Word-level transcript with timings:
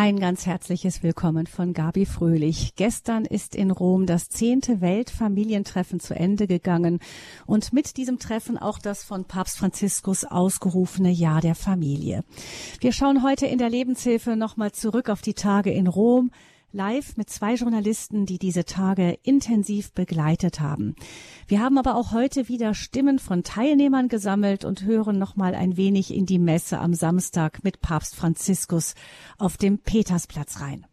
Ein 0.00 0.20
ganz 0.20 0.46
herzliches 0.46 1.02
Willkommen 1.02 1.48
von 1.48 1.72
Gabi 1.72 2.06
Fröhlich. 2.06 2.76
Gestern 2.76 3.24
ist 3.24 3.56
in 3.56 3.72
Rom 3.72 4.06
das 4.06 4.28
zehnte 4.28 4.80
Weltfamilientreffen 4.80 5.98
zu 5.98 6.14
Ende 6.14 6.46
gegangen 6.46 7.00
und 7.46 7.72
mit 7.72 7.96
diesem 7.96 8.20
Treffen 8.20 8.58
auch 8.58 8.78
das 8.78 9.02
von 9.02 9.24
Papst 9.24 9.58
Franziskus 9.58 10.24
ausgerufene 10.24 11.10
Jahr 11.10 11.40
der 11.40 11.56
Familie. 11.56 12.22
Wir 12.80 12.92
schauen 12.92 13.24
heute 13.24 13.46
in 13.46 13.58
der 13.58 13.70
Lebenshilfe 13.70 14.36
nochmal 14.36 14.70
zurück 14.70 15.10
auf 15.10 15.20
die 15.20 15.34
Tage 15.34 15.72
in 15.72 15.88
Rom, 15.88 16.30
live 16.72 17.16
mit 17.16 17.30
zwei 17.30 17.54
Journalisten, 17.54 18.26
die 18.26 18.38
diese 18.38 18.64
Tage 18.64 19.18
intensiv 19.22 19.92
begleitet 19.92 20.60
haben. 20.60 20.94
Wir 21.46 21.60
haben 21.60 21.78
aber 21.78 21.96
auch 21.96 22.12
heute 22.12 22.48
wieder 22.48 22.74
Stimmen 22.74 23.18
von 23.18 23.42
Teilnehmern 23.42 24.08
gesammelt 24.08 24.64
und 24.64 24.84
hören 24.84 25.18
noch 25.18 25.36
mal 25.36 25.54
ein 25.54 25.76
wenig 25.76 26.14
in 26.14 26.26
die 26.26 26.38
Messe 26.38 26.78
am 26.78 26.94
Samstag 26.94 27.64
mit 27.64 27.80
Papst 27.80 28.14
Franziskus 28.14 28.94
auf 29.38 29.56
dem 29.56 29.78
Petersplatz 29.78 30.60
rein. 30.60 30.86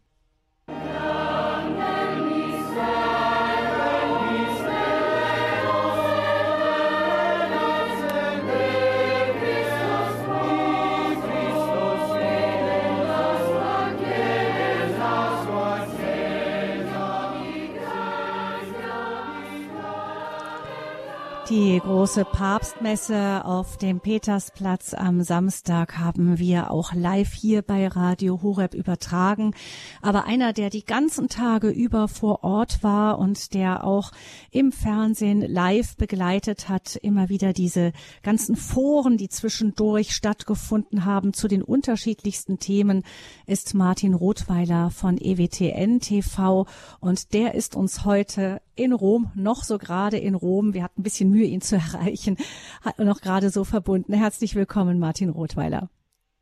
Die 21.50 21.80
große 21.80 22.26
Papstmesse 22.26 23.46
auf 23.46 23.78
dem 23.78 24.00
Petersplatz 24.00 24.96
am 24.96 25.22
Samstag 25.22 26.00
haben 26.00 26.40
wir 26.40 26.72
auch 26.72 26.94
live 26.96 27.34
hier 27.34 27.62
bei 27.62 27.88
Radio 27.88 28.42
Horeb 28.42 28.74
übertragen. 28.74 29.54
Aber 30.02 30.26
einer, 30.26 30.54
der 30.54 30.72
die 30.72 30.84
ganzen 30.84 31.30
Tage 31.30 31.70
über 31.70 32.08
vor 32.08 32.44
Ort 32.44 32.82
war 32.82 33.20
und 33.20 33.54
der 33.54 33.84
auch 33.84 34.12
im 34.50 34.72
Fernsehen 34.72 35.42
live 35.42 35.96
begleitet 35.98 36.68
hat, 36.68 36.96
immer 36.96 37.30
wieder 37.30 37.54
diese 37.54 37.92
ganzen 38.24 38.56
Foren, 38.56 39.16
die 39.18 39.30
zwischendurch 39.30 40.16
stattgefunden 40.16 41.06
haben 41.06 41.32
zu 41.32 41.48
den 41.48 41.62
unterschiedlichsten 41.62 42.58
Themen, 42.58 43.04
ist 43.46 43.76
Martin 43.76 44.16
Rothweiler 44.16 44.90
von 44.90 45.20
EWTN 45.20 46.00
TV 46.00 46.66
und 47.00 47.34
der 47.34 47.54
ist 47.54 47.76
uns 47.76 48.04
heute 48.04 48.62
in 48.76 48.94
Rom, 48.94 49.32
noch 49.36 49.64
so 49.64 49.78
gerade 49.78 50.18
in 50.18 50.36
Rom. 50.36 50.74
Wir 50.74 50.84
hatten 50.84 51.02
ein 51.02 51.04
bisschen 51.04 51.30
Mühe, 51.30 51.46
ihn 51.46 51.62
zu 51.62 51.76
erreichen, 51.94 52.38
hat 52.82 53.00
noch 53.00 53.22
gerade 53.22 53.50
so 53.50 53.64
verbunden. 53.64 54.14
Herzlich 54.14 54.56
willkommen, 54.56 55.00
Martin 55.00 55.30
Rothweiler. 55.30 55.90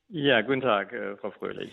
Ja, 0.09 0.41
guten 0.41 0.61
Tag, 0.61 0.93
äh, 0.93 1.17
Frau 1.17 1.31
Fröhlich. 1.31 1.71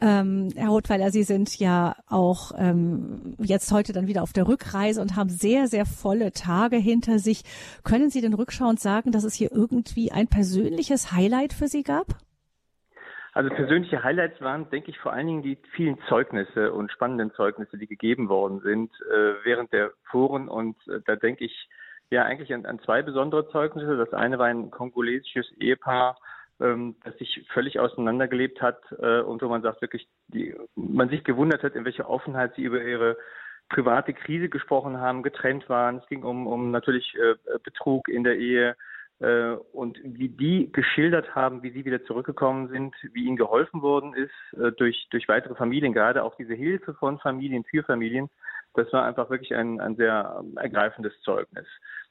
Ähm, 0.00 0.50
Herr 0.56 0.68
Rothweiler, 0.68 1.10
Sie 1.10 1.22
sind 1.22 1.58
ja 1.58 1.96
auch 2.06 2.52
ähm, 2.56 3.34
jetzt 3.38 3.72
heute 3.72 3.92
dann 3.92 4.06
wieder 4.06 4.22
auf 4.22 4.32
der 4.32 4.46
Rückreise 4.46 5.00
und 5.00 5.16
haben 5.16 5.30
sehr, 5.30 5.68
sehr 5.68 5.86
volle 5.86 6.32
Tage 6.32 6.76
hinter 6.76 7.18
sich. 7.18 7.42
Können 7.82 8.10
Sie 8.10 8.20
denn 8.20 8.34
rückschauend 8.34 8.80
sagen, 8.80 9.12
dass 9.12 9.24
es 9.24 9.34
hier 9.34 9.52
irgendwie 9.52 10.12
ein 10.12 10.26
persönliches 10.26 11.12
Highlight 11.12 11.52
für 11.52 11.68
Sie 11.68 11.82
gab? 11.82 12.18
Also 13.34 13.50
persönliche 13.50 14.04
Highlights 14.04 14.40
waren, 14.40 14.70
denke 14.70 14.92
ich, 14.92 14.98
vor 15.00 15.12
allen 15.12 15.26
Dingen 15.26 15.42
die 15.42 15.58
vielen 15.72 15.98
Zeugnisse 16.08 16.72
und 16.72 16.92
spannenden 16.92 17.32
Zeugnisse, 17.32 17.76
die 17.76 17.88
gegeben 17.88 18.28
worden 18.28 18.60
sind 18.60 18.92
äh, 19.10 19.34
während 19.44 19.72
der 19.72 19.90
Foren. 20.04 20.48
Und 20.48 20.76
äh, 20.86 21.00
da 21.04 21.16
denke 21.16 21.44
ich 21.44 21.68
ja 22.10 22.24
eigentlich 22.24 22.54
an, 22.54 22.64
an, 22.64 22.78
zwei 22.78 23.02
besondere 23.02 23.48
Zeugnisse. 23.50 23.96
Das 23.96 24.12
eine 24.12 24.38
war 24.38 24.46
ein 24.46 24.70
kongolesisches 24.70 25.50
Ehepaar, 25.58 26.16
ähm, 26.60 26.94
das 27.02 27.18
sich 27.18 27.44
völlig 27.52 27.80
auseinandergelebt 27.80 28.62
hat 28.62 28.80
äh, 29.00 29.20
und 29.20 29.42
wo 29.42 29.48
man 29.48 29.62
sagt 29.62 29.82
wirklich, 29.82 30.06
die, 30.28 30.54
man 30.76 31.08
sich 31.08 31.24
gewundert 31.24 31.64
hat, 31.64 31.74
in 31.74 31.84
welcher 31.84 32.08
Offenheit 32.08 32.54
sie 32.54 32.62
über 32.62 32.80
ihre 32.80 33.16
private 33.68 34.14
Krise 34.14 34.48
gesprochen 34.48 35.00
haben, 35.00 35.24
getrennt 35.24 35.68
waren. 35.68 35.96
Es 35.96 36.06
ging 36.06 36.22
um, 36.22 36.46
um 36.46 36.70
natürlich 36.70 37.16
äh, 37.16 37.34
Betrug 37.64 38.08
in 38.08 38.22
der 38.22 38.36
Ehe 38.36 38.76
und 39.72 39.98
wie 40.02 40.28
die 40.28 40.70
geschildert 40.72 41.34
haben, 41.34 41.62
wie 41.62 41.70
sie 41.70 41.84
wieder 41.84 42.04
zurückgekommen 42.04 42.68
sind, 42.68 42.94
wie 43.12 43.24
ihnen 43.24 43.36
geholfen 43.36 43.82
worden 43.82 44.14
ist 44.14 44.58
äh, 44.58 44.72
durch, 44.72 45.08
durch 45.10 45.28
weitere 45.28 45.54
Familien, 45.54 45.92
gerade 45.92 46.22
auch 46.22 46.34
diese 46.36 46.54
Hilfe 46.54 46.94
von 46.94 47.18
Familien 47.18 47.64
für 47.64 47.82
Familien, 47.82 48.28
das 48.74 48.92
war 48.92 49.04
einfach 49.04 49.30
wirklich 49.30 49.54
ein, 49.54 49.80
ein 49.80 49.96
sehr 49.96 50.42
ergreifendes 50.56 51.12
Zeugnis. 51.22 51.66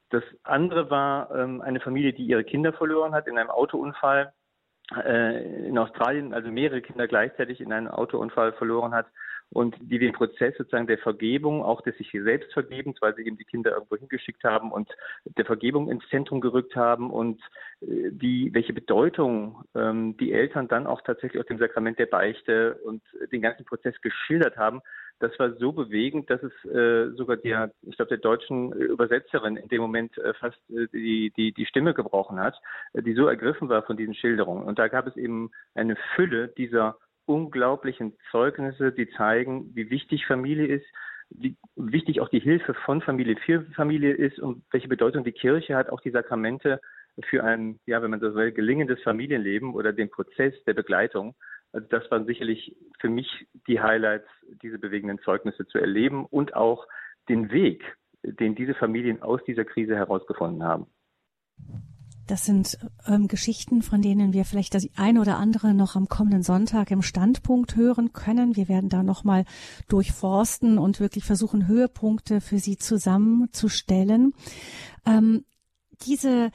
Das 0.09 0.23
andere 0.43 0.89
war 0.89 1.33
ähm, 1.35 1.61
eine 1.61 1.79
Familie, 1.79 2.13
die 2.13 2.25
ihre 2.25 2.43
Kinder 2.43 2.71
verloren 2.71 3.13
hat 3.13 3.27
in 3.27 3.37
einem 3.37 3.49
Autounfall 3.49 4.31
äh, 5.03 5.67
in 5.67 5.77
Australien, 5.77 6.33
also 6.33 6.49
mehrere 6.51 6.81
Kinder 6.81 7.07
gleichzeitig 7.07 7.61
in 7.61 7.73
einem 7.73 7.87
Autounfall 7.87 8.53
verloren 8.53 8.93
hat 8.93 9.07
und 9.53 9.75
die 9.79 9.99
den 9.99 10.13
Prozess 10.13 10.55
sozusagen 10.57 10.87
der 10.87 10.97
Vergebung, 10.97 11.63
auch 11.63 11.81
des 11.81 11.97
sich 11.97 12.11
selbst 12.11 12.51
vergebens, 12.53 13.01
weil 13.01 13.15
sie 13.15 13.25
eben 13.25 13.37
die 13.37 13.45
Kinder 13.45 13.71
irgendwo 13.71 13.95
hingeschickt 13.95 14.43
haben 14.43 14.71
und 14.71 14.89
der 15.37 15.45
Vergebung 15.45 15.89
ins 15.89 16.07
Zentrum 16.09 16.41
gerückt 16.41 16.75
haben 16.75 17.11
und 17.11 17.41
äh, 17.81 18.11
die, 18.11 18.53
welche 18.53 18.73
Bedeutung 18.73 19.63
ähm, 19.75 20.17
die 20.17 20.33
Eltern 20.33 20.67
dann 20.67 20.87
auch 20.87 21.01
tatsächlich 21.01 21.41
aus 21.41 21.47
dem 21.47 21.59
Sakrament 21.59 21.99
der 21.99 22.07
Beichte 22.07 22.75
und 22.83 23.01
den 23.31 23.41
ganzen 23.41 23.65
Prozess 23.65 23.99
geschildert 24.01 24.57
haben, 24.57 24.81
das 25.19 25.37
war 25.39 25.53
so 25.53 25.71
bewegend, 25.71 26.29
dass 26.29 26.41
es 26.43 26.51
äh, 26.65 27.11
sogar 27.15 27.37
der, 27.37 27.71
ich 27.83 27.95
glaube, 27.95 28.09
der 28.09 28.17
deutschen 28.17 28.73
Übersetzerin 28.73 29.55
in 29.55 29.69
dem 29.69 29.81
Moment 29.81 30.17
äh, 30.17 30.33
fast 30.33 30.57
äh, 30.69 30.87
die, 30.91 31.31
die, 31.37 31.53
die 31.53 31.65
Stimme 31.65 31.93
gebrochen 31.93 32.39
hat, 32.39 32.59
äh, 32.93 33.01
die 33.01 33.13
so 33.13 33.27
ergriffen 33.27 33.69
war 33.69 33.83
von 33.83 33.95
diesen 33.95 34.15
Schilderungen. 34.15 34.63
Und 34.63 34.79
da 34.79 34.87
gab 34.89 35.07
es 35.07 35.15
eben 35.15 35.51
eine 35.75 35.95
Fülle 36.15 36.49
dieser 36.49 36.97
unglaublichen 37.25 38.13
Zeugnisse, 38.31 38.91
die 38.91 39.09
zeigen, 39.11 39.75
wie 39.75 39.89
wichtig 39.89 40.25
Familie 40.25 40.67
ist, 40.67 40.85
wie 41.29 41.55
wichtig 41.75 42.21
auch 42.21 42.29
die 42.29 42.39
Hilfe 42.39 42.73
von 42.73 43.01
Familie 43.01 43.37
für 43.37 43.63
Familie 43.75 44.13
ist 44.13 44.39
und 44.39 44.63
welche 44.71 44.87
Bedeutung 44.87 45.23
die 45.23 45.31
Kirche 45.31 45.75
hat, 45.75 45.89
auch 45.89 46.01
die 46.01 46.11
Sakramente 46.11 46.79
für 47.29 47.43
ein, 47.43 47.79
ja, 47.85 48.01
wenn 48.01 48.11
man 48.11 48.19
so 48.19 48.33
will, 48.35 48.51
gelingendes 48.51 49.01
Familienleben 49.03 49.73
oder 49.73 49.93
den 49.93 50.09
Prozess 50.09 50.53
der 50.65 50.73
Begleitung. 50.73 51.35
Also 51.71 51.87
das 51.89 52.09
waren 52.11 52.25
sicherlich 52.25 52.75
für 52.99 53.09
mich 53.09 53.47
die 53.67 53.81
Highlights, 53.81 54.27
diese 54.61 54.79
bewegenden 54.79 55.19
Zeugnisse 55.19 55.65
zu 55.67 55.77
erleben 55.77 56.25
und 56.25 56.55
auch 56.55 56.87
den 57.29 57.51
Weg, 57.51 57.83
den 58.23 58.55
diese 58.55 58.73
Familien 58.73 59.21
aus 59.21 59.43
dieser 59.45 59.65
Krise 59.65 59.95
herausgefunden 59.95 60.63
haben. 60.63 60.87
Das 62.27 62.45
sind 62.45 62.77
ähm, 63.05 63.27
Geschichten, 63.27 63.81
von 63.81 64.01
denen 64.01 64.31
wir 64.31 64.45
vielleicht 64.45 64.75
das 64.75 64.87
eine 64.95 65.19
oder 65.19 65.37
andere 65.37 65.73
noch 65.73 65.95
am 65.95 66.07
kommenden 66.07 66.43
Sonntag 66.43 66.89
im 66.91 67.01
Standpunkt 67.01 67.75
hören 67.75 68.13
können. 68.13 68.55
Wir 68.55 68.69
werden 68.69 68.89
da 68.89 69.03
nochmal 69.03 69.45
durchforsten 69.89 70.77
und 70.77 70.99
wirklich 70.99 71.25
versuchen, 71.25 71.67
Höhepunkte 71.67 72.39
für 72.39 72.59
Sie 72.59 72.77
zusammenzustellen. 72.77 74.33
Ähm, 75.05 75.43
diese, 76.05 76.51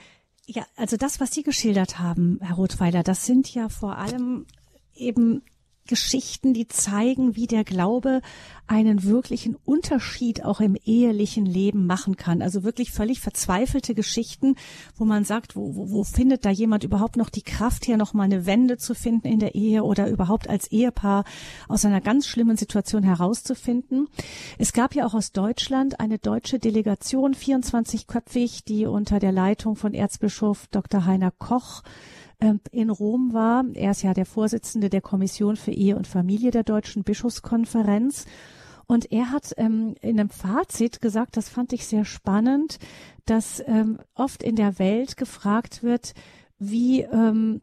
ja, 0.46 0.64
also 0.76 0.96
das, 0.96 1.20
was 1.20 1.32
Sie 1.32 1.42
geschildert 1.42 1.98
haben, 1.98 2.38
Herr 2.40 2.56
Rothweiler, 2.56 3.02
das 3.02 3.26
sind 3.26 3.52
ja 3.52 3.68
vor 3.68 3.98
allem 3.98 4.46
eben 4.94 5.42
Geschichten, 5.88 6.54
die 6.54 6.68
zeigen, 6.68 7.34
wie 7.34 7.48
der 7.48 7.64
Glaube 7.64 8.20
einen 8.68 9.02
wirklichen 9.02 9.56
Unterschied 9.64 10.44
auch 10.44 10.60
im 10.60 10.76
ehelichen 10.84 11.46
Leben 11.46 11.86
machen 11.86 12.16
kann. 12.16 12.42
Also 12.42 12.62
wirklich 12.62 12.92
völlig 12.92 13.20
verzweifelte 13.20 13.94
Geschichten, 13.94 14.54
wo 14.94 15.04
man 15.04 15.24
sagt, 15.24 15.56
wo, 15.56 15.74
wo, 15.74 15.90
wo 15.90 16.04
findet 16.04 16.44
da 16.44 16.50
jemand 16.50 16.84
überhaupt 16.84 17.16
noch 17.16 17.30
die 17.30 17.42
Kraft 17.42 17.88
her, 17.88 17.96
noch 17.96 18.12
mal 18.12 18.24
eine 18.24 18.46
Wende 18.46 18.76
zu 18.76 18.94
finden 18.94 19.26
in 19.26 19.40
der 19.40 19.54
Ehe 19.54 19.82
oder 19.82 20.08
überhaupt 20.08 20.48
als 20.48 20.70
Ehepaar 20.70 21.24
aus 21.66 21.84
einer 21.84 22.00
ganz 22.00 22.26
schlimmen 22.26 22.56
Situation 22.56 23.02
herauszufinden. 23.02 24.06
Es 24.58 24.72
gab 24.72 24.94
ja 24.94 25.06
auch 25.06 25.14
aus 25.14 25.32
Deutschland 25.32 25.98
eine 25.98 26.18
deutsche 26.18 26.58
Delegation, 26.58 27.34
24-köpfig, 27.34 28.64
die 28.66 28.86
unter 28.86 29.18
der 29.18 29.32
Leitung 29.32 29.76
von 29.76 29.94
Erzbischof 29.94 30.66
Dr. 30.70 31.06
Heiner 31.06 31.30
Koch 31.30 31.82
in 32.70 32.90
Rom 32.90 33.32
war. 33.32 33.64
Er 33.74 33.90
ist 33.90 34.02
ja 34.02 34.14
der 34.14 34.26
Vorsitzende 34.26 34.90
der 34.90 35.00
Kommission 35.00 35.56
für 35.56 35.72
Ehe 35.72 35.96
und 35.96 36.06
Familie 36.06 36.50
der 36.50 36.62
Deutschen 36.62 37.02
Bischofskonferenz. 37.02 38.26
Und 38.86 39.12
er 39.12 39.30
hat 39.30 39.52
ähm, 39.58 39.96
in 40.00 40.18
einem 40.18 40.30
Fazit 40.30 41.00
gesagt, 41.00 41.36
das 41.36 41.48
fand 41.48 41.72
ich 41.72 41.86
sehr 41.86 42.04
spannend, 42.04 42.78
dass 43.26 43.62
ähm, 43.66 43.98
oft 44.14 44.42
in 44.42 44.56
der 44.56 44.78
Welt 44.78 45.16
gefragt 45.16 45.82
wird, 45.82 46.14
wie 46.58 47.02
ähm, 47.02 47.60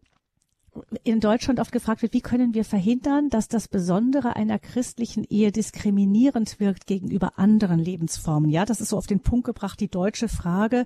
in 1.04 1.20
Deutschland 1.20 1.60
oft 1.60 1.72
gefragt 1.72 2.02
wird, 2.02 2.14
wie 2.14 2.22
können 2.22 2.54
wir 2.54 2.66
verhindern, 2.66 3.30
dass 3.30 3.48
das 3.48 3.68
Besondere 3.68 4.36
einer 4.36 4.60
christlichen 4.60 5.24
Ehe 5.24 5.52
diskriminierend 5.52 6.60
wirkt 6.60 6.88
gegenüber 6.88 7.38
anderen 7.38 7.80
Lebensformen. 7.80 8.50
Ja, 8.50 8.66
das 8.66 8.82
ist 8.82 8.90
so 8.90 8.98
auf 8.98 9.08
den 9.08 9.22
Punkt 9.22 9.46
gebracht, 9.46 9.80
die 9.80 9.90
deutsche 9.90 10.28
Frage. 10.28 10.86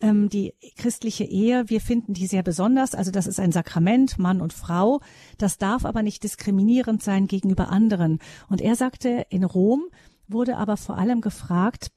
Ähm, 0.00 0.28
die 0.28 0.54
christliche 0.76 1.24
Ehe, 1.24 1.68
wir 1.68 1.80
finden 1.80 2.14
die 2.14 2.26
sehr 2.26 2.42
besonders. 2.42 2.94
Also 2.94 3.10
das 3.10 3.26
ist 3.26 3.40
ein 3.40 3.52
Sakrament, 3.52 4.18
Mann 4.18 4.40
und 4.40 4.52
Frau. 4.52 5.00
Das 5.38 5.58
darf 5.58 5.84
aber 5.84 6.02
nicht 6.02 6.22
diskriminierend 6.22 7.02
sein 7.02 7.26
gegenüber 7.26 7.68
anderen. 7.68 8.18
Und 8.48 8.60
er 8.60 8.76
sagte, 8.76 9.26
in 9.30 9.44
Rom 9.44 9.84
wurde 10.28 10.56
aber 10.56 10.76
vor 10.76 10.96
allem 10.98 11.20
gefragt, 11.20 11.90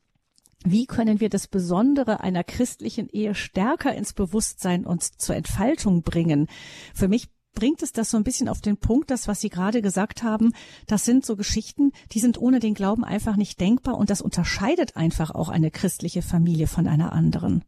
wie 0.65 0.86
können 0.86 1.19
wir 1.19 1.30
das 1.30 1.48
Besondere 1.48 2.21
einer 2.21 2.44
christlichen 2.44 3.09
Ehe 3.09 3.36
stärker 3.36 3.94
ins 3.94 4.13
Bewusstsein 4.13 4.86
und 4.86 5.04
zur 5.04 5.36
Entfaltung 5.36 6.01
bringen? 6.01 6.48
Für 6.94 7.07
mich 7.07 7.27
bringt 7.57 7.81
es 7.81 7.92
das 7.92 8.12
so 8.12 8.18
ein 8.18 8.24
bisschen 8.24 8.50
auf 8.50 8.62
den 8.62 8.77
Punkt, 8.77 9.09
das, 9.09 9.27
was 9.27 9.42
Sie 9.42 9.50
gerade 9.50 9.81
gesagt 9.81 10.21
haben, 10.24 10.54
das 10.88 11.06
sind 11.06 11.25
so 11.25 11.36
Geschichten, 11.36 11.92
die 12.12 12.19
sind 12.19 12.39
ohne 12.39 12.59
den 12.59 12.75
Glauben 12.75 13.04
einfach 13.04 13.36
nicht 13.36 13.59
denkbar 13.59 13.98
und 13.98 14.09
das 14.09 14.21
unterscheidet 14.21 14.95
einfach 14.95 15.31
auch 15.31 15.50
eine 15.50 15.71
christliche 15.71 16.21
Familie 16.21 16.68
von 16.68 16.88
einer 16.88 17.13
anderen. 17.13 17.63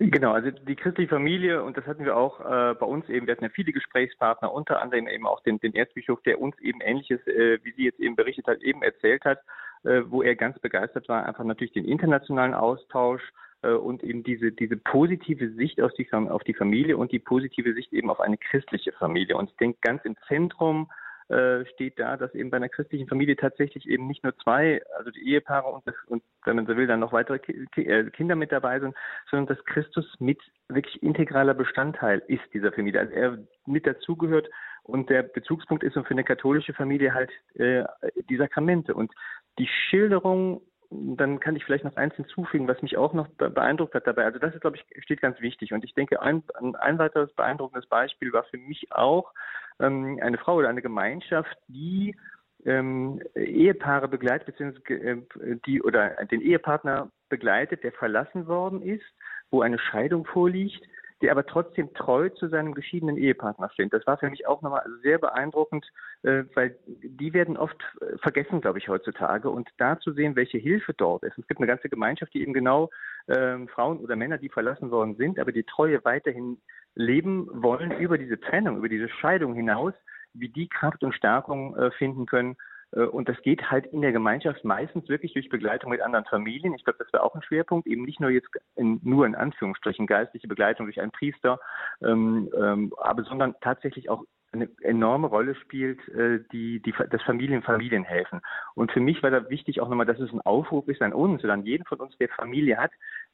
Genau, 0.00 0.32
also 0.32 0.50
die 0.50 0.76
christliche 0.76 1.10
Familie, 1.10 1.62
und 1.62 1.76
das 1.76 1.86
hatten 1.86 2.06
wir 2.06 2.16
auch 2.16 2.40
äh, 2.40 2.74
bei 2.74 2.86
uns 2.86 3.06
eben, 3.10 3.26
wir 3.26 3.32
hatten 3.32 3.44
ja 3.44 3.50
viele 3.50 3.70
Gesprächspartner, 3.70 4.50
unter 4.50 4.80
anderem 4.80 5.06
eben 5.06 5.26
auch 5.26 5.42
den, 5.42 5.60
den 5.60 5.74
Erzbischof, 5.74 6.22
der 6.22 6.40
uns 6.40 6.58
eben 6.58 6.80
ähnliches, 6.80 7.20
äh, 7.26 7.58
wie 7.62 7.72
sie 7.72 7.84
jetzt 7.84 8.00
eben 8.00 8.16
berichtet 8.16 8.46
hat, 8.46 8.62
eben 8.62 8.82
erzählt 8.82 9.26
hat, 9.26 9.40
wo 9.82 10.22
er 10.22 10.36
ganz 10.36 10.58
begeistert 10.58 11.08
war, 11.08 11.24
einfach 11.26 11.44
natürlich 11.44 11.72
den 11.72 11.86
internationalen 11.86 12.54
Austausch, 12.54 13.22
äh, 13.62 13.72
und 13.72 14.02
eben 14.02 14.22
diese, 14.22 14.52
diese 14.52 14.76
positive 14.76 15.50
Sicht 15.54 15.80
auf 15.80 15.92
die, 15.94 16.10
auf 16.12 16.42
die 16.44 16.54
Familie 16.54 16.96
und 16.96 17.12
die 17.12 17.18
positive 17.18 17.74
Sicht 17.74 17.92
eben 17.92 18.10
auf 18.10 18.20
eine 18.20 18.38
christliche 18.38 18.92
Familie. 18.92 19.36
Und 19.36 19.50
ich 19.50 19.56
denke, 19.56 19.78
ganz 19.82 20.04
im 20.04 20.16
Zentrum 20.28 20.90
äh, 21.28 21.64
steht 21.74 21.98
da, 21.98 22.16
dass 22.16 22.34
eben 22.34 22.50
bei 22.50 22.56
einer 22.56 22.68
christlichen 22.68 23.06
Familie 23.06 23.36
tatsächlich 23.36 23.88
eben 23.88 24.06
nicht 24.06 24.24
nur 24.24 24.36
zwei, 24.38 24.82
also 24.96 25.10
die 25.10 25.28
Ehepaare 25.28 25.68
und, 25.68 25.84
und 26.08 26.22
wenn 26.44 26.56
man 26.56 26.66
so 26.66 26.76
will, 26.76 26.86
dann 26.86 27.00
noch 27.00 27.12
weitere 27.12 27.38
äh, 27.76 28.10
Kinder 28.10 28.34
mit 28.34 28.50
dabei 28.50 28.80
sind, 28.80 28.96
sondern 29.30 29.54
dass 29.54 29.64
Christus 29.66 30.06
mit 30.18 30.40
wirklich 30.68 31.02
integraler 31.02 31.54
Bestandteil 31.54 32.22
ist 32.26 32.42
dieser 32.52 32.72
Familie. 32.72 33.00
Also 33.00 33.12
er 33.12 33.38
mit 33.66 33.86
dazugehört 33.86 34.48
und 34.82 35.10
der 35.10 35.22
Bezugspunkt 35.22 35.84
ist 35.84 35.96
und 35.96 36.06
für 36.06 36.14
eine 36.14 36.24
katholische 36.24 36.72
Familie 36.72 37.14
halt 37.14 37.30
äh, 37.54 37.84
die 38.28 38.36
Sakramente. 38.36 38.94
Und 38.94 39.12
die 39.58 39.68
Schilderung 39.88 40.62
dann 40.90 41.38
kann 41.38 41.54
ich 41.54 41.64
vielleicht 41.64 41.84
noch 41.84 41.96
eins 41.96 42.14
hinzufügen, 42.16 42.66
was 42.66 42.82
mich 42.82 42.96
auch 42.96 43.12
noch 43.12 43.28
beeindruckt 43.28 43.94
hat 43.94 44.08
dabei. 44.08 44.24
Also 44.24 44.40
das 44.40 44.54
ist, 44.54 44.60
glaube 44.60 44.76
ich, 44.76 45.04
steht 45.04 45.20
ganz 45.20 45.40
wichtig. 45.40 45.72
Und 45.72 45.84
ich 45.84 45.94
denke, 45.94 46.20
ein, 46.20 46.42
ein 46.80 46.98
weiteres 46.98 47.32
beeindruckendes 47.34 47.88
Beispiel 47.88 48.32
war 48.32 48.42
für 48.44 48.58
mich 48.58 48.90
auch 48.90 49.32
ähm, 49.78 50.18
eine 50.20 50.38
Frau 50.38 50.56
oder 50.56 50.68
eine 50.68 50.82
Gemeinschaft, 50.82 51.56
die 51.68 52.16
ähm, 52.64 53.22
Ehepaare 53.36 54.08
begleitet, 54.08 54.46
beziehungsweise 54.46 54.84
äh, 54.92 55.56
die 55.64 55.80
oder 55.80 56.10
den 56.26 56.40
Ehepartner 56.40 57.10
begleitet, 57.28 57.84
der 57.84 57.92
verlassen 57.92 58.48
worden 58.48 58.82
ist, 58.82 59.04
wo 59.52 59.62
eine 59.62 59.78
Scheidung 59.78 60.24
vorliegt 60.24 60.82
der 61.22 61.32
aber 61.32 61.44
trotzdem 61.44 61.92
treu 61.94 62.28
zu 62.30 62.48
seinem 62.48 62.74
geschiedenen 62.74 63.16
Ehepartner 63.16 63.70
steht. 63.70 63.92
Das 63.92 64.06
war 64.06 64.18
für 64.18 64.30
mich 64.30 64.46
auch 64.46 64.62
nochmal 64.62 64.84
sehr 65.02 65.18
beeindruckend, 65.18 65.86
äh, 66.22 66.44
weil 66.54 66.76
die 66.86 67.32
werden 67.34 67.56
oft 67.56 67.76
äh, 68.00 68.16
vergessen, 68.18 68.60
glaube 68.60 68.78
ich, 68.78 68.88
heutzutage. 68.88 69.50
Und 69.50 69.68
da 69.78 69.98
zu 69.98 70.12
sehen, 70.12 70.36
welche 70.36 70.58
Hilfe 70.58 70.94
dort 70.94 71.22
ist. 71.22 71.38
Es 71.38 71.46
gibt 71.46 71.60
eine 71.60 71.66
ganze 71.66 71.88
Gemeinschaft, 71.88 72.32
die 72.34 72.42
eben 72.42 72.52
genau 72.52 72.90
äh, 73.26 73.58
Frauen 73.68 73.98
oder 74.00 74.16
Männer, 74.16 74.38
die 74.38 74.48
verlassen 74.48 74.90
worden 74.90 75.16
sind, 75.16 75.38
aber 75.38 75.52
die 75.52 75.64
Treue 75.64 76.04
weiterhin 76.04 76.60
leben 76.94 77.48
wollen 77.52 77.92
über 77.92 78.18
diese 78.18 78.40
Trennung, 78.40 78.78
über 78.78 78.88
diese 78.88 79.08
Scheidung 79.08 79.54
hinaus, 79.54 79.94
wie 80.32 80.48
die 80.48 80.68
Kraft 80.68 81.02
und 81.02 81.14
Stärkung 81.14 81.76
äh, 81.76 81.90
finden 81.92 82.26
können, 82.26 82.56
und 82.98 83.28
das 83.28 83.40
geht 83.42 83.70
halt 83.70 83.86
in 83.86 84.02
der 84.02 84.12
Gemeinschaft 84.12 84.64
meistens 84.64 85.08
wirklich 85.08 85.32
durch 85.32 85.48
Begleitung 85.48 85.90
mit 85.90 86.00
anderen 86.00 86.24
Familien. 86.24 86.74
Ich 86.74 86.84
glaube, 86.84 86.98
das 86.98 87.12
wäre 87.12 87.22
auch 87.22 87.34
ein 87.34 87.42
Schwerpunkt, 87.42 87.86
eben 87.86 88.04
nicht 88.04 88.20
nur 88.20 88.30
jetzt 88.30 88.48
in, 88.74 89.00
nur 89.02 89.26
in 89.26 89.34
Anführungsstrichen 89.34 90.06
geistliche 90.06 90.48
Begleitung 90.48 90.86
durch 90.86 91.00
einen 91.00 91.12
Priester, 91.12 91.60
ähm, 92.02 92.50
ähm, 92.56 92.92
aber 92.98 93.22
sondern 93.24 93.54
tatsächlich 93.60 94.10
auch 94.10 94.24
eine 94.52 94.68
enorme 94.80 95.28
Rolle 95.28 95.54
spielt, 95.54 96.00
äh, 96.08 96.40
die, 96.52 96.80
die 96.82 96.92
das 97.10 97.22
Familien 97.22 97.62
Familien 97.62 98.02
helfen. 98.02 98.40
Und 98.74 98.90
für 98.90 99.00
mich 99.00 99.22
war 99.22 99.30
da 99.30 99.48
wichtig 99.48 99.80
auch 99.80 99.88
nochmal, 99.88 100.06
dass 100.06 100.18
es 100.18 100.32
ein 100.32 100.40
Aufruf 100.40 100.88
ist 100.88 101.02
an 101.02 101.12
uns 101.12 101.44
oder 101.44 101.52
an 101.52 101.64
jeden 101.64 101.84
von 101.84 102.00
uns, 102.00 102.16
der 102.18 102.28
Familie 102.30 102.76
hat, 102.76 102.90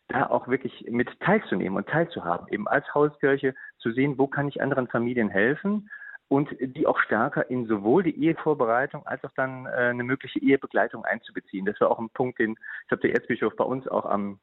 da 0.08 0.26
auch 0.26 0.48
wirklich 0.48 0.84
mit 0.90 1.08
teilzunehmen 1.20 1.76
und 1.76 1.88
teilzuhaben, 1.88 2.46
eben 2.50 2.68
als 2.68 2.92
Hauskirche 2.94 3.54
zu 3.78 3.92
sehen, 3.92 4.18
wo 4.18 4.26
kann 4.26 4.48
ich 4.48 4.60
anderen 4.60 4.88
Familien 4.88 5.28
helfen 5.28 5.88
und 6.28 6.48
die 6.60 6.86
auch 6.86 6.98
stärker 7.00 7.48
in 7.50 7.66
sowohl 7.66 8.02
die 8.02 8.24
Ehevorbereitung 8.24 9.06
als 9.06 9.22
auch 9.24 9.32
dann 9.36 9.66
äh, 9.66 9.70
eine 9.70 10.04
mögliche 10.04 10.40
Ehebegleitung 10.40 11.04
einzubeziehen. 11.04 11.66
Das 11.66 11.80
war 11.80 11.90
auch 11.90 11.98
ein 11.98 12.10
Punkt, 12.10 12.38
den 12.38 12.56
ich 12.82 12.88
glaube, 12.88 13.02
der 13.02 13.14
Erzbischof 13.14 13.54
bei 13.56 13.64
uns 13.64 13.86
auch 13.88 14.04
am 14.04 14.40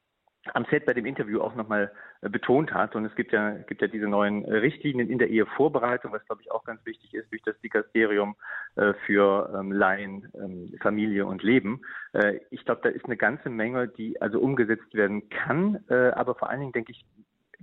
am 0.54 0.66
Set 0.70 0.86
bei 0.86 0.94
dem 0.94 1.06
Interview 1.06 1.40
auch 1.40 1.56
nochmal 1.56 1.92
äh, 2.22 2.30
betont 2.30 2.74
hat. 2.74 2.96
Und 2.96 3.06
es 3.06 3.16
gibt 3.16 3.32
ja, 3.32 3.52
gibt 3.52 3.82
ja 3.82 3.88
diese 3.88 4.08
neuen 4.08 4.44
äh, 4.46 4.56
Richtlinien 4.56 5.10
in 5.10 5.18
der 5.18 5.30
Ehevorbereitung, 5.30 6.12
was 6.12 6.26
glaube 6.26 6.42
ich 6.42 6.52
auch 6.52 6.66
ganz 6.66 6.86
wichtig 6.86 7.14
ist, 7.14 7.32
durch 7.32 7.42
das 7.44 7.60
Dikasterium 7.62 8.36
äh, 8.76 8.94
für 9.06 9.54
ähm, 9.58 9.72
Laien, 9.72 10.30
ähm, 10.36 10.76
Familie 10.82 11.26
und 11.26 11.44
Leben. 11.44 11.82
Äh, 12.12 12.40
ich 12.50 12.66
glaube, 12.66 12.82
da 12.84 12.90
ist 12.90 13.06
eine 13.06 13.18
ganze 13.18 13.50
Menge, 13.50 13.88
die 13.88 14.22
also 14.22 14.40
umgesetzt 14.40 14.94
werden 14.94 15.30
kann. 15.30 15.84
Äh, 15.90 16.12
aber 16.12 16.36
vor 16.36 16.50
allen 16.50 16.60
Dingen 16.60 16.74
denke 16.74 16.92
ich, 16.92 17.06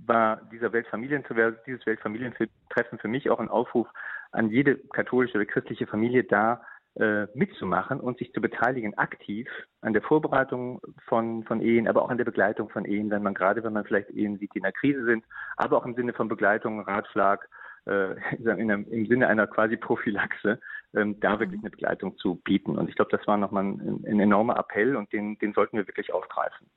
war 0.05 0.41
dieser 0.51 0.73
Weltfamilientreffen, 0.73 1.57
dieses 1.65 1.85
Weltfamilientreffen 1.85 2.99
für 2.99 3.07
mich 3.07 3.29
auch 3.29 3.39
ein 3.39 3.49
Aufruf 3.49 3.87
an 4.31 4.49
jede 4.49 4.77
katholische 4.77 5.37
oder 5.37 5.45
christliche 5.45 5.87
Familie 5.87 6.23
da 6.23 6.61
äh, 6.95 7.27
mitzumachen 7.33 7.99
und 7.99 8.17
sich 8.17 8.33
zu 8.33 8.41
beteiligen 8.41 8.97
aktiv 8.97 9.47
an 9.81 9.93
der 9.93 10.01
Vorbereitung 10.01 10.81
von, 11.07 11.43
von 11.45 11.61
Ehen, 11.61 11.87
aber 11.87 12.03
auch 12.03 12.09
an 12.09 12.17
der 12.17 12.25
Begleitung 12.25 12.69
von 12.69 12.85
Ehen, 12.85 13.09
wenn 13.09 13.23
man 13.23 13.33
gerade, 13.33 13.63
wenn 13.63 13.73
man 13.73 13.85
vielleicht 13.85 14.09
Ehen 14.09 14.37
sieht, 14.37 14.53
die 14.53 14.59
in 14.59 14.63
der 14.63 14.73
Krise 14.73 15.05
sind, 15.05 15.23
aber 15.55 15.77
auch 15.77 15.85
im 15.85 15.95
Sinne 15.95 16.13
von 16.13 16.27
Begleitung, 16.27 16.81
Ratschlag, 16.81 17.47
äh, 17.85 18.15
in 18.37 18.49
einem, 18.49 18.85
im 18.89 19.05
Sinne 19.07 19.27
einer 19.27 19.47
quasi 19.47 19.77
Prophylaxe, 19.77 20.59
ähm, 20.93 21.19
da 21.19 21.39
wirklich 21.39 21.61
mhm. 21.61 21.67
eine 21.67 21.71
Begleitung 21.71 22.17
zu 22.17 22.35
bieten. 22.35 22.77
Und 22.77 22.89
ich 22.89 22.95
glaube, 22.95 23.15
das 23.15 23.25
war 23.25 23.37
nochmal 23.37 23.63
ein, 23.63 24.03
ein 24.05 24.19
enormer 24.19 24.57
Appell 24.57 24.95
und 24.95 25.11
den, 25.13 25.37
den 25.39 25.53
sollten 25.53 25.77
wir 25.77 25.87
wirklich 25.87 26.13
aufgreifen. 26.13 26.67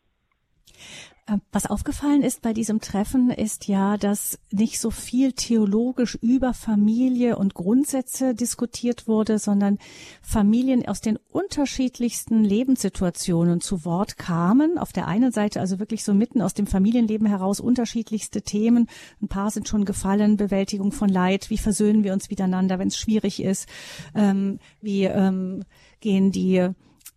Äh, 1.26 1.38
was 1.52 1.66
aufgefallen 1.66 2.22
ist 2.22 2.42
bei 2.42 2.52
diesem 2.52 2.80
Treffen 2.80 3.30
ist 3.30 3.66
ja, 3.66 3.96
dass 3.96 4.38
nicht 4.50 4.78
so 4.78 4.90
viel 4.90 5.32
theologisch 5.32 6.16
über 6.16 6.52
Familie 6.52 7.36
und 7.36 7.54
Grundsätze 7.54 8.34
diskutiert 8.34 9.08
wurde, 9.08 9.38
sondern 9.38 9.78
Familien 10.20 10.86
aus 10.86 11.00
den 11.00 11.18
unterschiedlichsten 11.30 12.44
Lebenssituationen 12.44 13.62
zu 13.62 13.84
Wort 13.86 14.18
kamen. 14.18 14.76
Auf 14.76 14.92
der 14.92 15.08
einen 15.08 15.32
Seite 15.32 15.60
also 15.60 15.78
wirklich 15.78 16.04
so 16.04 16.12
mitten 16.12 16.42
aus 16.42 16.52
dem 16.52 16.66
Familienleben 16.66 17.26
heraus 17.26 17.58
unterschiedlichste 17.58 18.42
Themen. 18.42 18.88
Ein 19.22 19.28
paar 19.28 19.50
sind 19.50 19.66
schon 19.66 19.86
gefallen. 19.86 20.36
Bewältigung 20.36 20.92
von 20.92 21.08
Leid. 21.08 21.48
Wie 21.48 21.58
versöhnen 21.58 22.04
wir 22.04 22.12
uns 22.12 22.28
miteinander, 22.28 22.78
wenn 22.78 22.88
es 22.88 22.98
schwierig 22.98 23.42
ist? 23.42 23.66
Ähm, 24.14 24.58
wie 24.82 25.04
ähm, 25.04 25.64
gehen 26.00 26.32
die 26.32 26.68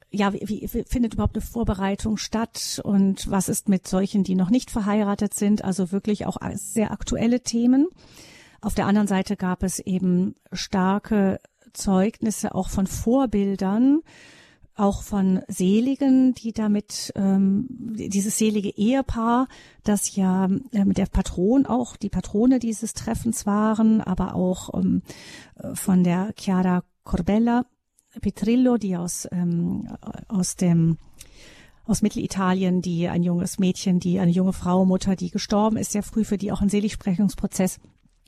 ja, 0.09 0.33
wie, 0.33 0.69
wie 0.71 0.83
findet 0.85 1.13
überhaupt 1.13 1.35
eine 1.35 1.45
Vorbereitung 1.45 2.17
statt 2.17 2.81
und 2.83 3.29
was 3.29 3.49
ist 3.49 3.67
mit 3.67 3.87
solchen, 3.87 4.23
die 4.23 4.35
noch 4.35 4.49
nicht 4.49 4.71
verheiratet 4.71 5.33
sind? 5.33 5.63
Also 5.63 5.91
wirklich 5.91 6.25
auch 6.25 6.37
sehr 6.53 6.91
aktuelle 6.91 7.41
Themen. 7.41 7.87
Auf 8.61 8.73
der 8.73 8.87
anderen 8.87 9.07
Seite 9.07 9.35
gab 9.35 9.63
es 9.63 9.79
eben 9.79 10.35
starke 10.51 11.39
Zeugnisse 11.73 12.55
auch 12.55 12.69
von 12.69 12.87
Vorbildern, 12.87 14.01
auch 14.75 15.03
von 15.03 15.41
Seligen, 15.47 16.33
die 16.33 16.53
damit 16.53 17.11
ähm, 17.15 17.67
dieses 17.69 18.37
selige 18.37 18.69
Ehepaar, 18.69 19.47
das 19.83 20.15
ja 20.15 20.45
ähm, 20.45 20.93
der 20.93 21.07
Patron 21.07 21.65
auch 21.65 21.97
die 21.97 22.09
Patrone 22.09 22.59
dieses 22.59 22.93
Treffens 22.93 23.45
waren, 23.45 24.01
aber 24.01 24.35
auch 24.35 24.73
ähm, 24.75 25.01
von 25.73 26.03
der 26.03 26.33
Chiara 26.37 26.83
Corbella 27.03 27.65
Petrillo, 28.19 28.77
die 28.77 28.97
aus, 28.97 29.27
ähm, 29.31 29.87
aus 30.27 30.55
dem 30.55 30.97
aus 31.85 32.01
Mittelitalien, 32.01 32.81
die 32.81 33.07
ein 33.07 33.23
junges 33.23 33.59
Mädchen, 33.59 33.99
die 33.99 34.19
eine 34.19 34.31
junge 34.31 34.51
Frau, 34.51 34.83
Mutter, 34.85 35.15
die 35.15 35.31
gestorben 35.31 35.77
ist, 35.77 35.93
sehr 35.93 36.03
früh, 36.03 36.25
für 36.25 36.37
die 36.37 36.51
auch 36.51 36.61
ein 36.61 36.69
Seligsprechungsprozess 36.69 37.79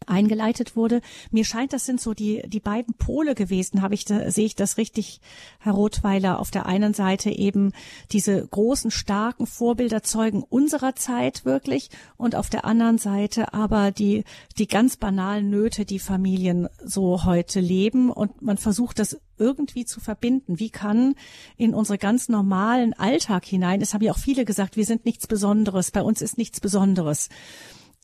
eingeleitet 0.08 0.76
wurde. 0.76 1.02
Mir 1.32 1.46
scheint, 1.46 1.74
das 1.74 1.86
sind 1.86 2.02
so 2.02 2.14
die, 2.14 2.44
die 2.48 2.60
beiden 2.60 2.94
Pole 2.96 3.36
gewesen, 3.36 3.82
habe 3.82 3.94
ich 3.94 4.06
da, 4.06 4.32
sehe 4.32 4.46
ich 4.46 4.56
das 4.56 4.78
richtig, 4.78 5.22
Herr 5.60 5.74
Rothweiler, 5.74 6.40
auf 6.40 6.52
der 6.52 6.66
einen 6.66 6.94
Seite 6.94 7.30
eben 7.30 7.74
diese 8.12 8.46
großen, 8.48 8.92
starken 8.92 9.46
Vorbilder 9.46 10.04
Zeugen 10.04 10.44
unserer 10.44 10.96
Zeit 10.96 11.46
wirklich 11.46 11.90
und 12.18 12.36
auf 12.36 12.50
der 12.50 12.66
anderen 12.66 12.98
Seite 12.98 13.54
aber 13.54 13.92
die, 13.92 14.24
die 14.58 14.68
ganz 14.68 14.98
banalen 14.98 15.50
Nöte, 15.50 15.86
die 15.86 16.00
Familien 16.00 16.68
so 16.84 17.26
heute 17.26 17.60
leben. 17.60 18.12
Und 18.12 18.42
man 18.42 18.58
versucht 18.58 19.00
das 19.00 19.20
irgendwie 19.38 19.86
zu 19.86 20.00
verbinden. 20.00 20.60
Wie 20.60 20.70
kann 20.70 21.16
in 21.58 21.74
unsere 21.74 21.98
ganz 21.98 22.30
normalen 22.30 22.94
Alltag 22.94 23.46
hinein, 23.46 23.82
es 23.82 23.94
haben 23.94 24.04
ja 24.04 24.12
auch 24.12 24.18
viele 24.18 24.46
gesagt, 24.46 24.76
wir 24.76 24.86
sind 24.86 25.06
nichts 25.06 25.28
Besonderes, 25.28 25.92
bei 25.92 26.02
uns 26.02 26.22
ist 26.22 26.38
nichts 26.38 26.60
Besonderes 26.60 27.30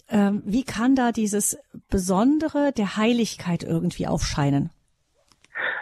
ähm, 0.09 0.41
wie 0.45 0.63
kann 0.63 0.95
da 0.95 1.11
dieses 1.11 1.57
Besondere 1.89 2.71
der 2.71 2.97
Heiligkeit 2.97 3.63
irgendwie 3.63 4.07
aufscheinen? 4.07 4.69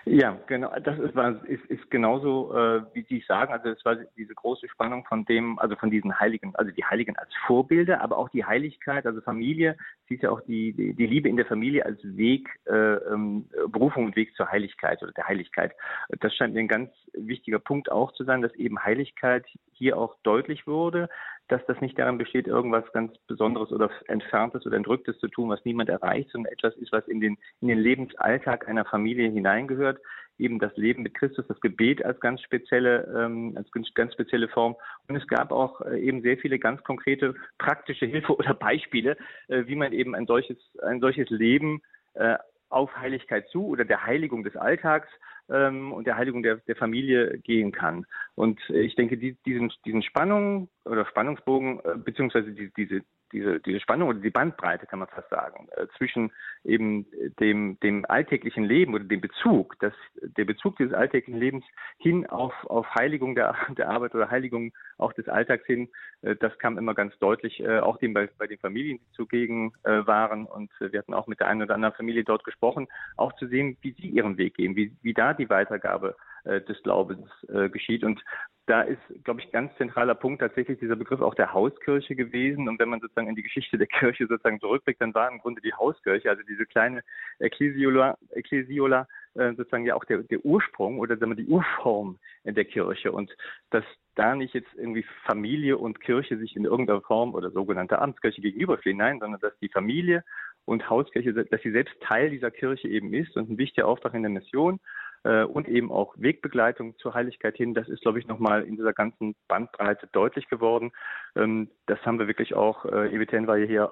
Ja, 0.05 0.37
genau. 0.47 0.69
Das 0.83 0.99
ist, 0.99 1.15
ist, 1.47 1.65
ist 1.65 1.89
genauso, 1.89 2.53
äh, 2.53 2.83
wie 2.93 3.05
Sie 3.07 3.23
sagen. 3.25 3.53
Also 3.53 3.69
es 3.69 3.85
war 3.85 3.95
diese 4.17 4.35
große 4.35 4.67
Spannung 4.67 5.05
von 5.05 5.23
dem, 5.23 5.57
also 5.59 5.77
von 5.77 5.91
diesen 5.91 6.19
Heiligen, 6.19 6.53
also 6.55 6.71
die 6.71 6.83
Heiligen 6.83 7.15
als 7.15 7.29
Vorbilder, 7.47 8.01
aber 8.01 8.17
auch 8.17 8.27
die 8.29 8.43
Heiligkeit, 8.43 9.05
also 9.05 9.21
Familie. 9.21 9.77
Sie 10.09 10.15
ist 10.15 10.23
ja 10.23 10.29
auch 10.31 10.41
die, 10.41 10.73
die, 10.73 10.93
die 10.93 11.07
Liebe 11.07 11.29
in 11.29 11.37
der 11.37 11.45
Familie 11.45 11.85
als 11.85 11.99
Weg, 12.03 12.49
äh, 12.65 12.73
ähm, 12.73 13.49
Berufung 13.69 14.05
und 14.05 14.15
Weg 14.17 14.35
zur 14.35 14.51
Heiligkeit 14.51 15.01
oder 15.01 15.13
der 15.13 15.27
Heiligkeit. 15.27 15.73
Das 16.19 16.35
scheint 16.35 16.53
mir 16.53 16.59
ein 16.59 16.67
ganz 16.67 16.91
wichtiger 17.13 17.59
Punkt 17.59 17.89
auch 17.89 18.11
zu 18.11 18.25
sein, 18.25 18.41
dass 18.41 18.53
eben 18.55 18.83
Heiligkeit 18.83 19.45
hier 19.71 19.97
auch 19.97 20.17
deutlich 20.23 20.67
wurde. 20.67 21.07
Dass 21.49 21.65
das 21.65 21.79
nicht 21.81 21.99
daran 21.99 22.17
besteht, 22.17 22.47
irgendwas 22.47 22.89
ganz 22.93 23.17
Besonderes 23.27 23.71
oder 23.71 23.89
Entferntes 24.07 24.65
oder 24.65 24.77
Entrücktes 24.77 25.19
zu 25.19 25.27
tun, 25.27 25.49
was 25.49 25.63
niemand 25.65 25.89
erreicht, 25.89 26.29
sondern 26.31 26.53
etwas 26.53 26.75
ist, 26.77 26.91
was 26.91 27.07
in 27.07 27.19
den, 27.19 27.37
in 27.61 27.67
den 27.67 27.79
Lebensalltag 27.79 28.67
einer 28.67 28.85
Familie 28.85 29.29
hineingehört. 29.29 29.99
Eben 30.39 30.57
das 30.57 30.75
Leben 30.77 31.03
mit 31.03 31.13
Christus, 31.13 31.45
das 31.47 31.61
Gebet 31.61 32.03
als 32.03 32.19
ganz 32.19 32.41
spezielle, 32.41 33.03
ähm, 33.15 33.53
als 33.55 33.69
ganz 33.93 34.13
spezielle 34.13 34.47
Form. 34.47 34.75
Und 35.07 35.15
es 35.15 35.27
gab 35.27 35.51
auch 35.51 35.81
äh, 35.81 35.99
eben 35.99 36.21
sehr 36.21 36.37
viele 36.37 36.57
ganz 36.57 36.81
konkrete 36.83 37.35
praktische 37.59 38.05
Hilfe 38.05 38.35
oder 38.37 38.53
Beispiele, 38.53 39.17
äh, 39.47 39.67
wie 39.67 39.75
man 39.75 39.93
eben 39.93 40.15
ein 40.15 40.25
solches, 40.25 40.57
ein 40.81 41.01
solches 41.01 41.29
Leben 41.29 41.81
äh, 42.15 42.37
auf 42.69 42.95
Heiligkeit 42.97 43.47
zu 43.49 43.67
oder 43.67 43.85
der 43.85 44.05
Heiligung 44.05 44.43
des 44.43 44.55
Alltags 44.55 45.07
ähm, 45.49 45.91
und 45.91 46.07
der 46.07 46.17
Heiligung 46.17 46.43
der, 46.43 46.57
der 46.57 46.75
Familie 46.75 47.37
gehen 47.39 47.71
kann. 47.71 48.05
Und 48.35 48.59
ich 48.69 48.95
denke, 48.95 49.17
die, 49.17 49.35
diesen, 49.45 49.71
diesen 49.85 50.03
Spannung 50.03 50.69
oder 50.85 51.05
Spannungsbogen, 51.05 51.79
äh, 51.79 51.97
beziehungsweise 51.97 52.51
die, 52.51 52.71
diese, 52.75 53.01
diese, 53.33 53.59
diese 53.59 53.79
Spannung 53.79 54.09
oder 54.09 54.19
die 54.19 54.29
Bandbreite, 54.29 54.85
kann 54.85 54.99
man 54.99 55.07
fast 55.09 55.29
sagen, 55.29 55.67
äh, 55.75 55.87
zwischen 55.97 56.31
eben 56.63 57.05
dem, 57.39 57.77
dem 57.81 58.05
alltäglichen 58.07 58.63
Leben 58.63 58.93
oder 58.93 59.03
dem 59.03 59.19
Bezug, 59.19 59.75
das, 59.79 59.93
der 60.21 60.45
Bezug 60.45 60.77
dieses 60.77 60.93
alltäglichen 60.93 61.39
Lebens 61.39 61.65
hin 61.97 62.25
auf, 62.27 62.53
auf 62.65 62.87
Heiligung 62.95 63.35
der, 63.35 63.55
der 63.77 63.89
Arbeit 63.89 64.15
oder 64.15 64.29
Heiligung 64.29 64.71
auch 64.97 65.11
des 65.13 65.27
Alltags 65.27 65.65
hin, 65.65 65.89
äh, 66.21 66.35
das 66.35 66.57
kam 66.59 66.77
immer 66.77 66.93
ganz 66.93 67.17
deutlich, 67.19 67.59
äh, 67.59 67.79
auch 67.79 67.97
dem 67.97 68.13
bei, 68.13 68.29
bei 68.37 68.47
den 68.47 68.59
Familien, 68.59 68.99
die 68.99 69.15
zugegen 69.15 69.73
waren. 69.83 70.45
Und 70.45 70.71
wir 70.79 70.99
hatten 70.99 71.13
auch 71.13 71.27
mit 71.27 71.39
der 71.39 71.47
einen 71.47 71.63
oder 71.63 71.75
anderen 71.75 71.95
Familie 71.95 72.23
dort 72.23 72.43
gesprochen, 72.43 72.87
auch 73.17 73.33
zu 73.33 73.47
sehen, 73.47 73.77
wie 73.81 73.91
sie 73.91 74.07
ihren 74.07 74.37
Weg 74.37 74.55
gehen, 74.55 74.75
wie, 74.75 74.95
wie 75.01 75.13
da 75.13 75.33
die 75.33 75.49
Weitergabe 75.49 76.09
äh, 76.09 76.32
des 76.61 76.81
Glaubens 76.83 77.29
äh, 77.47 77.69
geschieht. 77.69 78.03
Und 78.03 78.21
da 78.65 78.81
ist, 78.81 79.01
glaube 79.23 79.41
ich, 79.41 79.51
ganz 79.51 79.75
zentraler 79.77 80.15
Punkt 80.15 80.41
tatsächlich 80.41 80.79
dieser 80.79 80.95
Begriff 80.95 81.21
auch 81.21 81.35
der 81.35 81.53
Hauskirche 81.53 82.15
gewesen. 82.15 82.69
Und 82.69 82.79
wenn 82.79 82.89
man 82.89 83.01
sozusagen 83.01 83.27
in 83.27 83.35
die 83.35 83.43
Geschichte 83.43 83.77
der 83.77 83.87
Kirche 83.87 84.27
sozusagen 84.27 84.59
zurückblickt, 84.59 85.01
dann 85.01 85.13
war 85.13 85.29
im 85.29 85.39
Grunde 85.39 85.61
die 85.61 85.73
Hauskirche, 85.73 86.29
also 86.29 86.43
diese 86.43 86.65
kleine 86.65 87.01
Ekklesiola, 87.39 88.17
Ekklesiola 88.31 89.07
äh, 89.35 89.53
sozusagen 89.53 89.85
ja 89.85 89.95
auch 89.95 90.05
der, 90.05 90.19
der 90.19 90.45
Ursprung 90.45 90.99
oder 90.99 91.17
sagen 91.17 91.31
wir 91.31 91.43
die 91.43 91.49
Urform 91.49 92.19
der 92.45 92.65
Kirche. 92.65 93.11
Und 93.11 93.35
dass 93.69 93.83
da 94.15 94.35
nicht 94.35 94.53
jetzt 94.53 94.73
irgendwie 94.75 95.05
Familie 95.25 95.77
und 95.77 95.99
Kirche 95.99 96.37
sich 96.37 96.55
in 96.55 96.65
irgendeiner 96.65 97.01
Form 97.01 97.33
oder 97.33 97.51
sogenannte 97.51 97.99
Amtskirche 97.99 98.41
gegenüberstehen, 98.41 98.97
nein, 98.97 99.19
sondern 99.19 99.41
dass 99.41 99.57
die 99.59 99.69
Familie 99.69 100.23
und 100.65 100.89
Hauskirche, 100.89 101.33
dass 101.33 101.61
sie 101.61 101.71
selbst 101.71 101.95
Teil 102.01 102.29
dieser 102.29 102.51
Kirche 102.51 102.87
eben 102.87 103.13
ist 103.13 103.35
und 103.35 103.49
ein 103.49 103.57
wichtiger 103.57 103.87
Auftrag 103.87 104.13
in 104.13 104.23
der 104.23 104.31
Mission 104.31 104.75
äh, 104.75 105.02
und 105.23 105.67
eben 105.67 105.91
auch 105.91 106.15
Wegbegleitung 106.17 106.97
zur 106.97 107.13
Heiligkeit 107.13 107.55
hin. 107.55 107.73
Das 107.73 107.87
ist, 107.87 108.01
glaube 108.01 108.19
ich, 108.19 108.27
nochmal 108.27 108.63
in 108.63 108.75
dieser 108.75 108.93
ganzen 108.93 109.35
Bandbreite 109.47 110.07
deutlich 110.11 110.49
geworden. 110.49 110.91
Ähm, 111.35 111.69
das 111.85 111.99
haben 112.05 112.19
wir 112.19 112.27
wirklich 112.27 112.53
auch, 112.55 112.85
äh, 112.85 113.13
EWTN 113.15 113.47
war 113.47 113.57
ja 113.57 113.65
hier 113.65 113.91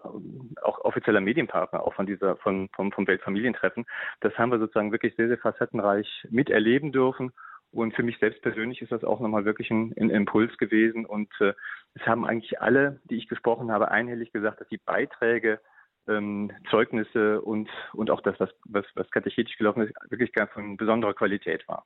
auch 0.62 0.80
offizieller 0.84 1.22
Medienpartner 1.22 1.84
auch 1.84 1.94
von 1.94 2.06
dieser, 2.06 2.36
von, 2.38 2.70
vom, 2.76 2.92
vom 2.92 3.08
Weltfamilientreffen. 3.08 3.86
Das 4.20 4.38
haben 4.38 4.52
wir 4.52 4.60
sozusagen 4.60 4.92
wirklich 4.92 5.16
sehr, 5.16 5.28
sehr 5.28 5.38
facettenreich 5.38 6.28
miterleben 6.30 6.92
dürfen. 6.92 7.32
Und 7.72 7.96
für 7.96 8.04
mich 8.04 8.18
selbst 8.20 8.42
persönlich 8.42 8.82
ist 8.82 8.92
das 8.92 9.06
auch 9.06 9.22
nochmal 9.22 9.46
wirklich 9.46 9.72
ein, 9.72 9.94
ein 9.98 10.10
Impuls 10.10 10.58
gewesen. 10.58 11.06
Und 11.06 11.30
äh, 11.40 11.54
es 11.94 12.06
haben 12.06 12.26
eigentlich 12.26 12.62
alle, 12.62 13.00
die 13.06 13.16
ich 13.16 13.30
gesprochen 13.30 13.72
habe, 13.72 13.92
einhellig 13.92 14.34
gesagt, 14.34 14.60
dass 14.60 14.68
die 14.68 14.82
Beiträge 14.86 15.62
ähm, 16.08 16.52
Zeugnisse 16.70 17.42
und, 17.42 17.70
und 17.94 18.10
auch 18.12 18.22
das, 18.22 18.40
was, 18.40 18.50
was, 18.66 18.86
was 18.96 19.10
katechetisch 19.12 19.58
gelaufen 19.58 19.84
ist, 19.84 19.94
wirklich 20.10 20.34
ganz 20.34 20.52
von 20.52 20.78
besonderer 20.78 21.14
Qualität 21.14 21.68
war. 21.68 21.86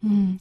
Hm. 0.00 0.40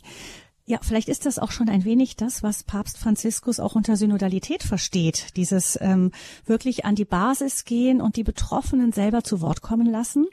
Ja, 0.65 0.79
vielleicht 0.81 1.07
ist 1.07 1.25
das 1.25 1.39
auch 1.39 1.51
schon 1.51 1.69
ein 1.69 1.85
wenig 1.85 2.17
das, 2.17 2.43
was 2.43 2.65
Papst 2.65 3.01
Franziskus 3.01 3.61
auch 3.61 3.75
unter 3.75 3.95
Synodalität 3.95 4.63
versteht. 4.63 5.37
Dieses 5.37 5.79
ähm, 5.81 6.11
wirklich 6.45 6.83
an 6.83 6.95
die 6.95 7.05
Basis 7.05 7.63
gehen 7.63 8.01
und 8.01 8.17
die 8.17 8.25
Betroffenen 8.25 8.91
selber 8.91 9.23
zu 9.23 9.41
Wort 9.41 9.61
kommen 9.61 9.89
lassen. 9.89 10.27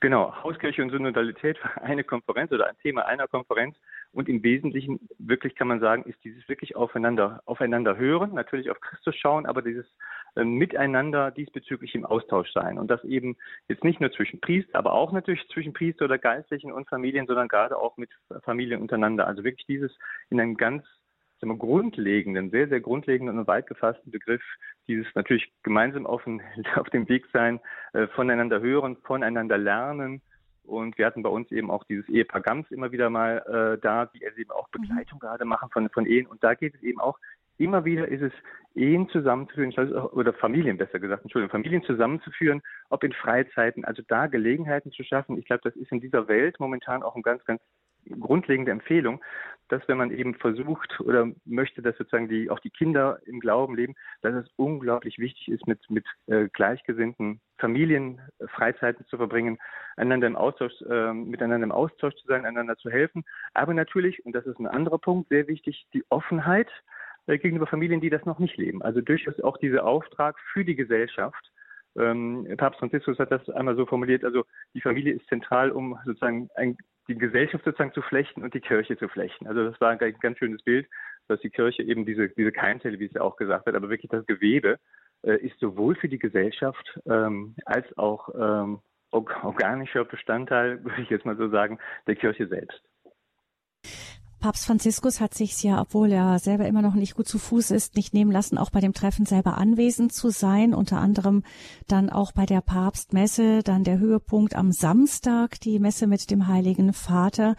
Genau, 0.00 0.34
Hauskirche 0.42 0.82
und 0.82 0.90
Synodalität 0.90 1.56
war 1.64 1.82
eine 1.82 2.04
Konferenz 2.04 2.52
oder 2.52 2.66
ein 2.66 2.76
Thema 2.82 3.06
einer 3.06 3.26
Konferenz. 3.26 3.74
Und 4.14 4.28
im 4.28 4.42
Wesentlichen, 4.42 5.00
wirklich 5.18 5.56
kann 5.56 5.68
man 5.68 5.80
sagen, 5.80 6.04
ist 6.04 6.22
dieses 6.22 6.48
wirklich 6.48 6.76
aufeinander, 6.76 7.42
aufeinander 7.46 7.96
hören, 7.96 8.32
natürlich 8.34 8.70
auf 8.70 8.80
Christus 8.80 9.16
schauen, 9.16 9.44
aber 9.44 9.60
dieses 9.60 9.86
äh, 10.36 10.44
Miteinander 10.44 11.30
diesbezüglich 11.32 11.94
im 11.94 12.06
Austausch 12.06 12.52
sein. 12.52 12.78
Und 12.78 12.88
das 12.90 13.02
eben 13.04 13.36
jetzt 13.68 13.84
nicht 13.84 14.00
nur 14.00 14.12
zwischen 14.12 14.40
Priester, 14.40 14.78
aber 14.78 14.92
auch 14.92 15.12
natürlich 15.12 15.46
zwischen 15.48 15.72
Priester 15.72 16.04
oder 16.04 16.18
Geistlichen 16.18 16.72
und 16.72 16.88
Familien, 16.88 17.26
sondern 17.26 17.48
gerade 17.48 17.76
auch 17.76 17.96
mit 17.96 18.10
Familien 18.44 18.80
untereinander. 18.80 19.26
Also 19.26 19.42
wirklich 19.42 19.66
dieses 19.66 19.96
in 20.30 20.40
einem 20.40 20.56
ganz 20.56 20.84
sagen 21.40 21.52
wir, 21.52 21.58
grundlegenden, 21.58 22.50
sehr, 22.50 22.68
sehr 22.68 22.80
grundlegenden 22.80 23.38
und 23.38 23.46
weit 23.46 23.66
gefassten 23.66 24.10
Begriff, 24.10 24.42
dieses 24.88 25.06
natürlich 25.14 25.52
gemeinsam 25.62 26.06
auf 26.06 26.22
dem 26.24 26.40
Weg 27.08 27.26
sein, 27.32 27.60
äh, 27.92 28.06
voneinander 28.08 28.60
hören, 28.60 28.96
voneinander 29.04 29.58
lernen. 29.58 30.22
Und 30.64 30.96
wir 30.98 31.06
hatten 31.06 31.22
bei 31.22 31.28
uns 31.28 31.50
eben 31.52 31.70
auch 31.70 31.84
dieses 31.84 32.08
Ehepaar 32.08 32.40
Gams 32.40 32.70
immer 32.70 32.90
wieder 32.90 33.10
mal 33.10 33.38
äh, 33.76 33.80
da, 33.80 34.06
die 34.06 34.22
eben 34.22 34.50
auch 34.50 34.68
mhm. 34.68 34.82
Begleitung 34.82 35.18
mhm. 35.18 35.26
gerade 35.26 35.44
machen 35.44 35.68
von, 35.70 35.88
von 35.90 36.06
Ehen. 36.06 36.26
Und 36.26 36.42
da 36.42 36.54
geht 36.54 36.74
es 36.74 36.82
eben 36.82 37.00
auch, 37.00 37.18
immer 37.58 37.84
wieder 37.84 38.08
ist 38.08 38.22
es, 38.22 38.32
Ehen 38.74 39.08
zusammenzuführen, 39.10 39.72
oder 40.12 40.32
Familien 40.32 40.76
besser 40.76 40.98
gesagt, 40.98 41.22
Entschuldigung, 41.22 41.52
Familien 41.52 41.84
zusammenzuführen, 41.84 42.60
ob 42.90 43.04
in 43.04 43.12
Freizeiten, 43.12 43.84
also 43.84 44.02
da 44.08 44.26
Gelegenheiten 44.26 44.90
zu 44.90 45.04
schaffen. 45.04 45.38
Ich 45.38 45.44
glaube, 45.44 45.62
das 45.62 45.76
ist 45.76 45.92
in 45.92 46.00
dieser 46.00 46.26
Welt 46.26 46.58
momentan 46.58 47.04
auch 47.04 47.14
eine 47.14 47.22
ganz, 47.22 47.44
ganz 47.44 47.62
grundlegende 48.20 48.72
Empfehlung, 48.72 49.22
dass 49.68 49.86
wenn 49.88 49.98
man 49.98 50.10
eben 50.10 50.34
versucht 50.34 51.00
oder 51.00 51.30
möchte, 51.44 51.82
dass 51.82 51.96
sozusagen 51.96 52.28
die 52.28 52.50
auch 52.50 52.60
die 52.60 52.70
Kinder 52.70 53.18
im 53.24 53.40
Glauben 53.40 53.74
leben, 53.76 53.94
dass 54.22 54.34
es 54.34 54.50
unglaublich 54.56 55.18
wichtig 55.18 55.48
ist, 55.48 55.66
mit 55.66 55.78
mit 55.88 56.06
äh, 56.26 56.48
gleichgesinnten 56.52 57.40
Familien 57.58 58.20
äh, 58.38 58.46
Freizeiten 58.48 59.06
zu 59.06 59.16
verbringen, 59.16 59.58
einander 59.96 60.26
im 60.26 60.36
Austausch, 60.36 60.72
äh, 60.82 61.12
miteinander 61.12 61.64
im 61.64 61.72
Austausch 61.72 62.14
zu 62.16 62.26
sein, 62.26 62.44
einander 62.44 62.76
zu 62.76 62.90
helfen. 62.90 63.24
Aber 63.54 63.74
natürlich, 63.74 64.24
und 64.26 64.34
das 64.34 64.46
ist 64.46 64.58
ein 64.58 64.66
anderer 64.66 64.98
Punkt, 64.98 65.28
sehr 65.30 65.48
wichtig, 65.48 65.86
die 65.94 66.04
Offenheit 66.10 66.68
äh, 67.26 67.38
gegenüber 67.38 67.66
Familien, 67.66 68.00
die 68.00 68.10
das 68.10 68.24
noch 68.26 68.38
nicht 68.38 68.56
leben. 68.56 68.82
Also 68.82 69.00
durchaus 69.00 69.40
auch 69.40 69.56
dieser 69.56 69.84
Auftrag 69.86 70.38
für 70.52 70.64
die 70.64 70.76
Gesellschaft. 70.76 71.52
Ähm, 71.96 72.46
Papst 72.56 72.80
Franziskus 72.80 73.18
hat 73.18 73.30
das 73.30 73.48
einmal 73.50 73.76
so 73.76 73.86
formuliert, 73.86 74.24
also 74.24 74.44
die 74.74 74.80
Familie 74.80 75.14
ist 75.14 75.26
zentral, 75.28 75.70
um 75.70 75.98
sozusagen 76.04 76.48
ein 76.56 76.76
die 77.08 77.16
Gesellschaft 77.16 77.64
sozusagen 77.64 77.92
zu 77.92 78.02
flechten 78.02 78.42
und 78.42 78.54
die 78.54 78.60
Kirche 78.60 78.96
zu 78.96 79.08
flechten. 79.08 79.46
Also 79.46 79.68
das 79.68 79.80
war 79.80 79.90
ein 79.90 79.98
ganz 79.98 80.38
schönes 80.38 80.62
Bild, 80.62 80.88
dass 81.28 81.40
die 81.40 81.50
Kirche 81.50 81.82
eben 81.82 82.06
diese, 82.06 82.28
diese 82.30 82.52
Keimzelle, 82.52 82.98
wie 82.98 83.06
es 83.06 83.12
ja 83.12 83.22
auch 83.22 83.36
gesagt 83.36 83.66
hat, 83.66 83.74
aber 83.74 83.90
wirklich 83.90 84.10
das 84.10 84.26
Gewebe 84.26 84.78
äh, 85.22 85.36
ist 85.36 85.58
sowohl 85.58 85.96
für 85.96 86.08
die 86.08 86.18
Gesellschaft 86.18 86.98
ähm, 87.06 87.54
als 87.64 87.86
auch 87.96 88.28
ähm, 88.34 88.80
organischer 89.10 90.04
Bestandteil, 90.04 90.82
würde 90.84 91.02
ich 91.02 91.10
jetzt 91.10 91.24
mal 91.24 91.36
so 91.36 91.48
sagen, 91.48 91.78
der 92.06 92.16
Kirche 92.16 92.46
selbst. 92.46 92.82
Papst 94.44 94.66
Franziskus 94.66 95.22
hat 95.22 95.32
sich 95.32 95.62
ja, 95.62 95.80
obwohl 95.80 96.12
er 96.12 96.38
selber 96.38 96.66
immer 96.66 96.82
noch 96.82 96.92
nicht 96.92 97.14
gut 97.14 97.26
zu 97.26 97.38
Fuß 97.38 97.70
ist, 97.70 97.96
nicht 97.96 98.12
nehmen 98.12 98.30
lassen, 98.30 98.58
auch 98.58 98.68
bei 98.68 98.80
dem 98.80 98.92
Treffen 98.92 99.24
selber 99.24 99.56
anwesend 99.56 100.12
zu 100.12 100.28
sein. 100.28 100.74
Unter 100.74 100.98
anderem 100.98 101.44
dann 101.86 102.10
auch 102.10 102.30
bei 102.32 102.44
der 102.44 102.60
Papstmesse, 102.60 103.62
dann 103.62 103.84
der 103.84 103.98
Höhepunkt 103.98 104.54
am 104.54 104.70
Samstag, 104.70 105.58
die 105.60 105.78
Messe 105.78 106.06
mit 106.06 106.30
dem 106.30 106.46
Heiligen 106.46 106.92
Vater. 106.92 107.56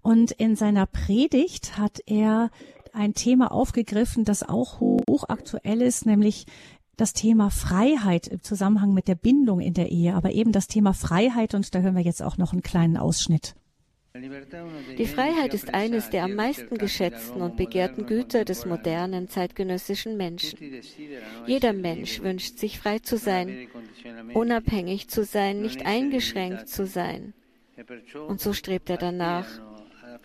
Und 0.00 0.30
in 0.30 0.54
seiner 0.54 0.86
Predigt 0.86 1.76
hat 1.76 1.98
er 2.06 2.52
ein 2.92 3.14
Thema 3.14 3.50
aufgegriffen, 3.50 4.24
das 4.24 4.48
auch 4.48 4.78
hochaktuell 4.78 5.82
ist, 5.82 6.06
nämlich 6.06 6.46
das 6.96 7.14
Thema 7.14 7.50
Freiheit 7.50 8.28
im 8.28 8.44
Zusammenhang 8.44 8.94
mit 8.94 9.08
der 9.08 9.16
Bindung 9.16 9.58
in 9.58 9.74
der 9.74 9.90
Ehe, 9.90 10.14
aber 10.14 10.30
eben 10.30 10.52
das 10.52 10.68
Thema 10.68 10.94
Freiheit 10.94 11.54
und 11.54 11.74
da 11.74 11.80
hören 11.80 11.96
wir 11.96 12.04
jetzt 12.04 12.22
auch 12.22 12.38
noch 12.38 12.52
einen 12.52 12.62
kleinen 12.62 12.96
Ausschnitt. 12.96 13.56
Die 14.14 15.06
Freiheit 15.06 15.54
ist 15.54 15.74
eines 15.74 16.10
der 16.10 16.24
am 16.24 16.34
meisten 16.34 16.78
geschätzten 16.78 17.42
und 17.42 17.56
begehrten 17.56 18.06
Güter 18.06 18.44
des 18.44 18.64
modernen 18.64 19.28
zeitgenössischen 19.28 20.16
Menschen. 20.16 20.58
Jeder 21.46 21.72
Mensch 21.72 22.22
wünscht 22.22 22.58
sich 22.58 22.78
frei 22.78 22.98
zu 22.98 23.16
sein, 23.16 23.68
unabhängig 24.34 25.08
zu 25.08 25.24
sein, 25.24 25.60
nicht 25.60 25.86
eingeschränkt 25.86 26.68
zu 26.68 26.86
sein. 26.86 27.34
Und 28.26 28.40
so 28.40 28.52
strebt 28.52 28.90
er 28.90 28.96
danach, 28.96 29.46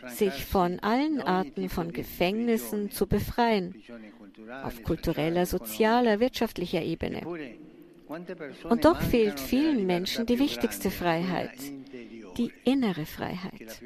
sich 0.07 0.45
von 0.45 0.79
allen 0.79 1.21
Arten 1.21 1.69
von 1.69 1.91
Gefängnissen 1.91 2.89
zu 2.89 3.05
befreien, 3.05 3.75
auf 4.63 4.81
kultureller, 4.83 5.45
sozialer, 5.45 6.19
wirtschaftlicher 6.19 6.81
Ebene. 6.81 7.21
Und 8.69 8.85
doch 8.85 9.01
fehlt 9.01 9.39
vielen 9.39 9.85
Menschen 9.85 10.25
die 10.25 10.39
wichtigste 10.39 10.91
Freiheit, 10.91 11.51
die 12.37 12.51
innere 12.63 13.05
Freiheit. 13.05 13.81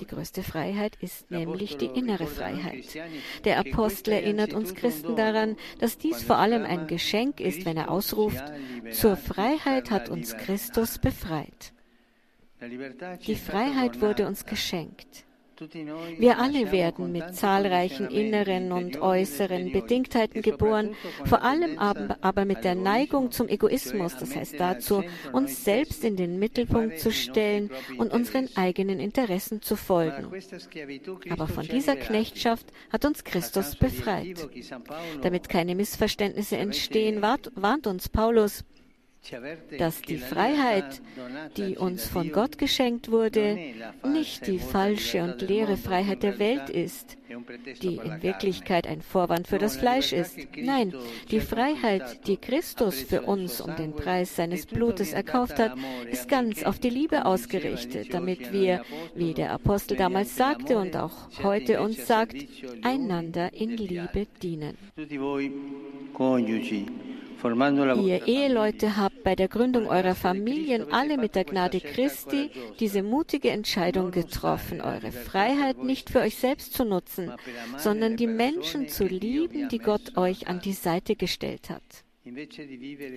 Die 0.00 0.06
größte 0.06 0.42
Freiheit 0.42 0.96
ist 1.00 1.30
nämlich 1.30 1.76
die 1.76 1.86
innere 1.86 2.26
Freiheit. 2.26 2.84
Der 3.44 3.58
Apostel 3.58 4.12
erinnert 4.12 4.52
uns 4.52 4.74
Christen 4.74 5.16
daran, 5.16 5.56
dass 5.78 5.98
dies 5.98 6.22
vor 6.22 6.36
allem 6.36 6.64
ein 6.64 6.86
Geschenk 6.86 7.40
ist, 7.40 7.64
wenn 7.64 7.76
er 7.76 7.90
ausruft, 7.90 8.44
zur 8.90 9.16
Freiheit 9.16 9.90
hat 9.90 10.08
uns 10.08 10.36
Christus 10.36 10.98
befreit. 10.98 11.72
Die 13.26 13.36
Freiheit 13.36 14.00
wurde 14.00 14.26
uns 14.26 14.44
geschenkt. 14.44 15.27
Wir 16.18 16.38
alle 16.38 16.70
werden 16.72 17.12
mit 17.12 17.34
zahlreichen 17.34 18.08
inneren 18.08 18.72
und 18.72 19.00
äußeren 19.00 19.72
Bedingtheiten 19.72 20.42
geboren, 20.42 20.94
vor 21.24 21.42
allem 21.42 21.78
aber 21.78 22.44
mit 22.44 22.64
der 22.64 22.74
Neigung 22.74 23.32
zum 23.32 23.48
Egoismus, 23.48 24.16
das 24.16 24.36
heißt 24.36 24.58
dazu, 24.58 25.02
uns 25.32 25.64
selbst 25.64 26.04
in 26.04 26.16
den 26.16 26.38
Mittelpunkt 26.38 27.00
zu 27.00 27.10
stellen 27.10 27.70
und 27.96 28.12
unseren 28.12 28.48
eigenen 28.54 29.00
Interessen 29.00 29.60
zu 29.62 29.76
folgen. 29.76 30.30
Aber 31.30 31.48
von 31.48 31.66
dieser 31.66 31.96
Knechtschaft 31.96 32.66
hat 32.90 33.04
uns 33.04 33.24
Christus 33.24 33.76
befreit. 33.76 34.48
Damit 35.22 35.48
keine 35.48 35.74
Missverständnisse 35.74 36.56
entstehen, 36.56 37.22
warnt 37.22 37.86
uns 37.86 38.08
Paulus, 38.08 38.64
dass 39.78 40.02
die 40.02 40.18
Freiheit, 40.18 41.00
die 41.56 41.76
uns 41.76 42.06
von 42.06 42.32
Gott 42.32 42.58
geschenkt 42.58 43.10
wurde, 43.10 43.58
nicht 44.06 44.46
die 44.46 44.58
falsche 44.58 45.22
und 45.22 45.42
leere 45.42 45.76
Freiheit 45.76 46.22
der 46.22 46.38
Welt 46.38 46.70
ist, 46.70 47.16
die 47.82 47.96
in 47.96 48.22
Wirklichkeit 48.22 48.86
ein 48.86 49.02
Vorwand 49.02 49.46
für 49.48 49.58
das 49.58 49.76
Fleisch 49.76 50.12
ist. 50.12 50.38
Nein, 50.56 50.94
die 51.30 51.40
Freiheit, 51.40 52.26
die 52.26 52.36
Christus 52.36 53.02
für 53.02 53.22
uns 53.22 53.60
um 53.60 53.76
den 53.76 53.94
Preis 53.94 54.36
seines 54.36 54.66
Blutes 54.66 55.12
erkauft 55.12 55.58
hat, 55.58 55.76
ist 56.10 56.28
ganz 56.28 56.62
auf 56.62 56.78
die 56.78 56.90
Liebe 56.90 57.26
ausgerichtet, 57.26 58.14
damit 58.14 58.52
wir, 58.52 58.82
wie 59.14 59.34
der 59.34 59.52
Apostel 59.52 59.96
damals 59.96 60.36
sagte 60.36 60.78
und 60.78 60.96
auch 60.96 61.28
heute 61.42 61.80
uns 61.80 62.06
sagt, 62.06 62.36
einander 62.82 63.52
in 63.52 63.76
Liebe 63.76 64.26
dienen. 64.42 64.76
Ihr 67.44 68.26
Eheleute 68.26 68.96
habt 68.96 69.22
bei 69.22 69.36
der 69.36 69.48
Gründung 69.48 69.86
eurer 69.86 70.14
Familien 70.14 70.92
alle 70.92 71.16
mit 71.16 71.34
der 71.34 71.44
Gnade 71.44 71.80
Christi 71.80 72.50
diese 72.80 73.02
mutige 73.02 73.50
Entscheidung 73.50 74.10
getroffen, 74.10 74.80
eure 74.80 75.12
Freiheit 75.12 75.82
nicht 75.82 76.10
für 76.10 76.20
euch 76.20 76.36
selbst 76.36 76.74
zu 76.74 76.84
nutzen, 76.84 77.32
sondern 77.76 78.16
die 78.16 78.26
Menschen 78.26 78.88
zu 78.88 79.04
lieben, 79.04 79.68
die 79.68 79.78
Gott 79.78 80.16
euch 80.16 80.48
an 80.48 80.60
die 80.60 80.72
Seite 80.72 81.14
gestellt 81.14 81.70
hat. 81.70 82.07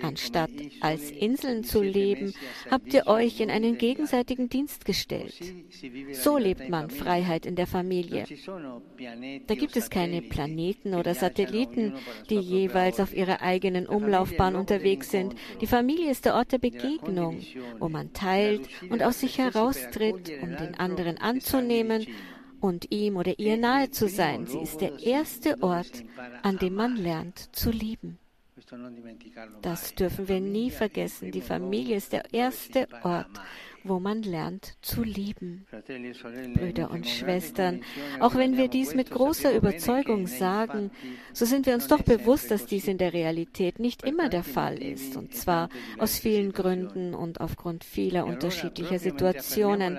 Anstatt 0.02 0.50
als 0.80 1.10
Inseln 1.10 1.64
zu 1.64 1.82
leben, 1.82 2.34
habt 2.70 2.92
ihr 2.94 3.06
euch 3.06 3.40
in 3.40 3.50
einen 3.50 3.78
gegenseitigen 3.78 4.48
Dienst 4.48 4.84
gestellt. 4.84 5.34
So 6.12 6.38
lebt 6.38 6.68
man 6.68 6.90
Freiheit 6.90 7.46
in 7.46 7.56
der 7.56 7.66
Familie. 7.66 8.24
Da 9.46 9.54
gibt 9.54 9.76
es 9.76 9.90
keine 9.90 10.22
Planeten 10.22 10.94
oder 10.94 11.14
Satelliten, 11.14 11.94
die 12.30 12.38
jeweils 12.38 13.00
auf 13.00 13.14
ihrer 13.14 13.42
eigenen 13.42 13.86
Umlaufbahn 13.86 14.56
unterwegs 14.56 15.10
sind. 15.10 15.34
Die 15.60 15.66
Familie 15.66 16.10
ist 16.10 16.24
der 16.24 16.34
Ort 16.34 16.52
der 16.52 16.58
Begegnung, 16.58 17.40
wo 17.78 17.88
man 17.88 18.12
teilt 18.12 18.68
und 18.90 19.02
aus 19.02 19.20
sich 19.20 19.38
heraustritt, 19.38 20.32
um 20.42 20.56
den 20.56 20.74
anderen 20.76 21.18
anzunehmen 21.18 22.06
und 22.60 22.92
ihm 22.92 23.16
oder 23.16 23.38
ihr 23.38 23.56
nahe 23.56 23.90
zu 23.90 24.08
sein. 24.08 24.46
Sie 24.46 24.58
ist 24.58 24.80
der 24.80 25.02
erste 25.02 25.62
Ort, 25.62 26.04
an 26.42 26.58
dem 26.58 26.74
man 26.74 26.96
lernt 26.96 27.54
zu 27.54 27.70
lieben. 27.70 28.18
Das 29.62 29.94
dürfen 29.94 30.28
wir 30.28 30.40
nie 30.40 30.70
vergessen. 30.70 31.30
Die 31.30 31.40
Familie 31.40 31.96
ist 31.96 32.12
der 32.12 32.32
erste 32.32 32.88
Ort, 33.02 33.40
wo 33.84 33.98
man 33.98 34.22
lernt 34.22 34.74
zu 34.82 35.02
lieben. 35.02 35.66
Brüder 36.54 36.90
und 36.90 37.06
Schwestern, 37.06 37.80
auch 38.20 38.34
wenn 38.34 38.56
wir 38.56 38.68
dies 38.68 38.94
mit 38.94 39.10
großer 39.10 39.54
Überzeugung 39.54 40.26
sagen, 40.26 40.90
so 41.32 41.44
sind 41.44 41.66
wir 41.66 41.74
uns 41.74 41.88
doch 41.88 42.02
bewusst, 42.02 42.50
dass 42.50 42.66
dies 42.66 42.88
in 42.88 42.98
der 42.98 43.12
Realität 43.12 43.78
nicht 43.78 44.04
immer 44.04 44.28
der 44.28 44.44
Fall 44.44 44.82
ist, 44.82 45.16
und 45.16 45.34
zwar 45.34 45.68
aus 45.98 46.18
vielen 46.18 46.52
Gründen 46.52 47.14
und 47.14 47.40
aufgrund 47.40 47.84
vieler 47.84 48.26
unterschiedlicher 48.26 48.98
Situationen. 48.98 49.98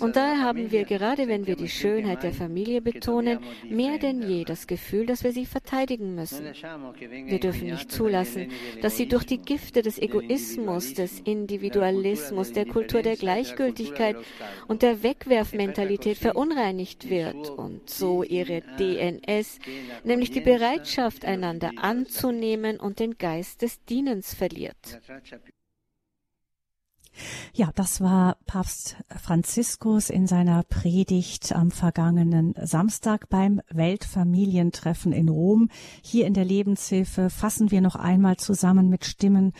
Und 0.00 0.16
daher 0.16 0.40
haben 0.40 0.70
wir, 0.70 0.84
gerade 0.84 1.28
wenn 1.28 1.46
wir 1.46 1.56
die 1.56 1.68
Schönheit 1.68 2.22
der 2.22 2.32
Familie 2.32 2.80
betonen, 2.80 3.38
mehr 3.68 3.98
denn 3.98 4.22
je 4.22 4.44
das 4.44 4.66
Gefühl, 4.66 5.06
dass 5.06 5.24
wir 5.24 5.32
sie 5.32 5.46
verteidigen 5.46 6.14
müssen. 6.14 6.46
Wir 6.46 7.38
dürfen 7.38 7.68
nicht 7.68 7.90
zulassen, 7.90 8.48
dass 8.82 8.96
sie 8.96 9.06
durch 9.06 9.24
die 9.24 9.38
Gifte 9.38 9.82
des 9.82 9.98
Egoismus, 9.98 10.94
des 10.94 11.20
Individualismus, 11.20 12.52
der 12.52 12.66
Kultur 12.66 13.02
der 13.02 13.19
Gleichgültigkeit 13.20 14.16
und 14.66 14.82
der 14.82 15.04
Wegwerfmentalität 15.04 16.18
verunreinigt 16.18 17.08
wird 17.08 17.50
und 17.50 17.88
so 17.88 18.24
ihre 18.24 18.62
DNS, 18.78 19.58
nämlich 20.02 20.32
die 20.32 20.40
Bereitschaft, 20.40 21.24
einander 21.24 21.70
anzunehmen 21.76 22.80
und 22.80 22.98
den 22.98 23.18
Geist 23.18 23.62
des 23.62 23.84
Dienens 23.84 24.34
verliert. 24.34 25.00
Ja, 27.52 27.70
das 27.74 28.00
war 28.00 28.36
Papst 28.46 28.96
Franziskus 29.16 30.10
in 30.10 30.26
seiner 30.26 30.62
Predigt 30.62 31.52
am 31.52 31.70
vergangenen 31.70 32.54
Samstag 32.62 33.28
beim 33.28 33.60
Weltfamilientreffen 33.70 35.12
in 35.12 35.28
Rom. 35.28 35.68
Hier 36.02 36.26
in 36.26 36.34
der 36.34 36.44
Lebenshilfe 36.44 37.28
fassen 37.30 37.70
wir 37.70 37.80
noch 37.80 37.96
einmal 37.96 38.36
zusammen 38.36 38.88
mit 38.88 39.04
Stimmen 39.04 39.52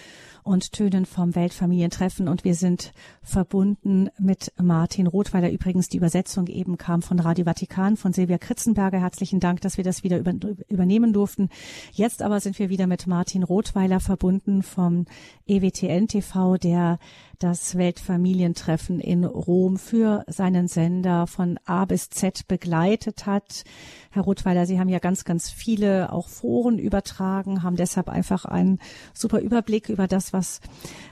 und 0.42 0.72
Tönen 0.72 1.07
vom 1.07 1.35
Weltfamilientreffen 1.35 2.29
und 2.29 2.44
wir 2.44 2.55
sind 2.55 2.92
verbunden 3.22 4.09
mit 4.18 4.53
Martin 4.61 5.07
Rothweiler. 5.07 5.50
Übrigens, 5.50 5.88
die 5.88 5.98
Übersetzung 5.98 6.46
eben 6.46 6.79
kam 6.79 7.03
von 7.03 7.18
Radio 7.18 7.44
Vatikan, 7.44 7.96
von 7.96 8.12
Silvia 8.12 8.38
Kritzenberger. 8.38 9.00
Herzlichen 9.00 9.40
Dank, 9.40 9.61
dass 9.61 9.76
wir 9.76 9.85
das 9.85 10.03
wieder 10.03 10.18
über, 10.18 10.33
übernehmen 10.68 11.12
durften. 11.12 11.48
Jetzt 11.92 12.22
aber 12.22 12.40
sind 12.40 12.59
wir 12.59 12.70
wieder 12.70 12.87
mit 12.87 13.07
Martin 13.07 13.42
Rothweiler 13.42 14.00
verbunden 14.00 14.62
vom 14.62 15.07
EWTN 15.46 16.09
TV, 16.09 16.57
der 16.57 16.98
das 17.38 17.76
Weltfamilientreffen 17.76 19.00
in 19.00 19.24
Rom 19.24 19.79
für 19.79 20.24
seinen 20.26 20.68
Sender 20.68 21.26
von 21.26 21.59
A 21.64 21.87
bis 21.87 22.11
Z 22.11 22.46
begleitet 22.48 23.26
hat. 23.26 23.64
Herr 24.11 24.23
Rothweiler, 24.23 24.66
Sie 24.66 24.81
haben 24.81 24.88
ja 24.88 24.99
ganz, 24.99 25.25
ganz 25.25 25.51
viele 25.51 26.12
auch 26.12 26.29
Foren 26.29 26.79
übertragen, 26.79 27.62
haben 27.62 27.77
deshalb 27.77 28.09
einfach 28.09 28.44
einen 28.44 28.81
super 29.14 29.40
Überblick 29.40 29.88
über 29.88 30.09
das, 30.09 30.33
was 30.33 30.61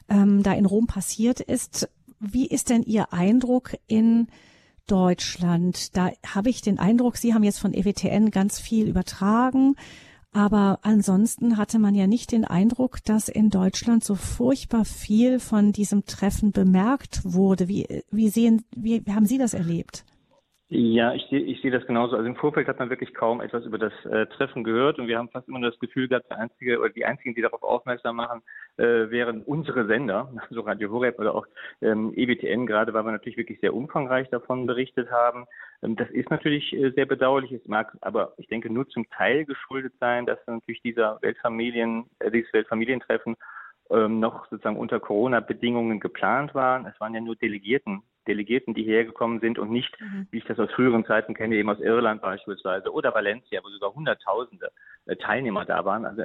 ähm, 0.08 0.42
da 0.42 0.52
in 0.52 0.66
Rom 0.66 0.86
passiert 0.88 1.40
ist. 1.40 1.88
Wie 2.18 2.48
ist 2.48 2.70
denn 2.70 2.82
Ihr 2.82 3.12
Eindruck 3.12 3.76
in 3.86 4.26
Deutschland? 4.88 5.96
Da 5.96 6.10
habe 6.26 6.50
ich 6.50 6.60
den 6.60 6.80
Eindruck, 6.80 7.16
Sie 7.16 7.34
haben 7.34 7.44
jetzt 7.44 7.60
von 7.60 7.72
EWTN 7.72 8.32
ganz 8.32 8.58
viel 8.58 8.88
übertragen. 8.88 9.76
Aber 10.32 10.80
ansonsten 10.82 11.56
hatte 11.56 11.78
man 11.78 11.94
ja 11.94 12.06
nicht 12.06 12.32
den 12.32 12.44
Eindruck, 12.44 13.02
dass 13.04 13.28
in 13.28 13.48
Deutschland 13.48 14.04
so 14.04 14.14
furchtbar 14.14 14.84
viel 14.84 15.40
von 15.40 15.72
diesem 15.72 16.04
Treffen 16.04 16.52
bemerkt 16.52 17.20
wurde. 17.24 17.68
Wie, 17.68 18.02
wie 18.10 18.28
sehen, 18.28 18.64
wie 18.76 19.02
haben 19.08 19.26
Sie 19.26 19.38
das 19.38 19.54
erlebt? 19.54 20.04
Ja, 20.70 21.14
ich 21.14 21.24
sehe 21.30 21.40
ich 21.40 21.62
sehe 21.62 21.70
das 21.70 21.86
genauso. 21.86 22.14
Also 22.14 22.28
im 22.28 22.36
Vorfeld 22.36 22.68
hat 22.68 22.78
man 22.78 22.90
wirklich 22.90 23.14
kaum 23.14 23.40
etwas 23.40 23.64
über 23.64 23.78
das 23.78 23.92
äh, 24.04 24.26
Treffen 24.26 24.64
gehört 24.64 24.98
und 24.98 25.08
wir 25.08 25.16
haben 25.16 25.30
fast 25.30 25.48
immer 25.48 25.62
das 25.62 25.78
Gefühl 25.78 26.08
gehabt, 26.08 26.28
der 26.28 26.40
einzige 26.40 26.78
oder 26.78 26.90
die 26.90 27.06
einzigen, 27.06 27.34
die 27.34 27.40
darauf 27.40 27.62
aufmerksam 27.62 28.16
machen, 28.16 28.42
äh, 28.76 29.08
wären 29.08 29.42
unsere 29.44 29.86
Sender, 29.86 30.30
also 30.50 30.60
Radio 30.60 30.90
Horeb 30.90 31.18
oder 31.18 31.34
auch 31.34 31.46
ähm, 31.80 32.12
EBTN 32.14 32.66
gerade, 32.66 32.92
weil 32.92 33.02
wir 33.04 33.12
natürlich 33.12 33.38
wirklich 33.38 33.60
sehr 33.60 33.72
umfangreich 33.72 34.28
davon 34.28 34.66
berichtet 34.66 35.10
haben. 35.10 35.46
Ähm, 35.82 35.96
das 35.96 36.10
ist 36.10 36.28
natürlich 36.28 36.74
äh, 36.74 36.90
sehr 36.90 37.06
bedauerlich. 37.06 37.50
Es 37.52 37.66
mag 37.66 37.96
aber, 38.02 38.34
ich 38.36 38.48
denke, 38.48 38.70
nur 38.70 38.86
zum 38.90 39.08
Teil 39.08 39.46
geschuldet 39.46 39.94
sein, 40.00 40.26
dass 40.26 40.38
natürlich 40.46 40.82
dieser 40.82 41.16
Weltfamilien, 41.22 42.10
äh, 42.18 42.30
dieses 42.30 42.52
Weltfamilientreffen 42.52 43.36
ähm, 43.90 44.20
noch 44.20 44.46
sozusagen 44.50 44.76
unter 44.76 45.00
Corona-Bedingungen 45.00 45.98
geplant 45.98 46.54
waren. 46.54 46.84
Es 46.84 47.00
waren 47.00 47.14
ja 47.14 47.22
nur 47.22 47.36
Delegierten 47.36 48.02
Delegierten, 48.28 48.74
die 48.74 48.84
hergekommen 48.84 49.40
sind 49.40 49.58
und 49.58 49.70
nicht, 49.70 50.00
mhm. 50.00 50.28
wie 50.30 50.38
ich 50.38 50.44
das 50.44 50.58
aus 50.58 50.70
früheren 50.70 51.04
Zeiten 51.04 51.34
kenne, 51.34 51.56
eben 51.56 51.70
aus 51.70 51.80
Irland 51.80 52.22
beispielsweise 52.22 52.92
oder 52.92 53.14
Valencia, 53.14 53.60
wo 53.64 53.68
sogar 53.70 53.94
Hunderttausende 53.94 54.70
äh, 55.06 55.16
Teilnehmer 55.16 55.64
da 55.64 55.84
waren, 55.84 56.04
also 56.04 56.22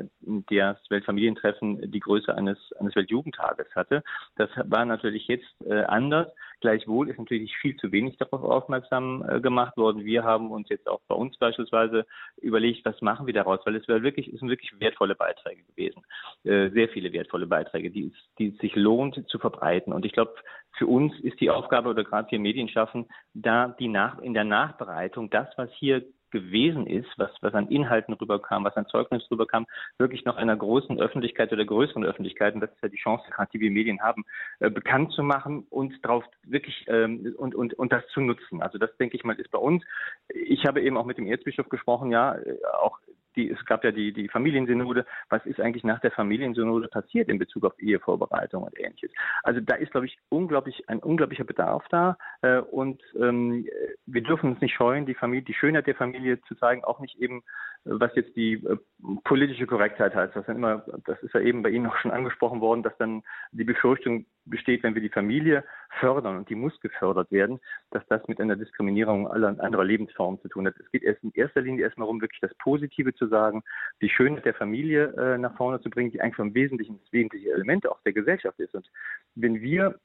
das 0.49 0.77
Weltfamilientreffen 0.89 1.91
die 1.91 1.99
Größe 1.99 2.35
eines, 2.35 2.57
eines 2.79 2.95
Weltjugendtages 2.95 3.67
hatte. 3.75 4.03
Das 4.35 4.49
war 4.65 4.85
natürlich 4.85 5.27
jetzt 5.27 5.49
äh, 5.65 5.83
anders. 5.83 6.27
Gleichwohl 6.63 7.10
ist 7.10 7.19
natürlich 7.19 7.58
viel 7.58 7.76
zu 7.76 7.91
wenig 7.91 8.15
darauf 8.15 8.41
aufmerksam 8.41 9.21
äh, 9.28 9.41
gemacht 9.41 9.76
worden. 9.76 10.06
Wir 10.06 10.23
haben 10.23 10.49
uns 10.49 10.69
jetzt 10.69 10.88
auch 10.88 11.02
bei 11.10 11.15
uns 11.15 11.38
beispielsweise 11.38 12.06
überlegt, 12.38 12.86
was 12.86 13.02
machen 13.02 13.28
wir 13.28 13.34
daraus, 13.34 13.60
weil 13.65 13.76
es 13.76 13.86
war 13.89 14.02
wirklich, 14.02 14.30
es 14.30 14.39
sind 14.39 14.47
wirklich 14.47 14.80
wertvolle 14.80 15.13
Beiträge 15.13 15.62
gewesen. 15.63 16.04
Äh, 16.45 16.69
sehr 16.69 16.88
viele 16.88 17.12
wertvolle 17.12 17.47
Beiträge, 17.47 17.91
die, 17.91 18.13
die 18.39 18.54
es 18.54 18.58
sich 18.60 18.78
lohnt 18.78 19.28
zu 19.28 19.39
verbreiten. 19.39 19.91
Und 19.91 20.06
ich 20.06 20.13
glaube, 20.13 20.36
für 20.78 20.88
uns 20.88 21.13
ist 21.19 21.41
die 21.41 21.49
Aufgabe 21.49 21.89
oder 21.89 22.06
gerade 22.06 22.32
wir 22.32 22.39
Medien 22.39 22.69
schaffen, 22.69 23.08
da 23.34 23.67
die 23.67 23.89
nach, 23.89 24.19
in 24.19 24.34
der 24.34 24.45
Nachbereitung 24.45 25.30
das, 25.30 25.49
was 25.58 25.69
hier 25.73 26.06
gewesen 26.33 26.85
ist, 26.87 27.07
was, 27.17 27.31
was 27.41 27.53
an 27.53 27.69
Inhalten 27.69 28.13
rüberkam, 28.15 28.65
was 28.65 28.75
an 28.75 28.87
Zeugnis 28.87 29.25
rüberkam, 29.31 29.65
wirklich 29.97 30.25
noch 30.25 30.35
einer 30.35 30.57
großen 30.57 30.99
Öffentlichkeit 30.99 31.53
oder 31.53 31.63
größeren 31.63 32.03
Öffentlichkeit, 32.03 32.55
und 32.55 32.59
das 32.59 32.71
ist 32.71 32.83
ja 32.83 32.89
die 32.89 32.97
Chance, 32.97 33.23
die 33.53 33.59
wir 33.61 33.71
Medien 33.71 34.01
haben, 34.01 34.25
äh, 34.59 34.69
bekannt 34.69 35.13
zu 35.13 35.23
machen 35.23 35.65
und 35.69 35.93
darauf 36.03 36.25
wirklich 36.43 36.85
ähm, 36.87 37.33
und, 37.37 37.55
und, 37.55 37.75
und 37.75 37.93
das 37.93 38.05
zu 38.07 38.19
nutzen. 38.19 38.61
Also 38.61 38.77
das 38.77 38.95
denke 38.97 39.15
ich 39.15 39.23
mal 39.23 39.39
ist 39.39 39.51
bei 39.51 39.59
uns. 39.59 39.83
Ich 40.27 40.65
habe 40.65 40.81
eben 40.81 40.97
auch 40.97 41.05
mit 41.05 41.17
dem 41.17 41.27
Erzbischof 41.27 41.69
gesprochen, 41.69 42.11
ja, 42.11 42.35
äh, 42.35 42.57
auch 42.81 42.99
die, 43.35 43.49
es 43.49 43.63
gab 43.65 43.83
ja 43.83 43.91
die, 43.91 44.13
die 44.13 44.27
Familiensynode. 44.27 45.05
Was 45.29 45.45
ist 45.45 45.59
eigentlich 45.59 45.83
nach 45.83 45.99
der 45.99 46.11
Familiensynode 46.11 46.87
passiert 46.87 47.29
in 47.29 47.39
Bezug 47.39 47.65
auf 47.65 47.77
Ehevorbereitung 47.79 48.63
und 48.63 48.79
ähnliches? 48.79 49.11
Also 49.43 49.59
da 49.59 49.75
ist, 49.75 49.91
glaube 49.91 50.05
ich, 50.05 50.17
unglaublich, 50.29 50.89
ein 50.89 50.99
unglaublicher 50.99 51.43
Bedarf 51.43 51.85
da. 51.89 52.17
Äh, 52.41 52.59
und 52.59 53.01
ähm, 53.19 53.67
wir 54.05 54.21
dürfen 54.21 54.51
uns 54.51 54.61
nicht 54.61 54.75
scheuen, 54.75 55.05
die 55.05 55.15
Familie, 55.15 55.43
die 55.43 55.53
Schönheit 55.53 55.87
der 55.87 55.95
Familie 55.95 56.41
zu 56.41 56.55
zeigen, 56.55 56.83
auch 56.83 56.99
nicht 56.99 57.17
eben, 57.19 57.43
was 57.85 58.15
jetzt 58.15 58.35
die 58.35 58.53
äh, 58.53 58.77
politische 59.23 59.67
Korrektheit 59.67 60.15
heißt. 60.15 60.35
Was 60.35 60.45
dann 60.45 60.57
immer, 60.57 60.85
das 61.05 61.21
ist 61.23 61.33
ja 61.33 61.41
eben 61.41 61.63
bei 61.63 61.69
Ihnen 61.69 61.87
auch 61.87 61.97
schon 61.97 62.11
angesprochen 62.11 62.61
worden, 62.61 62.83
dass 62.83 62.97
dann 62.97 63.23
die 63.51 63.63
Befürchtung 63.63 64.25
besteht, 64.45 64.83
wenn 64.83 64.95
wir 64.95 65.01
die 65.01 65.09
Familie 65.09 65.63
fördern 65.99 66.38
und 66.38 66.49
die 66.49 66.56
muss 66.56 66.79
gefördert 66.82 67.32
werden, 67.32 67.60
dass 67.91 68.06
das 68.08 68.27
mit 68.27 68.39
einer 68.39 68.56
Diskriminierung 68.56 69.27
aller 69.27 69.60
anderer 69.60 69.84
Lebensformen 69.84 70.41
zu 70.41 70.47
tun 70.47 70.67
hat. 70.67 70.75
Es 70.79 70.89
geht 70.91 71.03
erst 71.03 71.23
in 71.23 71.32
erster 71.34 71.62
Linie 71.62 71.86
erstmal 71.86 72.06
darum, 72.06 72.21
wirklich 72.21 72.41
das 72.41 72.53
Positive 72.56 73.13
zu 73.13 73.27
sagen, 73.27 73.63
die 74.01 74.10
Schönheit 74.10 74.45
der 74.45 74.53
Familie 74.53 75.13
äh, 75.17 75.38
nach 75.38 75.56
vorne 75.56 75.82
zu 75.82 75.89
bringen, 75.89 76.12
die 76.12 76.21
eigentlich 76.21 76.36
vom 76.36 76.53
Wesentlichen 76.53 76.99
das 76.99 77.12
wesentliche 77.13 77.51
Element 77.51 77.88
auch 77.88 78.01
der 78.01 78.13
Gesellschaft 78.13 78.60
ist. 78.60 78.75
Und 78.75 78.89
wenn 79.36 79.62
wir 79.62 79.99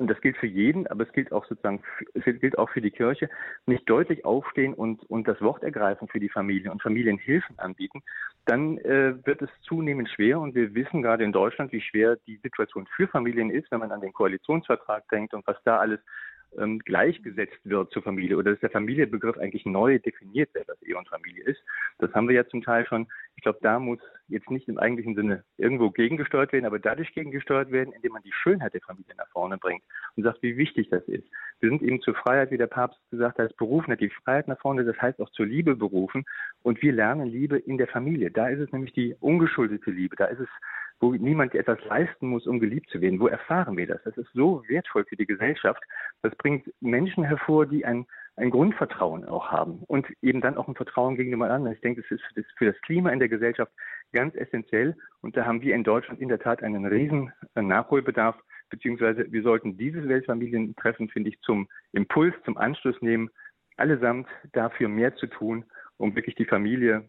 und 0.00 0.08
das 0.08 0.20
gilt 0.22 0.38
für 0.38 0.46
jeden, 0.46 0.86
aber 0.86 1.04
es 1.04 1.12
gilt 1.12 1.30
auch 1.30 1.44
sozusagen, 1.44 1.82
es 2.14 2.24
gilt 2.24 2.58
auch 2.58 2.70
für 2.70 2.80
die 2.80 2.90
Kirche, 2.90 3.28
nicht 3.66 3.88
deutlich 3.88 4.24
aufstehen 4.24 4.72
und, 4.72 5.04
und 5.10 5.28
das 5.28 5.40
Wort 5.42 5.62
ergreifen 5.62 6.08
für 6.08 6.18
die 6.18 6.30
Familie 6.30 6.72
und 6.72 6.80
Familienhilfen 6.82 7.58
anbieten, 7.58 8.02
dann 8.46 8.78
äh, 8.78 9.14
wird 9.26 9.42
es 9.42 9.50
zunehmend 9.60 10.08
schwer. 10.08 10.40
Und 10.40 10.54
wir 10.54 10.74
wissen 10.74 11.02
gerade 11.02 11.22
in 11.22 11.32
Deutschland, 11.32 11.70
wie 11.72 11.82
schwer 11.82 12.16
die 12.26 12.38
Situation 12.38 12.88
für 12.96 13.08
Familien 13.08 13.50
ist, 13.50 13.70
wenn 13.70 13.80
man 13.80 13.92
an 13.92 14.00
den 14.00 14.14
Koalitionsvertrag 14.14 15.06
denkt 15.10 15.34
und 15.34 15.46
was 15.46 15.58
da 15.64 15.76
alles 15.76 16.00
ähm, 16.58 16.78
gleichgesetzt 16.80 17.58
wird 17.64 17.90
zur 17.92 18.02
Familie 18.02 18.36
oder 18.36 18.52
dass 18.52 18.60
der 18.60 18.70
Familienbegriff 18.70 19.38
eigentlich 19.38 19.66
neu 19.66 19.98
definiert 19.98 20.52
wird, 20.54 20.68
was 20.68 20.82
Ehe 20.82 20.96
und 20.96 21.08
Familie 21.08 21.44
ist. 21.44 21.62
Das 21.98 22.12
haben 22.14 22.28
wir 22.28 22.36
ja 22.36 22.46
zum 22.46 22.62
Teil 22.62 22.86
schon. 22.86 23.06
Ich 23.36 23.42
glaube, 23.42 23.58
da 23.62 23.78
muss 23.78 24.00
jetzt 24.28 24.50
nicht 24.50 24.68
im 24.68 24.78
eigentlichen 24.78 25.14
Sinne 25.14 25.44
irgendwo 25.58 25.90
gegengesteuert 25.90 26.52
werden, 26.52 26.66
aber 26.66 26.78
dadurch 26.78 27.12
gegengesteuert 27.14 27.70
werden, 27.70 27.92
indem 27.92 28.12
man 28.12 28.22
die 28.22 28.32
Schönheit 28.32 28.74
der 28.74 28.80
Familie 28.80 29.14
nach 29.16 29.28
vorne 29.28 29.58
bringt 29.58 29.82
und 30.16 30.24
sagt, 30.24 30.42
wie 30.42 30.56
wichtig 30.56 30.88
das 30.90 31.02
ist. 31.08 31.24
Wir 31.60 31.68
sind 31.68 31.82
eben 31.82 32.00
zur 32.00 32.14
Freiheit, 32.14 32.50
wie 32.50 32.58
der 32.58 32.66
Papst 32.66 32.98
gesagt 33.10 33.38
hat, 33.38 33.56
berufen 33.56 33.92
hat, 33.92 34.00
die 34.00 34.10
Freiheit 34.10 34.48
nach 34.48 34.60
vorne, 34.60 34.84
das 34.84 35.00
heißt 35.00 35.20
auch 35.20 35.30
zur 35.30 35.46
Liebe 35.46 35.76
berufen. 35.76 36.24
Und 36.62 36.80
wir 36.82 36.92
lernen 36.92 37.28
Liebe 37.28 37.58
in 37.58 37.78
der 37.78 37.88
Familie. 37.88 38.30
Da 38.30 38.48
ist 38.48 38.60
es 38.60 38.72
nämlich 38.72 38.92
die 38.92 39.14
ungeschuldete 39.20 39.90
Liebe. 39.90 40.16
Da 40.16 40.26
ist 40.26 40.40
es 40.40 40.48
wo 41.00 41.12
niemand 41.12 41.54
etwas 41.54 41.82
leisten 41.86 42.28
muss, 42.28 42.46
um 42.46 42.60
geliebt 42.60 42.90
zu 42.90 43.00
werden. 43.00 43.20
Wo 43.20 43.26
erfahren 43.26 43.76
wir 43.76 43.86
das? 43.86 44.02
Das 44.04 44.16
ist 44.18 44.30
so 44.34 44.62
wertvoll 44.68 45.04
für 45.06 45.16
die 45.16 45.26
Gesellschaft. 45.26 45.82
Das 46.22 46.34
bringt 46.36 46.70
Menschen 46.80 47.24
hervor, 47.24 47.64
die 47.66 47.86
ein, 47.86 48.06
ein 48.36 48.50
Grundvertrauen 48.50 49.24
auch 49.24 49.50
haben 49.50 49.82
und 49.86 50.06
eben 50.20 50.42
dann 50.42 50.58
auch 50.58 50.68
ein 50.68 50.74
Vertrauen 50.74 51.16
gegenüber 51.16 51.50
anderen. 51.50 51.74
Ich 51.74 51.80
denke, 51.80 52.02
das 52.02 52.10
ist 52.10 52.52
für 52.58 52.66
das, 52.66 52.80
Klima 52.82 53.10
in 53.10 53.18
der 53.18 53.30
Gesellschaft 53.30 53.72
ganz 54.12 54.34
essentiell. 54.34 54.94
Und 55.22 55.36
da 55.36 55.46
haben 55.46 55.62
wir 55.62 55.74
in 55.74 55.84
Deutschland 55.84 56.20
in 56.20 56.28
der 56.28 56.38
Tat 56.38 56.62
einen 56.62 56.84
riesen 56.84 57.32
Nachholbedarf, 57.54 58.36
beziehungsweise 58.68 59.32
wir 59.32 59.42
sollten 59.42 59.78
dieses 59.78 60.06
Weltfamilientreffen, 60.06 61.08
finde 61.08 61.30
ich, 61.30 61.40
zum 61.40 61.66
Impuls, 61.92 62.34
zum 62.44 62.58
Anschluss 62.58 63.00
nehmen, 63.00 63.30
allesamt 63.78 64.28
dafür 64.52 64.88
mehr 64.88 65.14
zu 65.16 65.26
tun, 65.26 65.64
um 65.96 66.14
wirklich 66.14 66.34
die 66.34 66.44
Familie, 66.44 67.08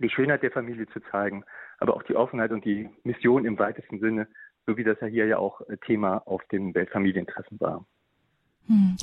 die 0.00 0.08
Schönheit 0.08 0.42
der 0.42 0.50
Familie 0.50 0.86
zu 0.86 1.00
zeigen 1.10 1.44
aber 1.78 1.94
auch 1.94 2.02
die 2.02 2.16
Offenheit 2.16 2.50
und 2.50 2.64
die 2.64 2.88
Mission 3.04 3.44
im 3.44 3.58
weitesten 3.58 4.00
Sinne, 4.00 4.28
so 4.66 4.76
wie 4.76 4.84
das 4.84 5.00
ja 5.00 5.06
hier 5.06 5.26
ja 5.26 5.38
auch 5.38 5.60
äh, 5.62 5.76
Thema 5.78 6.18
auf 6.26 6.44
dem 6.52 6.74
Weltfamilientreffen 6.74 7.58
war. 7.60 7.86
Hm. 8.68 8.96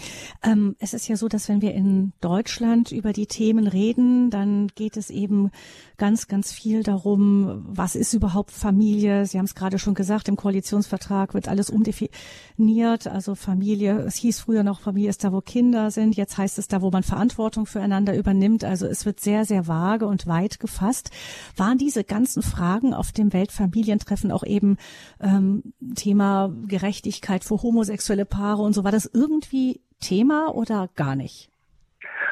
Ähm, 0.43 0.75
es 0.78 0.93
ist 0.93 1.08
ja 1.08 1.15
so, 1.15 1.28
dass 1.28 1.49
wenn 1.49 1.62
wir 1.62 1.73
in 1.73 2.13
Deutschland 2.21 2.91
über 2.91 3.13
die 3.13 3.25
Themen 3.25 3.65
reden, 3.65 4.30
dann 4.30 4.67
geht 4.75 4.95
es 4.95 5.10
eben 5.10 5.49
ganz, 5.97 6.28
ganz 6.28 6.51
viel 6.51 6.84
darum, 6.84 7.65
was 7.67 7.95
ist 7.95 8.13
überhaupt 8.13 8.51
Familie? 8.51 9.25
Sie 9.25 9.39
haben 9.39 9.45
es 9.45 9.56
gerade 9.56 9.80
schon 9.80 9.95
gesagt, 9.95 10.28
im 10.28 10.36
Koalitionsvertrag 10.36 11.34
wird 11.34 11.47
alles 11.47 11.71
umdefiniert. 11.71 13.08
Also 13.08 13.34
Familie, 13.34 14.01
es 14.01 14.15
hieß 14.17 14.41
früher 14.41 14.62
noch, 14.62 14.82
Familie 14.82 15.10
ist 15.10 15.23
da, 15.23 15.34
wo 15.34 15.41
Kinder 15.41 15.89
sind. 15.89 16.15
Jetzt 16.15 16.38
heißt 16.38 16.60
es 16.60 16.67
da, 16.67 16.84
wo 16.84 16.91
man 16.91 17.01
Verantwortung 17.01 17.65
füreinander 17.65 18.15
übernimmt. 18.15 18.63
Also 18.63 18.86
es 18.86 19.06
wird 19.08 19.19
sehr, 19.19 19.45
sehr 19.45 19.67
vage 19.67 20.06
und 20.06 20.28
weit 20.28 20.60
gefasst. 20.60 21.10
Waren 21.56 21.80
diese 21.80 22.04
ganzen 22.04 22.43
Fragen 22.43 22.93
auf 22.93 23.12
dem 23.12 23.34
Weltfamilientreffen 23.34 24.32
auch 24.32 24.43
eben 24.43 24.78
ähm, 25.19 25.73
Thema 25.95 26.54
Gerechtigkeit 26.67 27.43
für 27.43 27.63
homosexuelle 27.63 28.25
Paare 28.25 28.62
und 28.62 28.73
so? 28.73 28.84
War 28.84 28.91
das 28.91 29.10
irgendwie 29.12 29.55
irgendwie 29.56 29.80
Thema 30.02 30.54
oder 30.54 30.89
gar 30.96 31.15
nicht? 31.15 31.50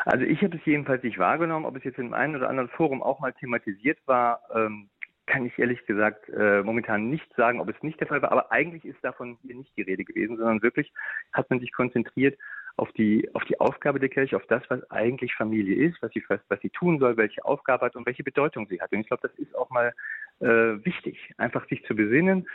Also 0.06 0.26
ich 0.26 0.42
habe 0.42 0.58
es 0.58 0.66
jedenfalls 0.66 1.04
nicht 1.04 1.18
wahrgenommen. 1.18 1.66
Ob 1.66 1.78
es 1.78 1.84
jetzt 1.84 1.98
in 1.98 2.06
einem 2.06 2.14
einen 2.14 2.36
oder 2.36 2.50
anderen 2.50 2.70
Forum 2.70 3.02
auch 3.02 3.20
mal 3.20 3.34
thematisiert 3.34 3.98
war, 4.06 4.42
ähm, 4.54 4.90
kann 5.26 5.46
ich 5.46 5.58
ehrlich 5.58 5.86
gesagt 5.86 6.28
äh, 6.30 6.62
momentan 6.62 7.10
nicht 7.10 7.34
sagen, 7.36 7.62
ob 7.62 7.70
es 7.70 7.82
nicht 7.82 8.00
der 8.02 8.08
Fall 8.08 8.22
war. 8.22 8.34
Aber 8.34 8.52
eigentlich 8.52 8.84
ist 8.84 9.02
davon 9.02 9.38
hier 9.42 9.56
nicht 9.56 9.72
die 9.78 9.84
Rede 9.84 10.04
gewesen, 10.04 10.36
sondern 10.36 10.62
wirklich 10.62 10.92
hat 11.32 11.50
man 11.50 11.62
sich 11.62 11.72
konzentriert 11.72 12.38
auf 12.76 12.92
die, 12.94 13.30
auf 13.34 13.46
die 13.46 13.60
Aufgabe 13.60 14.00
der 14.00 14.10
Kirche, 14.10 14.36
auf 14.36 14.46
das, 14.48 14.64
was 14.68 14.92
eigentlich 14.92 15.34
Familie 15.36 15.76
ist, 15.88 16.02
was 16.02 16.12
sie, 16.12 16.24
was 16.28 16.60
sie 16.62 16.72
tun 16.72 17.00
soll, 17.00 17.16
welche 17.16 17.46
Aufgabe 17.46 17.86
hat 17.86 17.96
und 17.96 18.06
welche 18.06 18.24
Bedeutung 18.24 18.68
sie 18.68 18.82
hat. 18.82 18.92
Und 18.92 19.00
ich 19.00 19.08
glaube, 19.08 19.26
das 19.26 19.38
ist 19.40 19.56
auch 19.56 19.70
mal 19.70 19.94
äh, 20.42 20.46
wichtig, 20.84 21.34
einfach 21.38 21.68
sich 21.70 21.86
zu 21.86 21.96
besinnen. 21.96 22.48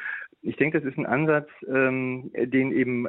Ich 0.42 0.56
denke, 0.56 0.80
das 0.80 0.90
ist 0.90 0.98
ein 0.98 1.06
Ansatz, 1.06 1.48
ähm, 1.66 2.30
den 2.34 2.72
eben 2.72 3.08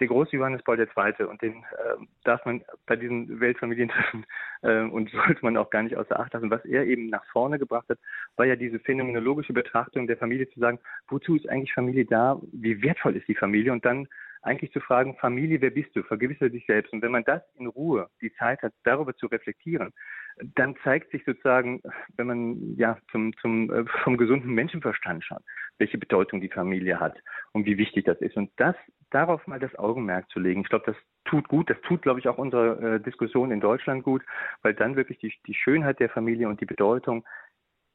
der 0.00 0.06
große 0.08 0.36
Johannes 0.36 0.62
Paul 0.62 0.78
II. 0.78 1.26
und 1.26 1.42
den 1.42 1.54
äh, 1.54 1.96
darf 2.24 2.44
man 2.44 2.62
bei 2.86 2.96
diesen 2.96 3.40
Weltfamilientreffen 3.40 4.26
äh, 4.62 4.82
und 4.82 5.10
sollte 5.26 5.42
man 5.42 5.56
auch 5.56 5.70
gar 5.70 5.82
nicht 5.82 5.96
außer 5.96 6.18
Acht 6.18 6.32
lassen. 6.32 6.50
Was 6.50 6.64
er 6.64 6.84
eben 6.84 7.08
nach 7.08 7.24
vorne 7.26 7.58
gebracht 7.58 7.88
hat, 7.88 7.98
war 8.36 8.46
ja 8.46 8.56
diese 8.56 8.78
phänomenologische 8.78 9.52
Betrachtung 9.52 10.06
der 10.06 10.16
Familie 10.16 10.48
zu 10.50 10.60
sagen, 10.60 10.78
wozu 11.08 11.36
ist 11.36 11.48
eigentlich 11.48 11.72
Familie 11.72 12.04
da? 12.04 12.40
Wie 12.52 12.82
wertvoll 12.82 13.16
ist 13.16 13.28
die 13.28 13.34
Familie? 13.34 13.72
Und 13.72 13.84
dann 13.84 14.08
eigentlich 14.46 14.72
zu 14.72 14.80
fragen, 14.80 15.16
Familie, 15.16 15.60
wer 15.60 15.70
bist 15.70 15.94
du? 15.94 16.02
Vergewissere 16.02 16.50
dich 16.50 16.64
selbst. 16.66 16.92
Und 16.92 17.02
wenn 17.02 17.10
man 17.10 17.24
das 17.24 17.42
in 17.58 17.66
Ruhe, 17.66 18.08
die 18.20 18.32
Zeit 18.34 18.62
hat, 18.62 18.72
darüber 18.84 19.14
zu 19.16 19.26
reflektieren, 19.26 19.92
dann 20.54 20.76
zeigt 20.84 21.10
sich 21.10 21.24
sozusagen, 21.24 21.82
wenn 22.16 22.26
man 22.26 22.76
ja 22.76 22.98
zum, 23.10 23.36
zum 23.38 23.72
äh, 23.72 23.84
vom 24.04 24.16
gesunden 24.16 24.52
Menschenverstand 24.54 25.24
schaut, 25.24 25.42
welche 25.78 25.98
Bedeutung 25.98 26.40
die 26.40 26.48
Familie 26.48 27.00
hat 27.00 27.16
und 27.52 27.66
wie 27.66 27.78
wichtig 27.78 28.04
das 28.04 28.20
ist. 28.20 28.36
Und 28.36 28.50
das 28.56 28.76
darauf 29.10 29.46
mal 29.46 29.58
das 29.58 29.74
Augenmerk 29.76 30.28
zu 30.30 30.38
legen, 30.38 30.60
ich 30.60 30.68
glaube, 30.68 30.86
das 30.86 30.96
tut 31.24 31.48
gut. 31.48 31.70
Das 31.70 31.80
tut, 31.82 32.02
glaube 32.02 32.20
ich, 32.20 32.28
auch 32.28 32.38
unsere 32.38 32.96
äh, 32.96 33.00
Diskussion 33.00 33.50
in 33.50 33.60
Deutschland 33.60 34.04
gut, 34.04 34.22
weil 34.62 34.74
dann 34.74 34.96
wirklich 34.96 35.18
die, 35.18 35.32
die 35.46 35.54
Schönheit 35.54 36.00
der 36.00 36.10
Familie 36.10 36.48
und 36.48 36.60
die 36.60 36.66
Bedeutung 36.66 37.24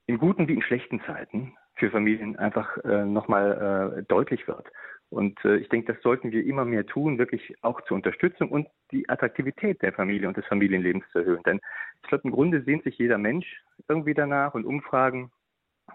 in 0.07 0.17
guten 0.17 0.47
wie 0.47 0.53
in 0.53 0.61
schlechten 0.61 1.01
Zeiten 1.01 1.55
für 1.81 1.89
Familien 1.89 2.37
einfach 2.37 2.77
äh, 2.83 3.05
nochmal 3.05 3.97
äh, 3.97 4.03
deutlich 4.03 4.47
wird. 4.47 4.67
Und 5.09 5.43
äh, 5.43 5.57
ich 5.57 5.67
denke, 5.67 5.93
das 5.93 6.01
sollten 6.03 6.31
wir 6.31 6.45
immer 6.45 6.63
mehr 6.63 6.85
tun, 6.85 7.17
wirklich 7.17 7.55
auch 7.63 7.81
zur 7.81 7.95
Unterstützung 7.95 8.49
und 8.49 8.67
die 8.91 9.09
Attraktivität 9.09 9.81
der 9.81 9.91
Familie 9.91 10.27
und 10.27 10.37
des 10.37 10.45
Familienlebens 10.45 11.03
zu 11.11 11.19
erhöhen. 11.19 11.41
Denn 11.43 11.59
ich 12.03 12.07
glaube, 12.07 12.23
im 12.25 12.31
Grunde 12.31 12.61
sehnt 12.61 12.83
sich 12.83 12.97
jeder 12.99 13.17
Mensch 13.17 13.47
irgendwie 13.89 14.13
danach 14.13 14.53
und 14.53 14.63
Umfragen, 14.63 15.31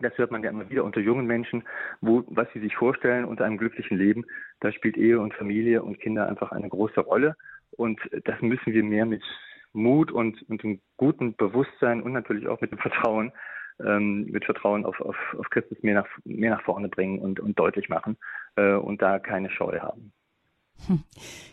das 0.01 0.18
hört 0.18 0.33
man 0.33 0.42
ja 0.42 0.51
immer 0.51 0.68
wieder 0.68 0.85
unter 0.85 1.01
jungen 1.01 1.27
Menschen, 1.27 1.62
wo, 2.01 2.25
was 2.27 2.49
sie 2.53 2.61
sich 2.61 2.75
vorstellen 2.75 3.25
unter 3.25 3.44
einem 3.44 3.59
glücklichen 3.59 3.96
Leben, 3.96 4.25
da 4.61 4.72
spielt 4.72 4.96
Ehe 4.96 5.20
und 5.20 5.35
Familie 5.35 5.85
und 5.85 6.01
Kinder 6.01 6.29
einfach 6.29 6.51
eine 6.51 6.68
große 6.68 7.01
Rolle. 7.01 7.37
Und 7.70 8.01
das 8.25 8.42
müssen 8.42 8.72
wir 8.75 8.83
mehr 8.83 9.07
mit 9.07 9.22
Mut 9.72 10.11
und, 10.11 10.42
und 10.51 10.64
einem 10.64 10.81
guten 10.96 11.37
Bewusstsein 11.37 12.03
und 12.03 12.12
natürlich 12.12 12.49
auch 12.49 12.61
mit 12.61 12.72
dem 12.72 12.79
Vertrauen 12.79 13.33
ähm, 13.85 14.27
mit 14.27 14.45
Vertrauen 14.45 14.85
auf, 14.85 15.01
auf, 15.01 15.17
auf 15.39 15.51
Christus 15.51 15.83
mehr 15.83 15.95
nach, 15.95 16.09
mehr 16.25 16.51
nach 16.51 16.62
vorne 16.62 16.89
bringen 16.89 17.19
und, 17.19 17.41
und 17.41 17.59
deutlich 17.59 17.89
machen 17.89 18.17
äh, 18.57 18.75
und 18.75 19.03
da 19.03 19.19
keine 19.19 19.51
Scheu 19.51 19.81
haben. 19.81 20.12
Hm. 20.87 21.03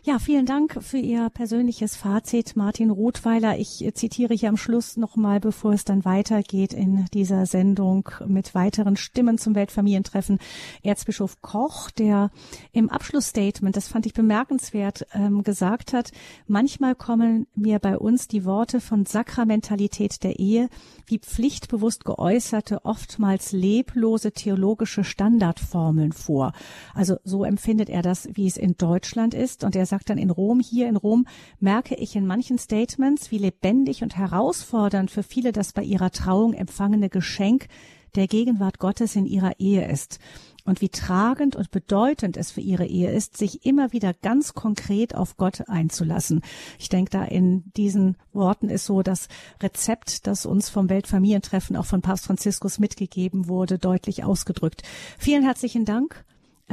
Ja, 0.06 0.20
vielen 0.20 0.46
Dank 0.46 0.84
für 0.84 0.98
Ihr 0.98 1.30
persönliches 1.30 1.96
Fazit, 1.96 2.58
Martin 2.58 2.90
Rothweiler. 2.90 3.58
Ich 3.58 3.90
zitiere 3.94 4.34
hier 4.34 4.50
am 4.50 4.58
Schluss 4.58 4.98
nochmal, 4.98 5.40
bevor 5.40 5.72
es 5.72 5.86
dann 5.86 6.04
weitergeht 6.04 6.74
in 6.74 7.06
dieser 7.14 7.46
Sendung 7.46 8.10
mit 8.28 8.54
weiteren 8.54 8.98
Stimmen 8.98 9.38
zum 9.38 9.56
Weltfamilientreffen, 9.56 10.40
Erzbischof 10.84 11.42
Koch, 11.42 11.90
der 11.90 12.32
im 12.74 12.90
Abschlussstatement, 12.90 13.78
das 13.78 13.88
fand 13.88 14.06
ich 14.06 14.14
bemerkenswert, 14.14 15.08
ähm, 15.14 15.42
gesagt 15.44 15.94
hat, 15.94 16.12
manchmal 16.48 16.96
kommen 16.96 17.48
mir 17.56 17.80
bei 17.80 17.98
uns 17.98 18.28
die 18.28 18.44
Worte 18.44 18.82
von 18.82 19.06
Sakramentalität 19.06 20.22
der 20.24 20.38
Ehe 20.38 20.68
wie 21.06 21.20
pflichtbewusst 21.20 22.04
geäußerte, 22.04 22.84
oftmals 22.84 23.54
leblose 23.54 24.34
theologische 24.34 25.06
Standardformeln 25.06 26.12
vor. 26.12 26.52
Also 26.94 27.16
so 27.24 27.46
empfindet 27.46 27.90
er 27.90 28.02
das, 28.02 28.28
wie 28.34 28.48
es 28.48 28.58
in 28.58 28.76
Deutschland 28.76 29.13
Deutschland 29.14 29.34
ist. 29.36 29.64
Und 29.64 29.76
er 29.76 29.86
sagt 29.86 30.10
dann 30.10 30.18
in 30.18 30.32
Rom, 30.32 30.60
hier 30.60 30.90
in 30.90 30.96
Rom 30.96 31.28
merke 31.60 31.96
ich 31.96 32.16
in 32.16 32.26
manchen 32.26 32.58
Statements, 32.58 33.30
wie 33.30 33.38
lebendig 33.38 34.02
und 34.02 34.18
herausfordernd 34.18 35.12
für 35.12 35.24
viele 35.24 35.52
das 35.52 35.72
bei 35.72 35.84
ihrer 35.84 36.10
Trauung 36.10 36.54
empfangene 36.54 37.10
Geschenk 37.10 37.68
der 38.16 38.28
Gegenwart 38.28 38.80
Gottes 38.80 39.16
in 39.16 39.26
ihrer 39.26 39.60
Ehe 39.60 39.88
ist. 39.88 40.20
und 40.66 40.80
wie 40.80 40.88
tragend 40.88 41.58
und 41.58 41.72
bedeutend 41.72 42.38
es 42.38 42.52
für 42.52 42.62
ihre 42.62 42.86
Ehe 42.86 43.12
ist, 43.12 43.36
sich 43.36 43.66
immer 43.66 43.92
wieder 43.92 44.14
ganz 44.14 44.54
konkret 44.54 45.14
auf 45.14 45.36
Gott 45.36 45.68
einzulassen. 45.68 46.42
Ich 46.80 46.88
denke, 46.88 47.12
da 47.12 47.26
in 47.26 47.70
diesen 47.76 48.16
Worten 48.32 48.70
ist 48.70 48.86
so 48.86 49.02
das 49.02 49.28
Rezept, 49.62 50.26
das 50.26 50.46
uns 50.46 50.70
vom 50.70 50.88
Weltfamilientreffen 50.88 51.76
auch 51.76 51.86
von 51.86 52.02
Papst 52.02 52.28
Franziskus 52.28 52.80
mitgegeben 52.80 53.50
wurde, 53.50 53.78
deutlich 53.78 54.24
ausgedrückt. 54.24 54.84
Vielen 55.20 55.44
herzlichen 55.44 55.84
Dank. 55.84 56.24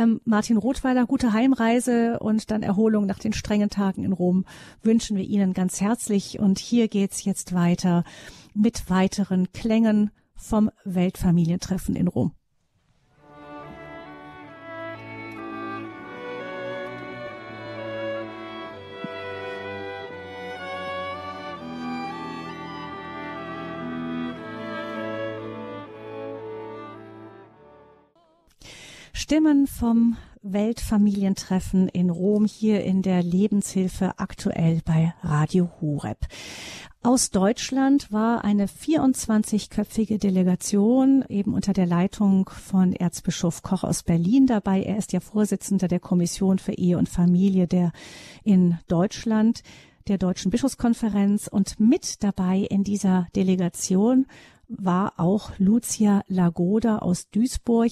Ähm, 0.01 0.23
Martin 0.25 0.57
Rothweiler, 0.57 1.05
gute 1.05 1.35
Heimreise 1.35 2.19
und 2.21 2.51
dann 2.51 2.63
Erholung 2.63 3.05
nach 3.05 3.19
den 3.19 3.35
strengen 3.35 3.69
Tagen 3.69 4.03
in 4.03 4.15
Rom 4.15 4.47
wünschen 4.83 5.19
wir 5.19 5.25
Ihnen 5.25 5.53
ganz 5.53 5.83
herzlich. 5.83 6.41
Und 6.41 6.59
hier 6.59 6.89
geht's 6.89 7.23
jetzt 7.25 7.53
weiter 7.53 8.05
mit 8.55 8.89
weiteren 8.89 9.53
Klängen 9.53 10.11
vom 10.35 10.71
Weltfamilientreffen 10.85 11.97
in 11.97 12.09
Rom. 12.09 12.33
Stimmen 29.13 29.67
vom 29.67 30.17
Weltfamilientreffen 30.43 31.89
in 31.89 32.11
Rom 32.11 32.45
hier 32.45 32.85
in 32.85 33.03
der 33.03 33.23
Lebenshilfe 33.23 34.19
aktuell 34.19 34.81
bei 34.85 35.15
Radio 35.23 35.71
Horeb. 35.81 36.19
Aus 37.03 37.31
Deutschland 37.31 38.13
war 38.13 38.45
eine 38.45 38.67
24-köpfige 38.67 40.19
Delegation 40.19 41.25
eben 41.29 41.55
unter 41.55 41.73
der 41.73 41.87
Leitung 41.87 42.51
von 42.51 42.93
Erzbischof 42.93 43.63
Koch 43.63 43.85
aus 43.85 44.03
Berlin 44.03 44.47
dabei. 44.47 44.83
Er 44.83 44.99
ist 44.99 45.13
ja 45.13 45.21
Vorsitzender 45.21 45.89
der 45.89 46.01
Kommission 46.01 46.59
für 46.59 46.73
Ehe 46.73 46.99
und 46.99 47.09
Familie 47.09 47.67
der 47.67 47.93
in 48.45 48.79
Deutschland 48.87 49.63
der 50.09 50.19
Deutschen 50.19 50.51
Bischofskonferenz 50.51 51.47
und 51.47 51.81
mit 51.81 52.23
dabei 52.23 52.59
in 52.59 52.85
dieser 52.85 53.29
Delegation 53.35 54.27
war 54.71 55.15
auch 55.19 55.51
Lucia 55.59 56.23
Lagoda 56.29 56.99
aus 56.99 57.29
Duisburg. 57.31 57.91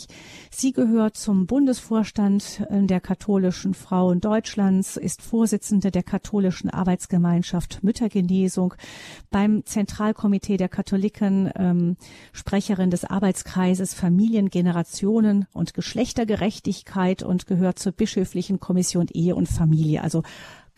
Sie 0.51 0.73
gehört 0.73 1.17
zum 1.17 1.47
Bundesvorstand 1.47 2.67
äh, 2.69 2.85
der 2.85 3.01
katholischen 3.01 3.75
Frauen 3.75 4.21
Deutschlands, 4.21 4.97
ist 4.97 5.23
Vorsitzende 5.23 5.91
der 5.91 6.03
katholischen 6.03 6.71
Arbeitsgemeinschaft 6.71 7.83
Müttergenesung, 7.83 8.75
beim 9.31 9.64
Zentralkomitee 9.64 10.57
der 10.57 10.69
Katholiken, 10.69 11.51
ähm, 11.57 11.97
Sprecherin 12.33 12.91
des 12.91 13.05
Arbeitskreises 13.05 13.95
Familien, 13.95 14.51
Generationen 14.51 15.47
und 15.53 15.75
Geschlechtergerechtigkeit 15.75 17.23
und 17.23 17.47
gehört 17.47 17.79
zur 17.79 17.93
bischöflichen 17.93 18.61
Kommission 18.61 19.09
Ehe 19.12 19.35
und 19.35 19.49
Familie. 19.49 20.03
Also 20.03 20.23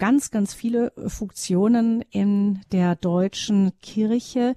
ganz, 0.01 0.31
ganz 0.33 0.55
viele 0.55 0.93
Funktionen 1.07 2.03
in 2.11 2.63
der 2.73 2.97
deutschen 2.97 3.73
Kirche. 3.83 4.57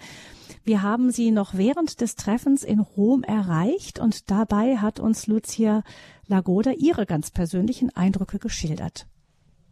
Wir 0.65 0.81
haben 0.81 1.11
sie 1.11 1.31
noch 1.31 1.55
während 1.55 1.99
des 1.99 2.15
Treffens 2.15 2.63
in 2.63 2.79
Rom 2.79 3.23
erreicht 3.23 3.99
und 3.99 4.31
dabei 4.31 4.77
hat 4.77 4.99
uns 4.99 5.27
Lucia 5.27 5.83
Lagoda 6.27 6.71
ihre 6.71 7.05
ganz 7.05 7.31
persönlichen 7.31 7.93
Eindrücke 7.95 8.39
geschildert. 8.39 9.05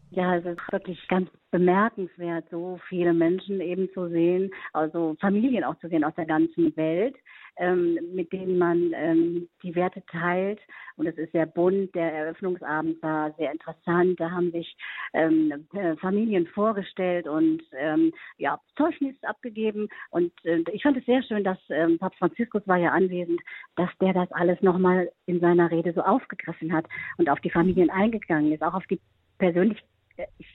Ja, 0.10 0.36
es 0.36 0.46
ist 0.46 0.60
wirklich 0.70 1.00
ganz 1.08 1.30
bemerkenswert, 1.52 2.44
so 2.52 2.78
viele 2.90 3.14
Menschen 3.14 3.62
eben 3.62 3.88
zu 3.94 4.10
sehen, 4.10 4.52
also 4.74 5.16
Familien 5.22 5.64
auch 5.64 5.80
zu 5.80 5.88
sehen 5.88 6.04
aus 6.04 6.14
der 6.16 6.26
ganzen 6.26 6.76
Welt, 6.76 7.16
ähm, 7.58 7.98
mit 8.14 8.32
denen 8.32 8.58
man 8.58 8.92
ähm, 8.94 9.50
die 9.64 9.76
Werte 9.76 10.04
teilt. 10.08 10.60
Und 10.96 11.08
es 11.08 11.18
ist 11.18 11.32
sehr 11.32 11.46
bunt. 11.46 11.94
Der 11.96 12.14
Eröffnungsabend 12.14 13.02
war 13.02 13.34
sehr 13.38 13.52
interessant. 13.52 14.20
Da 14.20 14.32
haben 14.32 14.52
sich 14.52 14.76
ähm, 15.14 15.68
äh, 15.74 15.96
Familien 15.98 16.48
vorgestellt 16.48 17.28
und 17.28 17.62
ähm, 17.74 18.12
ja, 18.38 18.60
Zeugnis 18.78 19.16
abgegeben. 19.24 19.88
Und 20.10 20.32
äh, 20.46 20.64
ich 20.72 20.84
fand 20.84 20.98
es 20.98 21.06
sehr 21.06 21.24
schön, 21.24 21.44
dass 21.44 21.60
ähm, 21.70 21.98
Papst 21.98 22.20
Franziskus 22.20 22.68
war 22.68 22.78
ja 22.78 22.92
anwesend, 22.92 23.42
dass 23.76 23.90
der 24.00 24.14
das 24.14 24.32
alles 24.32 24.62
nochmal 24.62 25.12
in 25.26 25.40
seiner 25.40 25.72
Rede 25.72 25.94
so 25.94 26.02
aufgegriffen 26.02 26.74
hat 26.74 26.86
und 27.18 27.30
auf 27.30 27.40
die 27.40 27.50
Familien 27.50 27.90
eingegangen 27.90 28.52
ist, 28.52 28.64
auch 28.64 28.74
auf 28.74 28.86
die 28.88 29.00
persönlich 29.38 29.82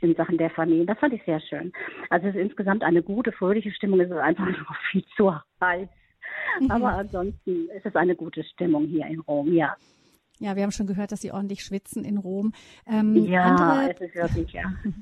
in 0.00 0.14
Sachen 0.14 0.38
der 0.38 0.50
Familien. 0.50 0.86
Das 0.86 0.98
fand 0.98 1.14
ich 1.14 1.22
sehr 1.24 1.40
schön. 1.40 1.72
Also 2.10 2.28
es 2.28 2.34
ist 2.34 2.40
insgesamt 2.40 2.82
eine 2.82 3.02
gute, 3.02 3.32
fröhliche 3.32 3.72
Stimmung. 3.72 4.00
Es 4.00 4.10
ist 4.10 4.16
einfach 4.16 4.46
nur 4.46 4.76
viel 4.90 5.04
zu 5.16 5.34
heiß. 5.60 5.88
Mhm. 6.60 6.70
Aber 6.70 6.88
ansonsten 6.90 7.68
ist 7.70 7.86
es 7.86 7.96
eine 7.96 8.14
gute 8.16 8.44
Stimmung 8.44 8.86
hier 8.86 9.06
in 9.06 9.20
Rom, 9.20 9.52
ja. 9.52 9.76
Ja, 10.38 10.54
wir 10.54 10.62
haben 10.62 10.72
schon 10.72 10.86
gehört, 10.86 11.12
dass 11.12 11.22
Sie 11.22 11.32
ordentlich 11.32 11.64
schwitzen 11.64 12.04
in 12.04 12.18
Rom. 12.18 12.52
Ähm, 12.86 13.16
ja, 13.24 13.44
andere, 13.44 13.94
es 13.94 14.00
ist 14.00 14.14
wirklich, 14.14 14.52
ja. 14.52 14.64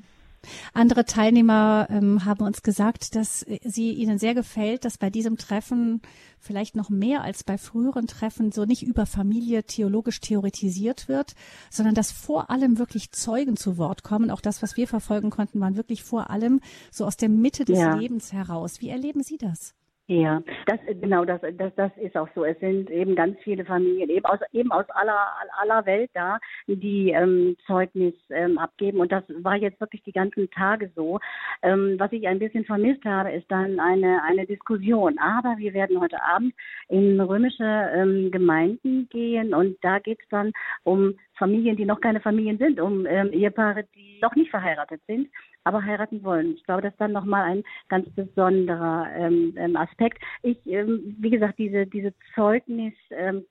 Andere 0.73 1.05
Teilnehmer 1.05 1.87
ähm, 1.89 2.25
haben 2.25 2.45
uns 2.45 2.61
gesagt, 2.61 3.15
dass 3.15 3.45
sie 3.63 3.93
ihnen 3.93 4.17
sehr 4.17 4.33
gefällt, 4.33 4.85
dass 4.85 4.97
bei 4.97 5.09
diesem 5.09 5.37
Treffen 5.37 6.01
vielleicht 6.39 6.75
noch 6.75 6.89
mehr 6.89 7.23
als 7.23 7.43
bei 7.43 7.57
früheren 7.57 8.07
Treffen 8.07 8.51
so 8.51 8.65
nicht 8.65 8.83
über 8.83 9.05
Familie 9.05 9.63
theologisch 9.63 10.21
theoretisiert 10.21 11.07
wird, 11.07 11.33
sondern 11.69 11.95
dass 11.95 12.11
vor 12.11 12.49
allem 12.49 12.77
wirklich 12.77 13.11
Zeugen 13.11 13.57
zu 13.57 13.77
Wort 13.77 14.03
kommen. 14.03 14.29
Auch 14.29 14.41
das, 14.41 14.61
was 14.61 14.77
wir 14.77 14.87
verfolgen 14.87 15.29
konnten, 15.29 15.59
waren 15.59 15.75
wirklich 15.75 16.03
vor 16.03 16.29
allem 16.29 16.61
so 16.91 17.05
aus 17.05 17.17
der 17.17 17.29
Mitte 17.29 17.65
des 17.65 17.79
ja. 17.79 17.95
Lebens 17.95 18.33
heraus. 18.33 18.81
Wie 18.81 18.89
erleben 18.89 19.23
Sie 19.23 19.37
das? 19.37 19.73
Ja, 20.07 20.43
das 20.67 20.79
genau 21.01 21.25
das, 21.25 21.41
das 21.57 21.73
das 21.73 21.91
ist 21.97 22.15
auch 22.15 22.27
so. 22.35 22.45
Es 22.45 22.59
sind 22.59 22.91
eben 22.91 23.15
ganz 23.15 23.39
viele 23.43 23.65
Familien 23.65 24.11
eben 24.11 24.25
aus 24.25 24.37
eben 24.53 24.71
aus 24.71 24.85
aller 24.91 25.33
aller 25.59 25.83
Welt 25.87 26.11
da, 26.13 26.37
die 26.67 27.09
ähm, 27.09 27.57
Zeugnis 27.65 28.13
ähm, 28.29 28.59
abgeben 28.59 28.99
und 28.99 29.11
das 29.11 29.23
war 29.39 29.55
jetzt 29.55 29.81
wirklich 29.81 30.03
die 30.03 30.11
ganzen 30.11 30.47
Tage 30.51 30.91
so. 30.95 31.19
Ähm, 31.63 31.95
was 31.97 32.11
ich 32.11 32.27
ein 32.27 32.37
bisschen 32.37 32.65
vermisst 32.65 33.03
habe, 33.03 33.31
ist 33.31 33.49
dann 33.49 33.79
eine 33.79 34.21
eine 34.21 34.45
Diskussion. 34.45 35.17
Aber 35.17 35.57
wir 35.57 35.73
werden 35.73 35.99
heute 35.99 36.21
Abend 36.21 36.53
in 36.87 37.19
römische 37.19 37.63
ähm, 37.63 38.29
Gemeinden 38.29 39.09
gehen 39.09 39.55
und 39.55 39.75
da 39.81 39.97
geht 39.97 40.19
es 40.21 40.29
dann 40.29 40.51
um 40.83 41.15
Familien, 41.37 41.77
die 41.77 41.85
noch 41.85 42.01
keine 42.01 42.21
Familien 42.21 42.57
sind, 42.57 42.79
um 42.79 43.05
ähm, 43.05 43.31
Ehepaare, 43.31 43.85
die 43.95 44.19
noch 44.21 44.35
nicht 44.35 44.51
verheiratet 44.51 45.01
sind 45.07 45.29
aber 45.65 45.83
heiraten 45.83 46.23
wollen. 46.23 46.53
Ich 46.55 46.63
glaube, 46.63 46.83
das 46.83 46.93
ist 46.93 47.01
dann 47.01 47.11
nochmal 47.11 47.43
ein 47.43 47.63
ganz 47.89 48.07
besonderer 48.11 49.07
ähm, 49.17 49.53
ähm, 49.57 49.75
Aspekt. 49.75 50.23
Ich, 50.43 50.57
ähm, 50.67 51.15
wie 51.19 51.31
gesagt, 51.31 51.57
diese, 51.57 51.85
diese 51.87 52.13
Zeugnis, 52.35 52.93
ähm, 53.09 53.43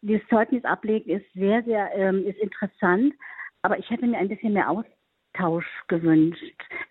dieses 0.00 0.26
Zeugnis 0.28 0.64
ablegen 0.64 1.10
ist 1.10 1.26
sehr, 1.34 1.62
sehr, 1.64 1.90
ähm, 1.94 2.24
ist 2.24 2.38
interessant, 2.38 3.14
aber 3.62 3.78
ich 3.78 3.90
hätte 3.90 4.06
mir 4.06 4.16
ein 4.16 4.28
bisschen 4.28 4.52
mehr 4.52 4.70
Austausch 4.70 5.66
gewünscht. 5.88 6.42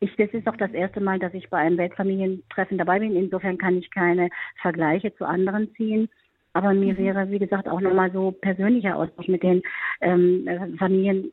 Ich, 0.01 0.13
das 0.17 0.29
ist 0.31 0.47
auch 0.47 0.57
das 0.57 0.71
erste 0.71 0.99
Mal, 0.99 1.19
dass 1.19 1.33
ich 1.33 1.49
bei 1.49 1.59
einem 1.59 1.77
Weltfamilientreffen 1.77 2.77
dabei 2.77 2.99
bin. 2.99 3.15
Insofern 3.15 3.57
kann 3.57 3.77
ich 3.77 3.89
keine 3.91 4.29
Vergleiche 4.61 5.15
zu 5.15 5.25
anderen 5.25 5.73
ziehen. 5.75 6.09
Aber 6.57 6.73
mir 6.73 6.93
mhm. 6.93 6.97
wäre, 6.97 7.29
wie 7.29 7.37
gesagt, 7.37 7.69
auch 7.69 7.79
nochmal 7.79 8.11
so 8.11 8.31
persönlicher 8.31 8.95
Austausch 8.95 9.27
mit 9.27 9.43
den 9.43 9.61
ähm, 10.01 10.75
Familien 10.79 11.31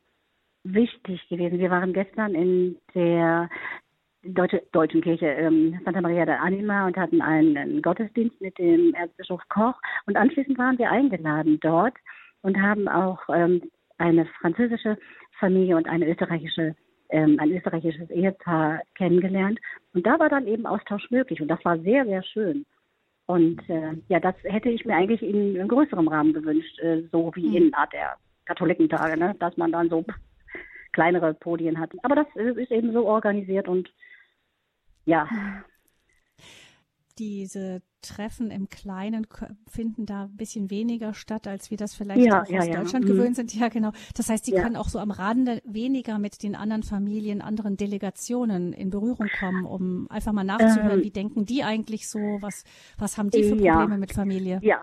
wichtig 0.63 1.27
gewesen. 1.29 1.57
Wir 1.57 1.71
waren 1.71 1.93
gestern 1.93 2.35
in 2.35 2.77
der 2.93 3.49
Deutsche, 4.21 4.61
Deutschen 4.71 5.01
Kirche 5.01 5.25
ähm, 5.25 5.79
Santa 5.83 5.99
Maria 6.01 6.25
de 6.25 6.35
Anima 6.35 6.85
und 6.85 6.95
hatten 6.95 7.23
einen 7.23 7.81
Gottesdienst 7.81 8.39
mit 8.39 8.55
dem 8.59 8.93
Erzbischof 8.93 9.41
Koch. 9.49 9.73
Und 10.05 10.15
anschließend 10.15 10.59
waren 10.59 10.77
wir 10.77 10.91
eingeladen 10.91 11.59
dort 11.59 11.95
und 12.43 12.61
haben 12.61 12.87
auch 12.87 13.19
ähm, 13.33 13.63
eine 13.97 14.27
französische 14.39 14.95
Familie 15.39 15.75
und 15.75 15.89
eine 15.89 16.07
österreichische 16.07 16.75
ähm, 17.09 17.39
ein 17.39 17.49
österreichisches 17.51 18.11
Ehepaar 18.11 18.81
kennengelernt. 18.93 19.59
Und 19.95 20.05
da 20.05 20.19
war 20.19 20.29
dann 20.29 20.45
eben 20.45 20.67
Austausch 20.67 21.09
möglich. 21.09 21.41
Und 21.41 21.47
das 21.47 21.65
war 21.65 21.79
sehr, 21.79 22.05
sehr 22.05 22.21
schön. 22.21 22.63
Und 23.27 23.67
äh, 23.69 23.93
ja, 24.07 24.19
das 24.19 24.35
hätte 24.43 24.69
ich 24.69 24.85
mir 24.85 24.95
eigentlich 24.95 25.23
in, 25.23 25.55
in 25.55 25.67
größerem 25.67 26.07
Rahmen 26.07 26.33
gewünscht, 26.33 26.79
äh, 26.79 27.03
so 27.11 27.31
wie 27.35 27.47
mhm. 27.47 27.55
in 27.55 27.73
Art 27.73 27.91
der 27.93 28.17
Katholikentage, 28.45 29.17
ne? 29.17 29.35
dass 29.39 29.57
man 29.57 29.71
dann 29.71 29.89
so 29.89 30.05
kleinere 30.91 31.33
Podien 31.33 31.79
hatten. 31.79 31.97
Aber 32.03 32.15
das 32.15 32.27
ist 32.35 32.71
eben 32.71 32.93
so 32.93 33.05
organisiert 33.07 33.67
und 33.67 33.91
ja. 35.05 35.27
Diese 37.17 37.81
Treffen 38.05 38.51
im 38.51 38.69
Kleinen 38.69 39.27
finden 39.67 40.05
da 40.05 40.23
ein 40.23 40.37
bisschen 40.37 40.69
weniger 40.69 41.13
statt, 41.13 41.47
als 41.47 41.71
wir 41.71 41.77
das 41.77 41.93
vielleicht 41.93 42.21
ja, 42.21 42.43
auch 42.43 42.47
ja, 42.47 42.59
aus 42.59 42.67
ja. 42.67 42.75
Deutschland 42.79 43.05
mhm. 43.05 43.09
gewöhnt 43.09 43.35
sind. 43.35 43.53
Ja, 43.53 43.69
genau. 43.69 43.91
Das 44.15 44.29
heißt, 44.29 44.45
sie 44.45 44.51
können 44.51 44.75
auch 44.75 44.89
so 44.89 44.99
am 44.99 45.11
Rande 45.11 45.61
weniger 45.65 46.19
mit 46.19 46.43
den 46.43 46.55
anderen 46.55 46.83
Familien, 46.83 47.41
anderen 47.41 47.77
Delegationen 47.77 48.73
in 48.73 48.89
Berührung 48.89 49.27
kommen, 49.39 49.65
um 49.65 50.09
einfach 50.09 50.31
mal 50.31 50.43
nachzuhören, 50.43 50.99
ähm, 50.99 51.03
wie 51.03 51.11
denken 51.11 51.45
die 51.45 51.63
eigentlich 51.63 52.07
so, 52.09 52.19
was, 52.41 52.63
was 52.97 53.17
haben 53.17 53.29
die 53.29 53.43
für 53.43 53.55
Probleme 53.55 53.97
mit 53.97 54.13
Familie? 54.13 54.59
Ja, 54.61 54.81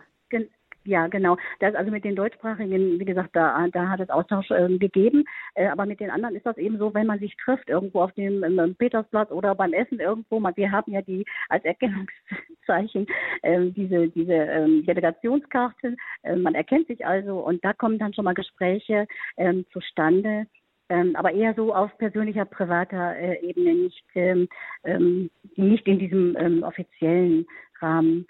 Ja, 0.84 1.06
genau. 1.06 1.36
Das 1.60 1.74
also 1.76 1.92
mit 1.92 2.04
den 2.04 2.16
deutschsprachigen, 2.16 2.98
wie 2.98 3.04
gesagt, 3.04 3.30
da, 3.34 3.68
da 3.68 3.88
hat 3.88 4.00
es 4.00 4.10
Austausch 4.10 4.50
äh, 4.50 4.78
gegeben. 4.78 5.24
Äh, 5.54 5.68
aber 5.68 5.86
mit 5.86 6.00
den 6.00 6.10
anderen 6.10 6.34
ist 6.34 6.44
das 6.44 6.56
eben 6.58 6.78
so, 6.78 6.92
wenn 6.92 7.06
man 7.06 7.20
sich 7.20 7.36
trifft 7.36 7.68
irgendwo 7.68 8.02
auf 8.02 8.12
dem 8.12 8.42
ähm, 8.42 8.74
Petersplatz 8.74 9.30
oder 9.30 9.54
beim 9.54 9.72
Essen 9.72 10.00
irgendwo. 10.00 10.40
Man, 10.40 10.56
wir 10.56 10.72
haben 10.72 10.92
ja 10.92 11.00
die 11.02 11.24
als 11.48 11.64
Erkennungszeichen 11.64 13.06
äh, 13.42 13.70
diese 13.70 14.08
diese 14.08 14.32
ähm, 14.32 14.84
Delegationskarte. 14.84 15.96
Äh, 16.22 16.36
man 16.36 16.56
erkennt 16.56 16.88
sich 16.88 17.06
also 17.06 17.38
und 17.38 17.64
da 17.64 17.72
kommen 17.72 17.98
dann 17.98 18.12
schon 18.12 18.24
mal 18.24 18.34
Gespräche 18.34 19.06
ähm, 19.36 19.64
zustande. 19.72 20.46
Ähm, 20.88 21.14
aber 21.14 21.32
eher 21.32 21.54
so 21.54 21.72
auf 21.74 21.96
persönlicher, 21.98 22.44
privater 22.44 23.16
äh, 23.16 23.40
Ebene, 23.40 23.74
nicht, 23.74 24.04
ähm, 24.14 24.48
ähm, 24.84 25.30
nicht 25.54 25.86
in 25.86 25.98
diesem 25.98 26.36
ähm, 26.36 26.62
offiziellen 26.64 27.46
Rahmen. 27.80 28.26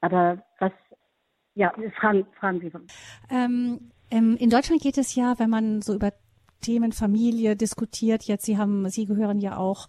Aber 0.00 0.42
was 0.60 0.72
ja, 1.58 1.72
fragen, 1.98 2.24
fragen 2.38 2.60
Sie. 2.60 2.70
Ähm, 3.30 3.90
ähm, 4.10 4.36
in 4.36 4.48
Deutschland 4.48 4.80
geht 4.80 4.96
es 4.96 5.14
ja, 5.14 5.38
wenn 5.38 5.50
man 5.50 5.82
so 5.82 5.94
über 5.94 6.12
Themen 6.60 6.92
Familie 6.92 7.56
diskutiert, 7.56 8.24
jetzt 8.24 8.46
Sie 8.46 8.56
haben, 8.58 8.88
Sie 8.88 9.06
gehören 9.06 9.40
ja 9.40 9.56
auch 9.56 9.88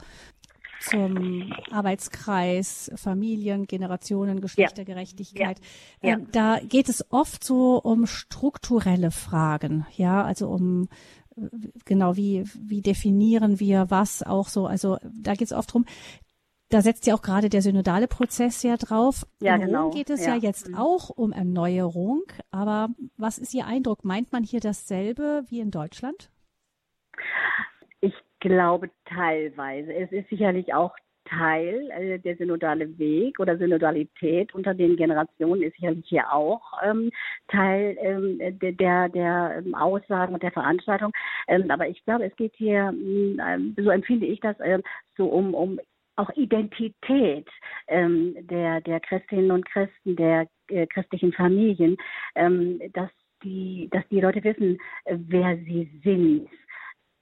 zum 0.82 1.54
Arbeitskreis 1.72 2.92
Familien, 2.96 3.68
Generationen, 3.68 4.42
Geschlechtergerechtigkeit. 4.42 5.60
Ja. 6.02 6.14
Ähm, 6.14 6.28
da 6.32 6.60
geht 6.60 6.90
es 6.90 7.06
oft 7.12 7.44
so 7.44 7.78
um 7.78 8.08
strukturelle 8.08 9.12
Fragen, 9.12 9.86
ja, 9.96 10.24
also 10.24 10.50
um 10.50 10.90
genau 11.86 12.16
wie 12.16 12.46
wie 12.56 12.82
definieren 12.82 13.60
wir 13.60 13.90
was 13.90 14.24
auch 14.24 14.48
so. 14.48 14.66
Also 14.66 14.98
da 15.04 15.34
geht 15.34 15.52
es 15.52 15.54
oft 15.54 15.74
drum. 15.74 15.86
Da 16.70 16.82
setzt 16.82 17.08
ja 17.08 17.16
auch 17.16 17.22
gerade 17.24 17.50
der 17.50 17.62
synodale 17.62 18.08
Prozess 18.08 18.62
ja 18.62 18.78
drauf. 18.78 19.26
Ja, 19.42 19.56
In 19.56 19.62
genau. 19.62 19.86
Rom 19.86 19.92
geht 19.92 20.12
es 20.12 20.26
ja, 20.26 20.36
ja 20.36 20.42
jetzt 20.42 20.70
mhm. 20.70 20.76
auch 20.76 21.10
um 21.10 21.32
Erneuerung. 21.32 22.24
Aber 22.52 22.90
was 23.18 23.40
ist 23.40 23.54
Ihr 23.56 23.66
Eindruck? 23.66 24.06
Meint 24.06 24.32
man 24.32 24.44
hier 24.44 24.60
dasselbe 24.60 25.44
wie 25.50 25.60
in 25.62 25.72
Deutschland? 25.72 26.30
Ich 28.02 28.14
glaube 28.40 28.92
teilweise. 29.06 29.94
Es 29.94 30.12
ist 30.12 30.30
sicherlich 30.30 30.74
auch 30.74 30.96
Teil, 31.26 31.90
äh, 31.92 32.20
der 32.20 32.36
synodale 32.38 32.98
Weg 32.98 33.40
oder 33.40 33.58
Synodalität 33.58 34.54
unter 34.54 34.74
den 34.74 34.96
Generationen 34.96 35.62
ist 35.62 35.76
sicherlich 35.76 36.06
hier 36.08 36.32
auch 36.32 36.62
ähm, 36.84 37.12
Teil 37.48 37.98
ähm, 38.02 38.40
der, 38.60 39.10
der 39.10 39.64
ähm, 39.64 39.76
Aussagen 39.76 40.34
und 40.34 40.44
der 40.44 40.52
Veranstaltung. 40.52 41.12
Ähm, 41.48 41.70
aber 41.70 41.88
ich 41.88 42.04
glaube, 42.06 42.26
es 42.26 42.36
geht 42.36 42.54
hier, 42.56 42.94
ähm, 42.94 43.76
so 43.78 43.90
empfinde 43.90 44.26
ich 44.26 44.40
das, 44.40 44.56
ähm, 44.64 44.82
so 45.18 45.26
um, 45.28 45.54
um 45.54 45.80
auch 46.20 46.30
Identität 46.36 47.48
ähm, 47.88 48.36
der, 48.42 48.82
der 48.82 49.00
Christinnen 49.00 49.52
und 49.52 49.66
Christen, 49.66 50.16
der 50.16 50.48
äh, 50.68 50.86
christlichen 50.88 51.32
Familien, 51.32 51.98
ähm, 52.36 52.80
dass 52.94 53.10
die, 53.44 53.88
dass 53.92 54.04
die 54.10 54.20
Leute 54.20 54.44
wissen, 54.44 54.78
äh, 55.06 55.16
wer 55.18 55.56
sie 55.58 55.90
sind. 56.04 56.50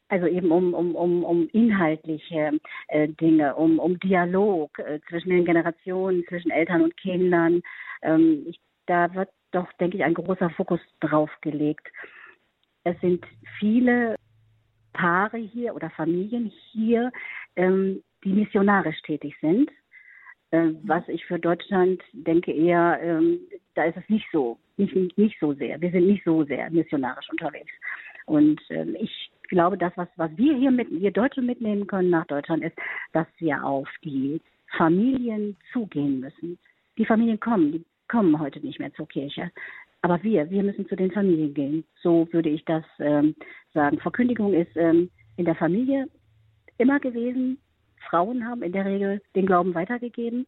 Also 0.10 0.26
eben 0.26 0.52
um, 0.52 0.74
um, 0.74 0.96
um, 0.96 1.24
um 1.24 1.48
inhaltliche 1.50 2.60
äh, 2.88 3.08
Dinge, 3.10 3.56
um, 3.56 3.78
um 3.78 4.00
Dialog 4.00 4.80
äh, 4.80 5.00
zwischen 5.10 5.30
den 5.30 5.46
Generationen, 5.46 6.24
zwischen 6.28 6.50
Eltern 6.50 6.82
und 6.82 6.98
Kindern. 6.98 7.62
Ähm, 8.02 8.46
ich, 8.48 8.60
da 8.88 9.14
wird 9.14 9.30
doch, 9.52 9.72
denke 9.74 9.98
ich, 9.98 10.04
ein 10.04 10.14
großer 10.14 10.50
Fokus 10.52 10.80
drauf 11.02 11.30
gelegt. 11.42 11.88
Es 12.84 13.00
sind 13.02 13.26
viele 13.60 14.16
Paare 14.94 15.38
hier 15.38 15.76
oder 15.76 15.90
Familien 15.92 16.52
hier, 16.72 17.12
ähm, 17.56 18.02
die 18.24 18.34
missionarisch 18.34 19.02
tätig 19.04 19.36
sind. 19.42 19.70
Äh, 20.52 20.70
was 20.84 21.08
ich 21.08 21.26
für 21.26 21.40
Deutschland 21.40 22.02
denke 22.14 22.52
eher, 22.52 23.00
ähm, 23.02 23.40
da 23.76 23.84
ist 23.84 23.98
es 23.98 24.10
nicht 24.10 24.28
so, 24.32 24.58
nicht, 24.78 25.18
nicht 25.18 25.38
so 25.40 25.54
sehr. 25.54 25.80
Wir 25.82 25.92
sind 25.92 26.08
nicht 26.08 26.24
so 26.24 26.44
sehr 26.46 26.70
missionarisch 26.70 27.30
unterwegs. 27.30 27.72
Und 28.26 28.62
ähm, 28.70 28.96
ich 29.00 29.32
glaube, 29.50 29.78
das, 29.78 29.94
was, 29.96 30.08
was 30.16 30.32
wir 30.36 30.56
hier 30.56 30.72
mit, 30.72 30.90
wir 30.92 31.12
Deutsche 31.12 31.42
mitnehmen 31.42 31.88
können 31.88 32.10
nach 32.10 32.28
Deutschland, 32.28 32.64
ist, 32.64 32.76
dass 33.14 33.28
wir 33.40 33.64
auf 33.64 33.88
die 34.04 34.42
Familien 34.78 35.56
zugehen 35.72 36.20
müssen. 36.20 36.58
Die 36.98 37.06
Familien 37.06 37.40
kommen, 37.40 37.72
die 37.72 37.86
kommen 38.08 38.40
heute 38.40 38.60
nicht 38.60 38.80
mehr 38.80 38.94
zur 38.94 39.08
Kirche. 39.08 39.52
Aber 40.02 40.22
wir, 40.24 40.50
wir 40.50 40.64
müssen 40.64 40.88
zu 40.88 40.96
den 40.96 41.12
Familien 41.12 41.54
gehen. 41.54 41.84
So 42.02 42.28
würde 42.32 42.50
ich 42.50 42.64
das 42.66 42.84
ähm, 43.00 43.36
sagen. 43.74 44.00
Verkündigung 44.00 44.54
ist 44.54 44.76
ähm, 44.76 45.10
in 45.38 45.46
der 45.46 45.56
Familie 45.56 46.08
immer 46.78 47.00
gewesen. 47.00 47.60
Frauen 48.10 48.48
haben 48.48 48.64
in 48.64 48.72
der 48.72 48.86
Regel 48.86 49.22
den 49.36 49.46
Glauben 49.46 49.74
weitergegeben. 49.76 50.46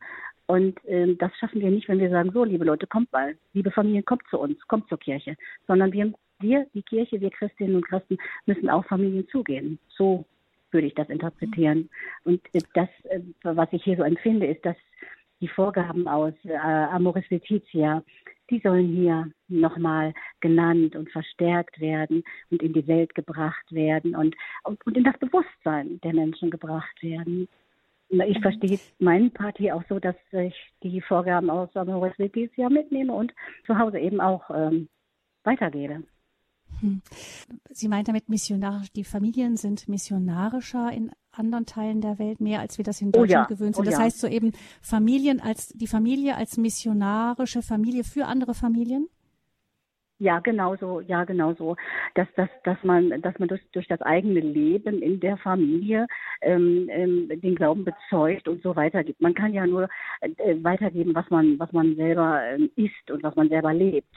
Und 0.47 0.79
ähm, 0.87 1.17
das 1.19 1.31
schaffen 1.37 1.61
wir 1.61 1.69
nicht, 1.69 1.87
wenn 1.87 1.99
wir 1.99 2.09
sagen, 2.09 2.31
so, 2.31 2.43
liebe 2.43 2.65
Leute, 2.65 2.87
kommt 2.87 3.11
mal, 3.11 3.35
liebe 3.53 3.71
Familien, 3.71 4.05
kommt 4.05 4.23
zu 4.29 4.39
uns, 4.39 4.59
kommt 4.67 4.89
zur 4.89 4.97
Kirche. 4.97 5.35
Sondern 5.67 5.91
wir, 5.91 6.11
wir, 6.39 6.65
die 6.73 6.81
Kirche, 6.81 7.21
wir 7.21 7.29
Christinnen 7.29 7.75
und 7.75 7.85
Christen, 7.85 8.17
müssen 8.45 8.69
auch 8.69 8.85
Familien 8.85 9.27
zugehen. 9.29 9.77
So 9.89 10.25
würde 10.71 10.87
ich 10.87 10.95
das 10.95 11.09
interpretieren. 11.09 11.89
Und 12.23 12.41
äh, 12.53 12.61
das, 12.73 12.89
äh, 13.03 13.19
was 13.43 13.69
ich 13.71 13.83
hier 13.83 13.97
so 13.97 14.03
empfinde, 14.03 14.47
ist, 14.47 14.65
dass 14.65 14.77
die 15.41 15.47
Vorgaben 15.47 16.07
aus 16.07 16.33
äh, 16.43 16.55
Amoris 16.55 17.29
Laetitia, 17.29 18.03
die 18.49 18.59
sollen 18.59 18.87
hier 18.87 19.31
nochmal 19.47 20.13
genannt 20.39 20.95
und 20.95 21.09
verstärkt 21.11 21.79
werden 21.79 22.23
und 22.49 22.61
in 22.61 22.73
die 22.73 22.87
Welt 22.87 23.15
gebracht 23.15 23.71
werden 23.71 24.15
und, 24.15 24.35
und, 24.63 24.97
in 24.97 25.03
das 25.03 25.17
Bewusstsein 25.19 25.99
der 26.01 26.13
Menschen 26.13 26.49
gebracht 26.49 27.01
werden. 27.01 27.47
Ich 28.09 28.39
verstehe 28.41 28.79
meinen 28.97 29.31
Part 29.31 29.57
hier 29.57 29.75
auch 29.75 29.83
so, 29.87 29.99
dass 29.99 30.15
ich 30.31 30.55
die 30.81 31.01
Vorgaben 31.01 31.49
aus 31.49 31.75
Amoris 31.75 32.17
Laetitia 32.17 32.69
mitnehme 32.69 33.13
und 33.13 33.33
zu 33.65 33.77
Hause 33.77 33.99
eben 33.99 34.19
auch 34.19 34.49
ähm, 34.49 34.89
weitergebe. 35.43 36.03
Hm. 36.79 37.01
Sie 37.69 37.87
meint 37.87 38.07
damit 38.07 38.29
missionarisch, 38.29 38.91
die 38.91 39.03
Familien 39.03 39.57
sind 39.57 39.87
missionarischer 39.87 40.91
in 40.91 41.11
anderen 41.31 41.65
Teilen 41.65 42.01
der 42.01 42.19
Welt 42.19 42.41
mehr, 42.41 42.59
als 42.59 42.77
wir 42.77 42.85
das 42.85 43.01
in 43.01 43.11
Deutschland 43.11 43.47
oh 43.47 43.51
ja, 43.51 43.55
gewöhnt 43.55 43.75
sind. 43.75 43.83
Oh 43.83 43.89
das 43.89 43.99
ja. 43.99 44.05
heißt 44.05 44.19
so 44.19 44.27
eben 44.27 44.53
Familien 44.81 45.39
als, 45.39 45.69
die 45.69 45.87
Familie 45.87 46.35
als 46.35 46.57
missionarische 46.57 47.61
Familie 47.61 48.03
für 48.03 48.25
andere 48.25 48.53
Familien? 48.53 49.07
Ja, 50.21 50.39
genau 50.39 50.75
so, 50.75 50.99
ja, 50.99 51.23
genau 51.23 51.53
so. 51.53 51.77
Dass, 52.15 52.27
dass, 52.35 52.49
dass 52.65 52.77
man, 52.83 53.21
dass 53.21 53.39
man 53.39 53.47
durch, 53.47 53.61
durch 53.71 53.87
das 53.87 54.01
eigene 54.01 54.41
Leben 54.41 55.01
in 55.01 55.21
der 55.21 55.37
Familie 55.37 56.07
ähm, 56.41 56.89
ähm, 56.91 57.29
den 57.41 57.55
Glauben 57.55 57.85
bezeugt 57.85 58.49
und 58.49 58.61
so 58.61 58.75
weitergibt. 58.75 59.21
Man 59.21 59.33
kann 59.33 59.53
ja 59.53 59.65
nur 59.65 59.87
äh, 60.19 60.55
weitergeben, 60.61 61.15
was 61.15 61.29
man, 61.29 61.57
was 61.57 61.71
man 61.71 61.95
selber 61.95 62.43
äh, 62.43 62.69
ist 62.75 63.09
und 63.09 63.23
was 63.23 63.35
man 63.37 63.47
selber 63.47 63.73
lebt. 63.73 64.13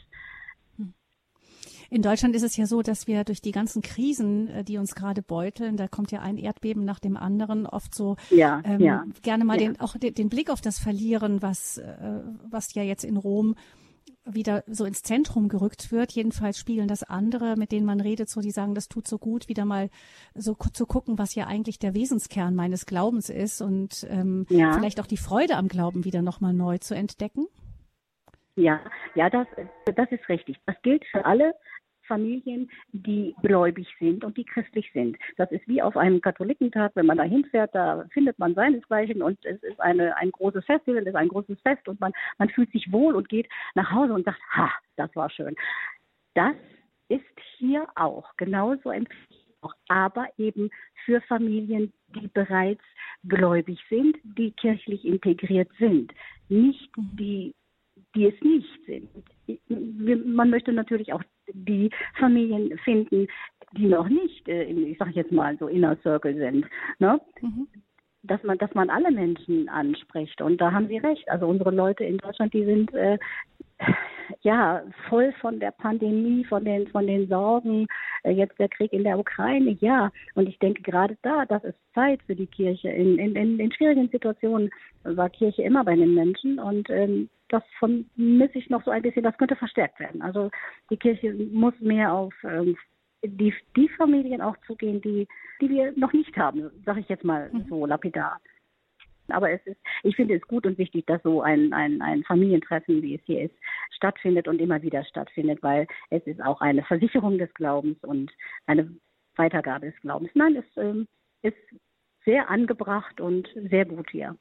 In 1.92 2.00
Deutschland 2.00 2.34
ist 2.34 2.42
es 2.42 2.56
ja 2.56 2.64
so, 2.64 2.80
dass 2.80 3.06
wir 3.06 3.22
durch 3.22 3.42
die 3.42 3.52
ganzen 3.52 3.82
Krisen, 3.82 4.48
äh, 4.48 4.64
die 4.64 4.78
uns 4.78 4.94
gerade 4.94 5.20
beuteln, 5.20 5.76
da 5.76 5.88
kommt 5.88 6.10
ja 6.10 6.20
ein 6.20 6.38
Erdbeben 6.38 6.86
nach 6.86 6.98
dem 6.98 7.18
anderen, 7.18 7.66
oft 7.66 7.94
so 7.94 8.16
ja, 8.30 8.62
ähm, 8.64 8.80
ja, 8.80 9.04
gerne 9.20 9.44
mal 9.44 9.60
ja. 9.60 9.68
den, 9.68 9.78
auch 9.78 9.98
den, 9.98 10.14
den, 10.14 10.30
Blick 10.30 10.48
auf 10.48 10.62
das 10.62 10.78
verlieren, 10.78 11.42
was, 11.42 11.76
äh, 11.76 12.20
was 12.48 12.72
ja 12.72 12.82
jetzt 12.82 13.04
in 13.04 13.18
Rom 13.18 13.56
wieder 14.24 14.64
so 14.66 14.86
ins 14.86 15.02
Zentrum 15.02 15.50
gerückt 15.50 15.92
wird. 15.92 16.12
Jedenfalls 16.12 16.58
spiegeln 16.58 16.88
das 16.88 17.02
andere, 17.02 17.56
mit 17.58 17.72
denen 17.72 17.84
man 17.84 18.00
redet, 18.00 18.30
so 18.30 18.40
die 18.40 18.52
sagen, 18.52 18.74
das 18.74 18.88
tut 18.88 19.06
so 19.06 19.18
gut, 19.18 19.50
wieder 19.50 19.66
mal 19.66 19.90
so 20.34 20.54
zu 20.54 20.86
gucken, 20.86 21.18
was 21.18 21.34
ja 21.34 21.46
eigentlich 21.46 21.78
der 21.78 21.94
Wesenskern 21.94 22.54
meines 22.54 22.86
Glaubens 22.86 23.28
ist 23.28 23.60
und 23.60 24.06
ähm, 24.08 24.46
ja. 24.48 24.72
vielleicht 24.72 24.98
auch 24.98 25.06
die 25.06 25.18
Freude 25.18 25.56
am 25.56 25.68
Glauben 25.68 26.06
wieder 26.06 26.22
nochmal 26.22 26.54
neu 26.54 26.78
zu 26.78 26.94
entdecken. 26.94 27.48
Ja, 28.56 28.80
ja, 29.14 29.28
das, 29.28 29.46
das 29.94 30.10
ist 30.10 30.26
richtig. 30.30 30.56
Das 30.64 30.76
gilt 30.82 31.04
für 31.10 31.26
alle 31.26 31.54
Familien, 32.12 32.70
die 32.92 33.34
gläubig 33.40 33.88
sind 33.98 34.22
und 34.22 34.36
die 34.36 34.44
christlich 34.44 34.90
sind. 34.92 35.16
Das 35.38 35.50
ist 35.50 35.66
wie 35.66 35.80
auf 35.80 35.96
einem 35.96 36.20
Katholikentag, 36.20 36.92
wenn 36.94 37.06
man 37.06 37.16
da 37.16 37.24
hinfährt, 37.24 37.74
da 37.74 38.04
findet 38.12 38.38
man 38.38 38.54
seinesgleichen 38.54 39.22
und 39.22 39.42
es 39.46 39.62
ist 39.62 39.80
eine, 39.80 40.14
ein 40.18 40.30
großes 40.30 40.62
Festival, 40.66 41.00
es 41.00 41.08
ist 41.08 41.16
ein 41.16 41.28
großes 41.28 41.58
Fest 41.62 41.88
und 41.88 41.98
man, 42.00 42.12
man 42.36 42.50
fühlt 42.50 42.70
sich 42.70 42.92
wohl 42.92 43.14
und 43.14 43.30
geht 43.30 43.48
nach 43.74 43.90
Hause 43.90 44.12
und 44.12 44.26
sagt, 44.26 44.40
ha, 44.54 44.70
das 44.96 45.14
war 45.16 45.30
schön. 45.30 45.56
Das 46.34 46.54
ist 47.08 47.24
hier 47.56 47.86
auch 47.94 48.36
genauso 48.36 48.90
empfindlich, 48.90 49.46
aber 49.88 50.28
eben 50.36 50.68
für 51.06 51.22
Familien, 51.22 51.94
die 52.14 52.28
bereits 52.28 52.84
gläubig 53.26 53.78
sind, 53.88 54.18
die 54.22 54.50
kirchlich 54.50 55.06
integriert 55.06 55.70
sind, 55.78 56.12
nicht 56.50 56.90
die, 56.96 57.54
die 58.14 58.26
es 58.26 58.40
nicht 58.42 58.68
sind. 58.86 59.08
Man 60.26 60.50
möchte 60.50 60.72
natürlich 60.72 61.12
auch 61.12 61.22
die 61.52 61.90
Familien 62.18 62.78
finden, 62.78 63.26
die 63.76 63.86
noch 63.86 64.08
nicht, 64.08 64.48
äh, 64.48 64.64
ich 64.64 64.98
sage 64.98 65.12
jetzt 65.12 65.32
mal 65.32 65.56
so 65.58 65.66
Inner 65.66 65.96
Circle 66.02 66.34
sind. 66.36 66.66
Ne? 66.98 67.20
Mhm. 67.40 67.68
Dass 68.22 68.42
man, 68.44 68.58
dass 68.58 68.72
man 68.74 68.90
alle 68.90 69.10
Menschen 69.10 69.68
anspricht. 69.68 70.40
Und 70.42 70.60
da 70.60 70.72
haben 70.72 70.88
Sie 70.88 70.98
recht. 70.98 71.28
Also 71.28 71.46
unsere 71.46 71.70
Leute 71.70 72.04
in 72.04 72.18
Deutschland, 72.18 72.54
die 72.54 72.64
sind 72.64 72.92
äh, 72.94 73.18
ja, 74.42 74.82
voll 75.08 75.32
von 75.40 75.60
der 75.60 75.70
Pandemie, 75.70 76.44
von 76.44 76.64
den, 76.64 76.86
von 76.88 77.06
den 77.06 77.28
Sorgen, 77.28 77.86
äh, 78.24 78.30
jetzt 78.32 78.58
der 78.58 78.68
Krieg 78.68 78.92
in 78.92 79.04
der 79.04 79.18
Ukraine, 79.18 79.76
ja. 79.80 80.10
Und 80.34 80.48
ich 80.48 80.58
denke 80.58 80.82
gerade 80.82 81.16
da, 81.22 81.44
das 81.46 81.62
ist 81.64 81.78
Zeit 81.94 82.20
für 82.26 82.34
die 82.34 82.46
Kirche. 82.46 82.88
In, 82.88 83.18
in, 83.18 83.58
in, 83.60 83.72
schwierigen 83.72 84.08
Situationen 84.08 84.70
war 85.04 85.30
Kirche 85.30 85.62
immer 85.62 85.84
bei 85.84 85.94
den 85.94 86.14
Menschen 86.14 86.58
und 86.58 86.88
ähm, 86.90 87.28
das 87.48 87.62
vermisse 87.78 88.58
ich 88.58 88.70
noch 88.70 88.84
so 88.84 88.90
ein 88.90 89.02
bisschen, 89.02 89.22
das 89.22 89.36
könnte 89.36 89.56
verstärkt 89.56 90.00
werden. 90.00 90.22
Also 90.22 90.50
die 90.90 90.96
Kirche 90.96 91.34
muss 91.52 91.74
mehr 91.80 92.12
auf 92.12 92.34
ähm, 92.44 92.76
die, 93.24 93.54
die 93.76 93.88
Familien 93.90 94.40
auch 94.40 94.56
zugehen, 94.66 95.00
die, 95.00 95.28
die 95.60 95.68
wir 95.68 95.92
noch 95.96 96.12
nicht 96.12 96.36
haben, 96.36 96.70
sage 96.84 97.00
ich 97.00 97.08
jetzt 97.08 97.24
mal 97.24 97.50
mhm. 97.52 97.66
so 97.68 97.86
lapidar. 97.86 98.40
Aber 99.32 99.50
es 99.50 99.60
ist, 99.66 99.78
ich 100.02 100.16
finde 100.16 100.34
es 100.34 100.42
gut 100.42 100.66
und 100.66 100.78
wichtig, 100.78 101.06
dass 101.06 101.22
so 101.22 101.42
ein, 101.42 101.72
ein, 101.72 102.02
ein 102.02 102.22
Familientreffen, 102.24 103.02
wie 103.02 103.14
es 103.14 103.22
hier 103.24 103.42
ist, 103.42 103.54
stattfindet 103.90 104.48
und 104.48 104.60
immer 104.60 104.82
wieder 104.82 105.04
stattfindet, 105.04 105.62
weil 105.62 105.86
es 106.10 106.22
ist 106.26 106.42
auch 106.42 106.60
eine 106.60 106.82
Versicherung 106.84 107.38
des 107.38 107.52
Glaubens 107.54 107.98
und 108.02 108.32
eine 108.66 108.94
Weitergabe 109.36 109.86
des 109.90 110.00
Glaubens. 110.00 110.30
Nein, 110.34 110.56
es 110.56 110.76
ähm, 110.76 111.08
ist 111.42 111.56
sehr 112.24 112.50
angebracht 112.50 113.20
und 113.20 113.48
sehr 113.54 113.84
gut 113.84 114.10
hier. 114.10 114.36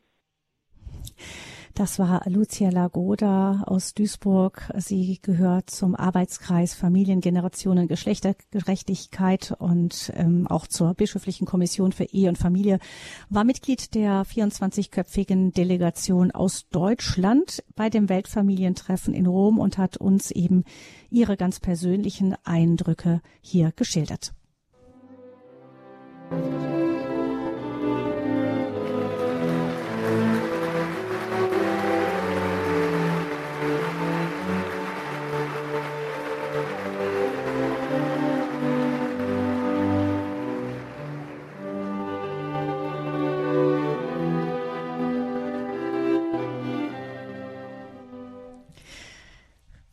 Das 1.74 2.00
war 2.00 2.24
Lucia 2.28 2.70
Lagoda 2.70 3.64
aus 3.66 3.94
Duisburg. 3.94 4.70
Sie 4.78 5.20
gehört 5.22 5.70
zum 5.70 5.96
Arbeitskreis 5.96 6.74
Familien, 6.74 7.22
Generationen, 7.22 7.88
Geschlechtergerechtigkeit 7.88 9.56
und 9.58 10.12
ähm, 10.16 10.48
auch 10.48 10.68
zur 10.68 10.94
Bischöflichen 10.94 11.48
Kommission 11.48 11.94
für 11.94 12.04
Ehe 12.04 12.30
und 12.30 12.38
Familie. 12.38 12.80
War 13.30 13.46
Mitglied 13.46 13.96
der 13.96 14.26
24-köpfigen 14.26 15.54
Delegation 15.54 16.32
aus 16.32 16.68
Deutschland 16.70 17.64
bei 17.76 17.90
dem 17.90 18.10
Weltfamilientreffen 18.10 19.14
in 19.14 19.26
Rom 19.26 19.58
und 19.58 19.78
hat 19.78 19.98
uns 19.98 20.32
eben 20.32 20.66
ihre 21.10 21.38
ganz 21.38 21.60
persönlichen 21.60 22.36
Eindrücke 22.44 23.22
hier 23.42 23.72
geschildert. 23.76 24.34
Musik 26.32 27.01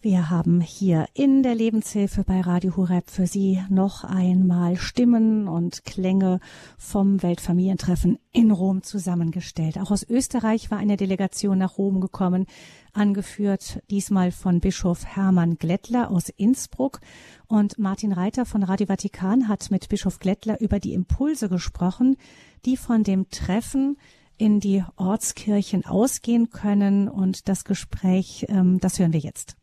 Wir 0.01 0.31
haben 0.31 0.61
hier 0.61 1.07
in 1.13 1.43
der 1.43 1.57
Lebenshilfe 1.57 2.23
bei 2.23 2.41
Radio 2.41 2.77
Horeb 2.77 3.11
für 3.11 3.27
Sie 3.27 3.61
noch 3.69 4.05
einmal 4.05 4.77
Stimmen 4.77 5.49
und 5.49 5.85
Klänge 5.85 6.39
vom 6.77 7.21
Weltfamilientreffen 7.21 8.21
in 8.31 8.53
Rom 8.53 8.85
zusammengestellt. 8.85 9.77
Auch 9.77 9.91
aus 9.91 10.09
Österreich 10.09 10.71
war 10.71 10.79
eine 10.79 10.97
Delegation 10.97 11.59
nach 11.59 11.79
Rom 11.79 12.01
gekommen, 12.01 12.47
angeführt 12.93 13.83
diesmal 13.91 14.31
von 14.31 14.61
Bischof 14.61 15.05
Hermann 15.05 15.57
Glättler 15.59 16.13
aus 16.13 16.29
Innsbruck. 16.29 17.01
Und 17.49 17.77
Martin 17.77 18.13
Reiter 18.13 18.47
von 18.47 18.63
Radio 18.63 18.87
Vatikan 18.87 19.49
hat 19.49 19.73
mit 19.73 19.89
Bischof 19.89 20.21
Glättler 20.21 20.61
über 20.61 20.79
die 20.79 20.93
Impulse 20.93 21.49
gesprochen, 21.49 22.17
die 22.65 22.77
von 22.77 23.03
dem 23.03 23.31
Treffen 23.31 23.99
in 24.37 24.61
die 24.61 24.85
Ortskirchen 24.95 25.85
ausgehen 25.85 26.51
können. 26.51 27.09
Und 27.09 27.49
das 27.49 27.65
Gespräch, 27.65 28.47
ähm, 28.49 28.79
das 28.79 29.01
hören 29.01 29.13
wir 29.13 29.19
jetzt. 29.19 29.57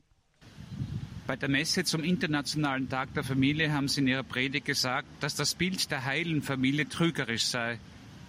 Bei 1.28 1.36
der 1.36 1.50
Messe 1.50 1.84
zum 1.84 2.04
Internationalen 2.04 2.88
Tag 2.88 3.16
der 3.16 3.24
Familie 3.24 3.74
haben 3.74 3.88
Sie 3.88 4.02
in 4.02 4.08
Ihrer 4.08 4.22
Predigt 4.22 4.68
gesagt, 4.68 5.08
dass 5.22 5.34
das 5.34 5.56
Bild 5.56 5.90
der 5.90 6.06
heilen 6.06 6.44
Familie 6.44 6.88
trügerisch 6.88 7.46
sei. 7.46 7.80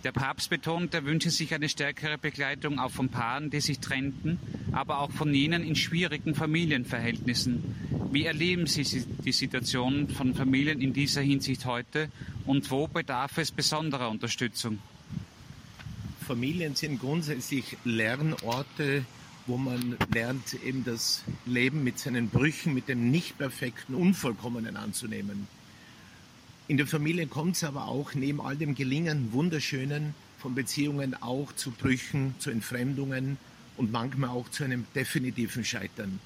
Der 0.03 0.13
Papst 0.13 0.49
betont, 0.49 0.95
er 0.95 1.05
wünsche 1.05 1.29
sich 1.29 1.53
eine 1.53 1.69
stärkere 1.69 2.17
Begleitung 2.17 2.79
auch 2.79 2.91
von 2.91 3.11
Paaren, 3.11 3.51
die 3.51 3.61
sich 3.61 3.81
trennten, 3.81 4.39
aber 4.73 5.01
auch 5.01 5.11
von 5.11 5.35
jenen 5.35 5.63
in 5.63 5.77
schwierigen 5.77 6.35
Familienverhältnissen. 6.35 7.63
Wie 8.13 8.25
erleben 8.25 8.67
Sie 8.67 9.05
die 9.27 9.33
Situation 9.33 10.09
von 10.09 10.35
Familien 10.35 10.81
in 10.81 10.95
dieser 10.95 11.21
Hinsicht 11.21 11.67
heute 11.67 12.09
und 12.47 12.71
wo 12.71 12.89
bedarf 12.89 13.37
es 13.37 13.51
besonderer 13.51 14.09
Unterstützung? 14.09 14.79
Familien 16.27 16.75
sind 16.75 16.99
grundsätzlich 16.99 17.77
Lernorte 17.85 19.05
wo 19.47 19.57
man 19.57 19.97
lernt, 20.13 20.55
eben 20.65 20.85
das 20.85 21.23
Leben 21.45 21.85
mit 21.85 21.99
seinen 21.99 22.29
Brüchen, 22.29 22.75
mit 22.75 22.89
dem 22.89 23.11
Nicht-Perfekten, 23.11 23.95
Unvollkommenen 23.95 24.77
anzunehmen. 24.77 25.47
In 26.69 26.77
der 26.77 26.87
Familie 26.87 27.29
kommt 27.29 27.57
es 27.57 27.65
aber 27.65 27.87
auch 27.87 28.15
neben 28.15 28.41
all 28.41 28.57
dem 28.57 28.75
Gelingen, 28.75 29.33
Wunderschönen 29.33 30.15
von 30.39 30.55
Beziehungen 30.55 31.15
auch 31.23 31.53
zu 31.53 31.71
Brüchen, 31.71 32.35
zu 32.39 32.51
Entfremdungen 32.51 33.39
und 33.77 33.93
manchmal 33.93 34.31
auch 34.31 34.49
zu 34.51 34.65
einem 34.65 34.85
definitiven 34.95 35.65
Scheitern. 35.65 36.19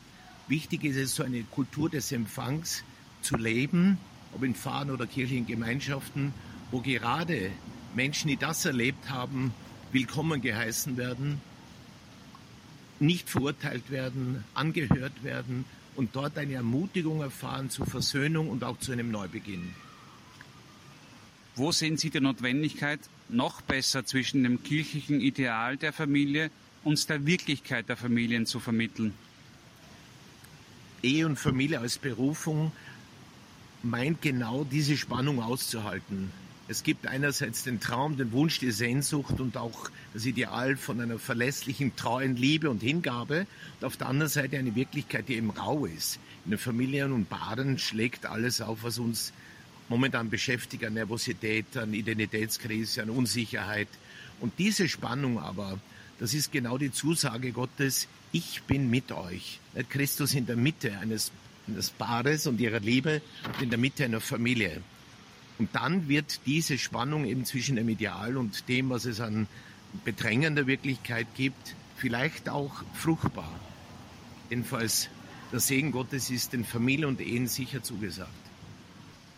Wichtig 0.49 0.85
ist 0.85 0.97
es, 0.97 1.15
so 1.15 1.23
eine 1.23 1.43
Kultur 1.43 1.91
des 1.91 2.11
Empfangs 2.13 2.83
zu 3.21 3.37
leben, 3.37 3.99
ob 4.33 4.43
in 4.43 4.55
Pfarren 4.55 4.91
oder 4.91 5.07
kirchlichen 5.07 5.47
Gemeinschaften, 5.47 6.33
wo 6.71 6.81
gerade 6.81 7.51
Menschen, 7.95 8.29
die 8.29 8.37
das 8.37 8.65
erlebt 8.65 9.11
haben, 9.11 9.53
willkommen 9.93 10.41
geheißen 10.41 10.97
werden 10.97 11.41
nicht 13.01 13.29
verurteilt 13.29 13.91
werden, 13.91 14.45
angehört 14.55 15.25
werden 15.25 15.65
und 15.97 16.15
dort 16.15 16.39
eine 16.39 16.55
Ermutigung 16.55 17.23
erfahren 17.23 17.71
zur 17.71 17.87
Versöhnung 17.87 18.49
und 18.49 18.65
auch 18.65 18.79
zu 18.79 18.93
einem 18.93 19.11
Neubeginn. 19.11 19.75
Wo 21.57 21.73
sehen 21.73 21.97
Sie 21.97 22.11
die 22.11 22.21
Notwendigkeit, 22.21 23.01
noch 23.29 23.61
besser 23.63 24.05
zwischen 24.05 24.43
dem 24.43 24.63
kirchlichen 24.63 25.21
Ideal 25.21 25.77
der 25.77 25.93
Familie 25.93 26.51
und 26.85 27.09
der 27.09 27.27
Wirklichkeit 27.27 27.89
der 27.89 27.97
Familien 27.97 28.47
zu 28.47 28.61
vermitteln? 28.61 29.15
Ehe 31.03 31.27
und 31.27 31.39
Familie 31.39 31.81
als 31.81 31.99
Berufung 31.99 32.73
meint 33.83 34.23
genau 34.23 34.65
diese 34.65 34.97
Spannung 34.97 35.43
auszuhalten. 35.43 36.31
Es 36.71 36.85
gibt 36.85 37.09
einerseits 37.09 37.65
den 37.65 37.81
Traum, 37.81 38.17
den 38.17 38.31
Wunsch, 38.31 38.61
die 38.61 38.71
Sehnsucht 38.71 39.41
und 39.41 39.57
auch 39.57 39.91
das 40.15 40.25
Ideal 40.25 40.77
von 40.77 41.01
einer 41.01 41.19
verlässlichen, 41.19 41.97
treuen 41.97 42.37
Liebe 42.37 42.71
und 42.71 42.81
Hingabe. 42.81 43.49
Und 43.81 43.85
auf 43.85 43.97
der 43.97 44.07
anderen 44.07 44.31
Seite 44.31 44.57
eine 44.57 44.77
Wirklichkeit, 44.77 45.29
die 45.29 45.35
eben 45.35 45.51
rau 45.51 45.85
ist. 45.85 46.21
In 46.45 46.53
den 46.53 46.61
Familien 46.61 47.11
und 47.11 47.29
Paaren 47.29 47.77
schlägt 47.77 48.25
alles 48.25 48.61
auf, 48.61 48.85
was 48.85 49.01
uns 49.01 49.33
momentan 49.89 50.31
beschäftigt, 50.31 50.85
an 50.85 50.95
Nervosität, 50.95 51.77
an 51.77 51.93
Identitätskrise, 51.93 53.03
an 53.03 53.11
Unsicherheit. 53.11 53.89
Und 54.39 54.53
diese 54.61 54.89
Spannung 54.89 55.41
aber, 55.41 55.81
das 56.21 56.35
ist 56.35 56.53
genau 56.53 56.79
die 56.79 56.93
Zusage 56.93 57.51
Gottes, 57.51 58.07
ich 58.31 58.63
bin 58.63 58.89
mit 58.89 59.11
euch. 59.11 59.59
Christus 59.89 60.35
in 60.35 60.47
der 60.47 60.55
Mitte 60.55 60.97
eines, 60.99 61.33
eines 61.67 61.91
Paares 61.91 62.47
und 62.47 62.61
ihrer 62.61 62.79
Liebe 62.79 63.23
und 63.45 63.61
in 63.61 63.71
der 63.71 63.79
Mitte 63.81 64.05
einer 64.05 64.21
Familie. 64.21 64.83
Und 65.61 65.75
dann 65.75 66.09
wird 66.09 66.41
diese 66.47 66.79
Spannung 66.79 67.27
eben 67.27 67.45
zwischen 67.45 67.77
dem 67.77 67.91
Ideal 67.91 68.39
und 68.39 68.67
dem, 68.71 68.89
was 68.89 69.05
es 69.05 69.21
an 69.21 69.47
bedrängender 70.07 70.67
Wirklichkeit 70.67 71.27
gibt, 71.37 71.77
vielleicht 71.99 72.49
auch 72.49 72.83
fruchtbar. 72.95 73.61
Jedenfalls, 74.49 75.11
der 75.53 75.61
Segen 75.61 75.93
Gottes 75.93 76.31
ist 76.31 76.55
den 76.55 76.65
Familien 76.65 77.11
und 77.11 77.21
Ehen 77.21 77.47
sicher 77.47 77.83
zugesagt. 77.83 78.31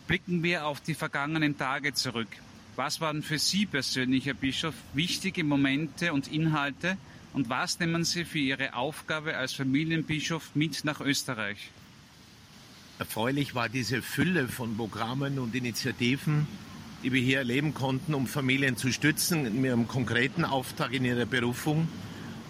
Blicken 0.07 0.43
wir 0.43 0.65
auf 0.65 0.79
die 0.79 0.93
vergangenen 0.93 1.57
Tage 1.57 1.93
zurück. 1.93 2.29
Was 2.77 3.01
waren 3.01 3.21
für 3.21 3.37
Sie 3.37 3.65
persönlich, 3.65 4.25
Herr 4.25 4.33
Bischof, 4.33 4.75
wichtige 4.93 5.43
Momente 5.43 6.13
und 6.13 6.31
Inhalte 6.31 6.95
und 7.33 7.49
was 7.49 7.81
nehmen 7.81 8.05
Sie 8.05 8.23
für 8.23 8.39
Ihre 8.39 8.75
Aufgabe 8.75 9.35
als 9.35 9.51
Familienbischof 9.51 10.51
mit 10.55 10.85
nach 10.85 11.01
Österreich? 11.01 11.69
Erfreulich 12.99 13.55
war 13.55 13.69
diese 13.69 14.03
Fülle 14.03 14.47
von 14.47 14.77
Programmen 14.77 15.39
und 15.39 15.55
Initiativen, 15.55 16.47
die 17.03 17.11
wir 17.11 17.21
hier 17.21 17.39
erleben 17.39 17.73
konnten, 17.73 18.13
um 18.13 18.27
Familien 18.27 18.77
zu 18.77 18.91
stützen, 18.91 19.61
mit 19.61 19.71
einem 19.71 19.87
konkreten 19.87 20.45
Auftrag 20.45 20.93
in 20.93 21.03
ihrer 21.03 21.25
Berufung. 21.25 21.87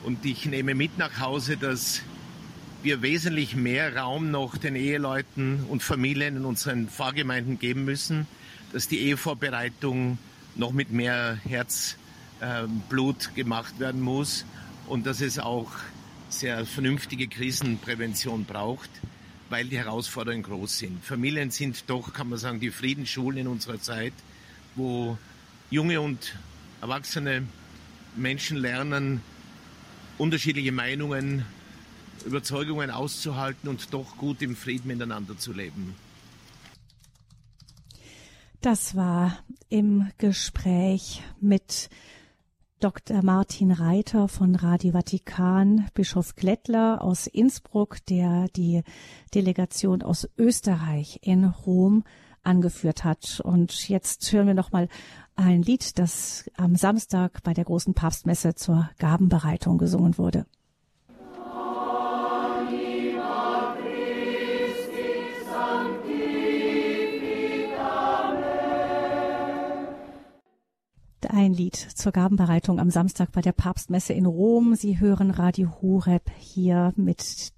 Und 0.04 0.26
ich 0.26 0.46
nehme 0.46 0.76
mit 0.76 0.98
nach 0.98 1.22
Hause, 1.22 1.56
dass 1.56 2.02
wir 2.84 3.02
wesentlich 3.02 3.56
mehr 3.56 3.96
Raum 3.96 4.32
noch 4.32 4.58
den 4.58 4.76
Eheleuten 4.76 5.64
und 5.70 5.82
Familien 5.82 6.36
in 6.36 6.46
unseren 6.46 6.89
Pfarrgemeinden 6.89 7.58
geben 7.58 7.86
müssen, 7.86 8.28
dass 8.74 8.89
die 8.89 9.00
Ehevorbereitung 9.00 10.18
noch 10.56 10.74
mit 10.74 10.91
mehr 10.91 11.39
Herzblut 11.46 13.30
äh, 13.30 13.34
gemacht 13.34 13.80
werden 13.80 14.02
muss 14.02 14.46
und 14.88 15.06
dass 15.06 15.22
es 15.22 15.39
auch 15.39 15.72
sehr 16.28 16.66
vernünftige 16.66 17.30
Krisenprävention 17.30 18.44
braucht 18.44 18.89
weil 19.54 19.68
die 19.68 19.78
Herausforderungen 19.78 20.41
groß 20.41 20.80
sind. 20.80 21.06
Familien 21.06 21.51
sind 21.51 21.84
doch, 21.86 22.12
kann 22.12 22.28
man 22.28 22.39
sagen, 22.39 22.60
die 22.60 22.72
Friedensschulen 22.72 23.41
in 23.41 23.47
unserer 23.47 23.80
Zeit, 23.80 24.14
wo 24.74 25.16
junge 25.70 26.01
und 26.01 26.36
erwachsene 26.82 27.43
Menschen 28.16 28.58
lernen, 28.58 29.22
unterschiedliche 30.18 30.72
Meinungen 30.72 31.45
Überzeugungen 32.26 32.89
auszuhalten 32.89 33.70
und 33.70 33.93
doch 33.93 34.18
gut 34.18 34.41
im 34.41 34.56
Frieden 34.56 34.88
miteinander 34.88 35.38
zu 35.38 35.54
leben. 35.54 35.93
Das 38.60 38.95
war 38.95 39.38
im 39.70 40.10
Gespräch 40.18 41.22
mit 41.39 41.91
Dr. 42.84 43.24
Martin 43.24 43.72
Reiter 43.72 44.28
von 44.28 44.56
Radio 44.56 44.92
Vatikan, 44.92 45.88
Bischof 45.94 46.36
Glättler 46.36 47.02
aus 47.02 47.28
Innsbruck, 47.28 48.06
der 48.08 48.50
die 48.58 48.84
Delegation 49.34 50.02
aus 50.02 50.28
Österreich 50.38 51.18
in 51.22 51.46
Rom 51.46 52.04
angeführt 52.44 53.06
hat. 53.06 53.40
Und 53.42 53.88
jetzt 53.88 54.30
hören 54.34 54.48
wir 54.48 54.54
noch 54.54 54.74
mal 54.74 54.90
ein 55.38 55.62
Lied, 55.62 55.98
das 55.98 56.52
am 56.58 56.76
Samstag 56.76 57.42
bei 57.44 57.54
der 57.54 57.64
großen 57.64 57.94
Papstmesse 57.94 58.54
zur 58.56 58.90
Gabenbereitung 59.00 59.78
gesungen 59.78 60.18
wurde. 60.18 60.46
Ein 71.34 71.54
Lied 71.54 71.76
zur 71.76 72.12
Gabenbereitung 72.12 72.80
am 72.80 72.92
Samstag 72.92 73.32
bei 73.32 73.42
der 73.42 73.54
Papstmesse 73.54 74.14
in 74.14 74.28
Rom. 74.28 74.76
Sie 74.76 75.00
hören 75.00 75.32
Radio 75.32 75.82
Horeb 75.82 76.30
hier 76.38 76.94
mit 76.96 77.52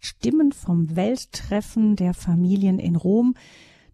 Stimmen 0.00 0.50
vom 0.52 0.96
Welttreffen 0.96 1.94
der 1.94 2.12
Familien 2.12 2.80
in 2.80 2.96
Rom, 2.96 3.34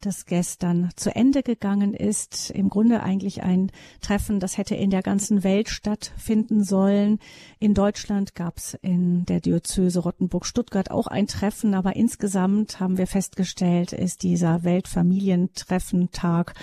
das 0.01 0.25
gestern 0.25 0.91
zu 0.97 1.15
Ende 1.15 1.43
gegangen 1.43 1.93
ist. 1.93 2.51
Im 2.51 2.71
Grunde 2.71 3.03
eigentlich 3.03 3.43
ein 3.43 3.71
Treffen, 4.01 4.41
das 4.41 4.57
hätte 4.57 4.75
in 4.75 4.89
der 4.89 5.03
ganzen 5.03 5.45
Welt 5.45 5.69
stattfinden 5.69 6.65
sollen. 6.65 7.19
In 7.59 7.75
Deutschland 7.75 8.35
gab 8.35 8.57
es 8.57 8.73
in 8.81 9.27
der 9.27 9.41
Diözese 9.41 10.01
Rottenburg-Stuttgart 10.01 10.91
auch 10.91 11.09
ein 11.09 11.27
Treffen, 11.27 11.75
aber 11.75 11.95
insgesamt 11.95 12.81
haben 12.81 12.97
wir 12.97 13.07
festgestellt, 13.07 13.93
ist 13.93 14.23
dieser 14.23 14.65
Weltfamilientreffentag 14.65 16.55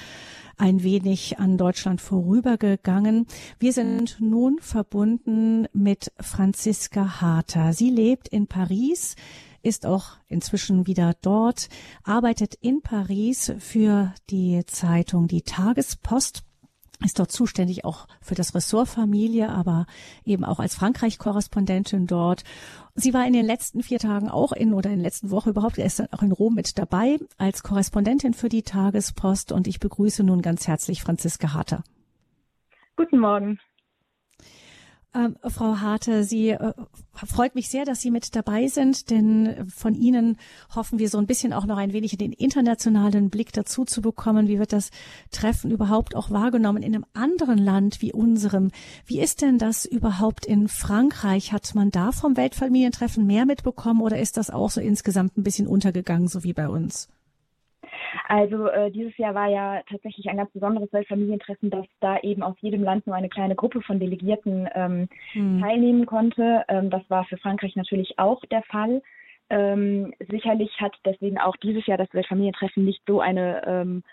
ein 0.57 0.83
wenig 0.83 1.39
an 1.39 1.57
Deutschland 1.57 2.01
vorübergegangen. 2.01 3.27
Wir 3.59 3.73
sind 3.73 4.17
nun 4.19 4.59
verbunden 4.59 5.67
mit 5.73 6.11
Franziska 6.19 7.21
Harter. 7.21 7.73
Sie 7.73 7.89
lebt 7.89 8.27
in 8.27 8.47
Paris 8.47 9.15
ist 9.63 9.85
auch 9.85 10.17
inzwischen 10.27 10.87
wieder 10.87 11.13
dort, 11.21 11.69
arbeitet 12.03 12.53
in 12.55 12.81
Paris 12.81 13.53
für 13.59 14.13
die 14.29 14.61
Zeitung 14.65 15.27
Die 15.27 15.41
Tagespost 15.41 16.43
ist 17.03 17.19
dort 17.19 17.31
zuständig 17.31 17.85
auch 17.85 18.07
für 18.21 18.35
das 18.35 18.55
Ressort 18.55 18.87
Familie, 18.87 19.49
aber 19.49 19.85
eben 20.25 20.43
auch 20.43 20.59
als 20.59 20.75
Frankreich-Korrespondentin 20.75 22.07
dort. 22.07 22.43
Sie 22.95 23.13
war 23.13 23.25
in 23.25 23.33
den 23.33 23.45
letzten 23.45 23.83
vier 23.83 23.99
Tagen 23.99 24.29
auch 24.29 24.51
in 24.51 24.73
oder 24.73 24.89
in 24.89 24.97
der 24.97 25.05
letzten 25.05 25.31
Woche 25.31 25.49
überhaupt 25.49 25.77
erst 25.77 26.13
auch 26.13 26.21
in 26.21 26.31
Rom 26.31 26.53
mit 26.55 26.77
dabei 26.77 27.17
als 27.37 27.63
Korrespondentin 27.63 28.33
für 28.33 28.49
die 28.49 28.63
Tagespost 28.63 29.51
und 29.51 29.67
ich 29.67 29.79
begrüße 29.79 30.23
nun 30.23 30.41
ganz 30.41 30.67
herzlich 30.67 31.01
Franziska 31.01 31.53
Harter. 31.53 31.83
Guten 32.95 33.19
Morgen. 33.19 33.59
Ähm, 35.15 35.35
Frau 35.47 35.79
Harte, 35.79 36.23
Sie 36.23 36.49
äh, 36.49 36.73
freut 37.13 37.53
mich 37.53 37.69
sehr, 37.69 37.85
dass 37.85 38.01
Sie 38.01 38.09
mit 38.09 38.35
dabei 38.35 38.67
sind, 38.67 39.11
denn 39.11 39.69
von 39.69 39.93
Ihnen 39.93 40.37
hoffen 40.75 40.97
wir 40.97 41.07
so 41.07 41.19
ein 41.19 41.27
bisschen 41.27 41.53
auch 41.53 41.65
noch 41.65 41.77
ein 41.77 41.93
wenig 41.93 42.17
den 42.17 42.33
internationalen 42.33 43.29
Blick 43.29 43.53
dazu 43.53 43.85
zu 43.85 44.01
bekommen. 44.01 44.47
Wie 44.47 44.57
wird 44.57 44.73
das 44.73 44.89
Treffen 45.29 45.69
überhaupt 45.69 46.15
auch 46.15 46.31
wahrgenommen 46.31 46.81
in 46.81 46.95
einem 46.95 47.05
anderen 47.13 47.59
Land 47.59 48.01
wie 48.01 48.11
unserem? 48.11 48.71
Wie 49.05 49.19
ist 49.19 49.43
denn 49.43 49.59
das 49.59 49.85
überhaupt 49.85 50.47
in 50.47 50.67
Frankreich? 50.67 51.51
Hat 51.51 51.75
man 51.75 51.91
da 51.91 52.11
vom 52.11 52.35
Weltfamilientreffen 52.35 53.25
mehr 53.25 53.45
mitbekommen 53.45 54.01
oder 54.01 54.19
ist 54.19 54.37
das 54.37 54.49
auch 54.49 54.71
so 54.71 54.81
insgesamt 54.81 55.37
ein 55.37 55.43
bisschen 55.43 55.67
untergegangen, 55.67 56.27
so 56.27 56.43
wie 56.43 56.53
bei 56.53 56.67
uns? 56.67 57.07
Also 58.27 58.67
äh, 58.67 58.91
dieses 58.91 59.17
Jahr 59.17 59.35
war 59.35 59.47
ja 59.47 59.81
tatsächlich 59.89 60.27
ein 60.29 60.37
ganz 60.37 60.51
besonderes 60.51 60.91
Weltfamilientreffen, 60.93 61.69
dass 61.69 61.85
da 61.99 62.19
eben 62.19 62.43
aus 62.43 62.55
jedem 62.61 62.83
Land 62.83 63.07
nur 63.07 63.15
eine 63.15 63.29
kleine 63.29 63.55
Gruppe 63.55 63.81
von 63.81 63.99
Delegierten 63.99 64.67
ähm, 64.73 65.07
hm. 65.33 65.61
teilnehmen 65.61 66.05
konnte. 66.05 66.63
Ähm, 66.67 66.89
das 66.89 67.01
war 67.09 67.25
für 67.25 67.37
Frankreich 67.37 67.75
natürlich 67.75 68.19
auch 68.19 68.41
der 68.45 68.63
Fall. 68.63 69.01
Ähm, 69.49 70.13
sicherlich 70.29 70.71
hat 70.79 70.95
deswegen 71.05 71.37
auch 71.37 71.55
dieses 71.57 71.85
Jahr 71.85 71.97
das 71.97 72.13
Weltfamilientreffen 72.13 72.85
nicht 72.85 73.01
so 73.05 73.19
eine 73.19 73.61
ähm, 73.67 74.03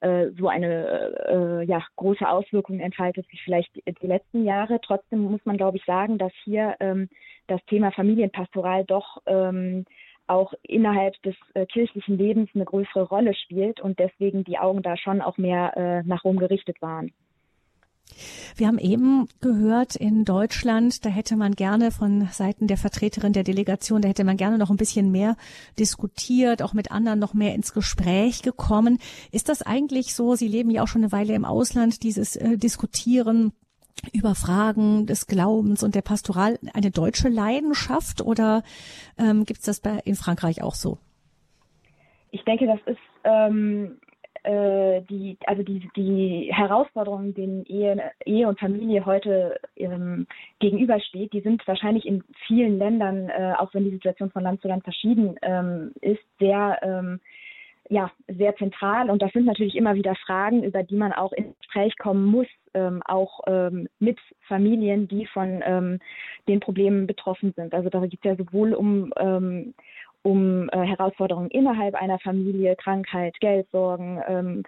äh, 0.00 0.30
so 0.38 0.48
eine 0.48 1.16
äh, 1.26 1.64
ja, 1.64 1.82
große 1.96 2.28
Auswirkung 2.28 2.80
entfaltet 2.80 3.26
wie 3.30 3.38
vielleicht 3.38 3.74
die 3.74 4.06
letzten 4.06 4.44
Jahre. 4.44 4.78
Trotzdem 4.82 5.20
muss 5.20 5.40
man, 5.44 5.56
glaube 5.56 5.78
ich, 5.78 5.84
sagen, 5.84 6.18
dass 6.18 6.32
hier 6.44 6.76
ähm, 6.80 7.08
das 7.46 7.64
Thema 7.64 7.90
Familienpastoral 7.92 8.84
doch 8.84 9.22
ähm, 9.26 9.86
auch 10.26 10.52
innerhalb 10.62 11.20
des 11.22 11.34
äh, 11.54 11.66
kirchlichen 11.66 12.18
Lebens 12.18 12.50
eine 12.54 12.64
größere 12.64 13.02
Rolle 13.02 13.34
spielt 13.34 13.80
und 13.80 13.98
deswegen 13.98 14.44
die 14.44 14.58
Augen 14.58 14.82
da 14.82 14.96
schon 14.96 15.20
auch 15.20 15.38
mehr 15.38 15.76
äh, 15.76 16.02
nach 16.06 16.24
Rom 16.24 16.38
gerichtet 16.38 16.80
waren. 16.82 17.12
Wir 18.54 18.68
haben 18.68 18.78
eben 18.78 19.28
gehört, 19.40 19.96
in 19.96 20.24
Deutschland, 20.24 21.04
da 21.04 21.10
hätte 21.10 21.36
man 21.36 21.52
gerne 21.52 21.90
von 21.90 22.28
Seiten 22.28 22.66
der 22.66 22.76
Vertreterin 22.76 23.32
der 23.32 23.42
Delegation, 23.42 24.00
da 24.00 24.08
hätte 24.08 24.24
man 24.24 24.36
gerne 24.36 24.58
noch 24.58 24.70
ein 24.70 24.76
bisschen 24.76 25.10
mehr 25.10 25.36
diskutiert, 25.78 26.62
auch 26.62 26.72
mit 26.72 26.90
anderen 26.90 27.18
noch 27.18 27.34
mehr 27.34 27.54
ins 27.54 27.74
Gespräch 27.74 28.42
gekommen. 28.42 28.98
Ist 29.32 29.48
das 29.48 29.62
eigentlich 29.62 30.14
so? 30.14 30.36
Sie 30.36 30.48
leben 30.48 30.70
ja 30.70 30.82
auch 30.82 30.88
schon 30.88 31.02
eine 31.02 31.12
Weile 31.12 31.34
im 31.34 31.44
Ausland, 31.44 32.02
dieses 32.02 32.36
äh, 32.36 32.56
Diskutieren 32.56 33.52
über 34.12 34.34
Fragen 34.34 35.06
des 35.06 35.26
Glaubens 35.26 35.82
und 35.82 35.94
der 35.94 36.02
Pastoral 36.02 36.58
eine 36.74 36.90
deutsche 36.90 37.28
Leidenschaft 37.28 38.20
oder 38.20 38.62
ähm, 39.18 39.44
gibt 39.44 39.60
es 39.60 39.66
das 39.66 39.80
bei, 39.80 39.98
in 40.04 40.14
Frankreich 40.14 40.62
auch 40.62 40.74
so? 40.74 40.98
Ich 42.30 42.44
denke, 42.44 42.66
das 42.66 42.80
ist 42.86 43.00
ähm, 43.24 43.98
äh, 44.46 45.02
die, 45.02 45.36
also 45.46 45.62
die, 45.62 45.88
die 45.96 46.50
Herausforderungen, 46.52 47.34
denen 47.34 47.64
Ehe, 47.64 48.12
Ehe 48.24 48.46
und 48.46 48.60
Familie 48.60 49.04
heute 49.04 49.58
ähm, 49.76 50.26
gegenübersteht, 50.60 51.32
die 51.32 51.40
sind 51.40 51.66
wahrscheinlich 51.66 52.06
in 52.06 52.22
vielen 52.46 52.78
Ländern, 52.78 53.28
äh, 53.28 53.54
auch 53.58 53.74
wenn 53.74 53.84
die 53.84 53.90
Situation 53.90 54.30
von 54.30 54.44
Land 54.44 54.62
zu 54.62 54.68
Land 54.68 54.84
verschieden 54.84 55.36
ähm, 55.42 55.92
ist, 56.00 56.22
sehr 56.38 56.78
ähm, 56.82 57.20
ja, 57.88 58.10
sehr 58.26 58.56
zentral 58.56 59.10
und 59.10 59.22
das 59.22 59.32
sind 59.32 59.46
natürlich 59.46 59.76
immer 59.76 59.94
wieder 59.94 60.14
Fragen, 60.14 60.62
über 60.62 60.82
die 60.82 60.96
man 60.96 61.12
auch 61.12 61.32
ins 61.32 61.56
Gespräch 61.58 61.96
kommen 61.98 62.24
muss, 62.24 62.46
ähm, 62.74 63.02
auch 63.04 63.40
ähm, 63.46 63.88
mit 63.98 64.18
Familien, 64.48 65.08
die 65.08 65.26
von 65.26 65.62
ähm, 65.64 65.98
den 66.48 66.60
Problemen 66.60 67.06
betroffen 67.06 67.52
sind. 67.56 67.74
Also 67.74 67.88
da 67.88 68.00
geht 68.00 68.20
es 68.22 68.24
ja 68.24 68.36
sowohl 68.36 68.74
um, 68.74 69.12
ähm, 69.16 69.74
um 70.22 70.68
äh, 70.70 70.78
Herausforderungen 70.78 71.50
innerhalb 71.50 71.94
einer 71.94 72.18
Familie, 72.18 72.76
Krankheit, 72.76 73.38
Geldsorgen, 73.40 74.20
ähm, 74.26 74.62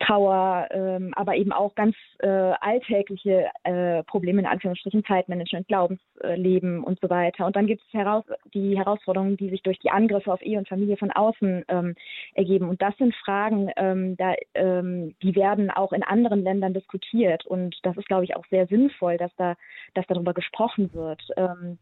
Trauer, 0.00 0.66
ähm, 0.70 1.12
aber 1.14 1.36
eben 1.36 1.52
auch 1.52 1.74
ganz 1.74 1.94
äh, 2.20 2.26
alltägliche 2.28 3.50
äh, 3.64 4.02
Probleme 4.04 4.40
in 4.40 4.46
Anführungsstrichen, 4.46 5.04
Zeitmanagement, 5.04 5.68
Glaubensleben 5.68 6.82
und 6.82 6.98
so 7.00 7.10
weiter. 7.10 7.44
Und 7.44 7.54
dann 7.54 7.66
gibt 7.66 7.82
es 7.82 7.92
heraus 7.92 8.24
die 8.54 8.78
Herausforderungen, 8.78 9.36
die 9.36 9.50
sich 9.50 9.62
durch 9.62 9.78
die 9.80 9.90
Angriffe 9.90 10.32
auf 10.32 10.40
Ehe 10.40 10.58
und 10.58 10.68
Familie 10.68 10.96
von 10.96 11.10
außen 11.10 11.64
ähm, 11.68 11.94
ergeben. 12.34 12.68
Und 12.70 12.80
das 12.80 12.96
sind 12.96 13.14
Fragen, 13.16 13.70
ähm, 13.76 14.16
da, 14.16 14.34
ähm, 14.54 15.14
die 15.22 15.36
werden 15.36 15.70
auch 15.70 15.92
in 15.92 16.02
anderen 16.02 16.42
Ländern 16.42 16.72
diskutiert. 16.72 17.44
Und 17.44 17.76
das 17.82 17.96
ist, 17.98 18.08
glaube 18.08 18.24
ich, 18.24 18.36
auch 18.36 18.46
sehr 18.50 18.66
sinnvoll, 18.66 19.18
dass 19.18 19.34
da, 19.36 19.54
dass 19.92 20.06
darüber 20.06 20.32
gesprochen 20.32 20.94
wird. 20.94 21.22
Ähm, 21.36 21.78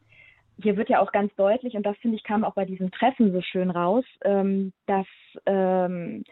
hier 0.60 0.76
wird 0.76 0.88
ja 0.88 1.00
auch 1.00 1.12
ganz 1.12 1.34
deutlich, 1.36 1.74
und 1.74 1.86
das 1.86 1.96
finde 1.98 2.16
ich 2.16 2.24
kam 2.24 2.44
auch 2.44 2.54
bei 2.54 2.64
diesem 2.64 2.90
Treffen 2.90 3.32
so 3.32 3.40
schön 3.40 3.70
raus, 3.70 4.04
ähm, 4.24 4.72
dass 4.86 5.06
ähm, 5.46 6.24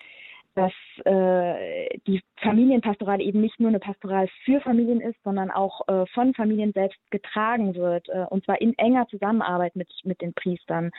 dass 0.61 0.73
äh, 1.07 1.99
die 2.07 2.21
Familienpastoral 2.43 3.23
eben 3.23 3.41
nicht 3.41 3.59
nur 3.59 3.71
eine 3.71 3.79
Pastoral 3.79 4.29
für 4.45 4.61
Familien 4.61 5.01
ist, 5.01 5.17
sondern 5.25 5.51
auch 5.51 5.89
äh, 5.89 6.05
von 6.13 6.35
Familien 6.35 6.73
selbst 6.73 6.99
getragen 7.11 7.75
wird, 7.77 8.11
äh, 8.11 8.27
und 8.29 8.45
zwar 8.45 8.61
in 8.61 8.77
enger 8.77 9.07
Zusammenarbeit 9.09 9.75
mit, 9.75 9.89
mit 10.05 10.21
den 10.21 10.35
Priestern. 10.35 10.91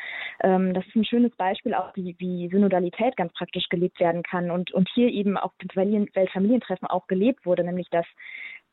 Ähm, 0.41 0.73
das 0.73 0.83
ist 0.87 0.95
ein 0.95 1.05
schönes 1.05 1.35
Beispiel 1.35 1.75
auch, 1.75 1.95
wie, 1.95 2.15
wie 2.17 2.49
Synodalität 2.49 3.15
ganz 3.17 3.33
praktisch 3.33 3.69
gelebt 3.69 3.99
werden 3.99 4.23
kann 4.23 4.49
und, 4.49 4.71
und 4.71 4.89
hier 4.95 5.09
eben 5.09 5.37
auf 5.37 5.51
dem 5.61 5.69
Weltfamilientreffen 5.75 6.87
auch 6.87 7.05
gelebt 7.05 7.45
wurde, 7.45 7.63
nämlich 7.63 7.89
dass 7.91 8.07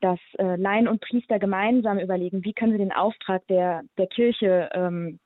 dass 0.01 0.21
äh, 0.39 0.55
Laien 0.55 0.87
und 0.87 1.01
Priester 1.01 1.41
gemeinsam 1.41 1.99
überlegen, 1.99 2.45
wie 2.45 2.53
können 2.53 2.71
wir 2.71 2.79
den 2.79 2.93
Auftrag 2.93 3.45
der, 3.49 3.83
der 3.99 4.07
Kirche 4.07 4.71
ähm, 4.73 5.19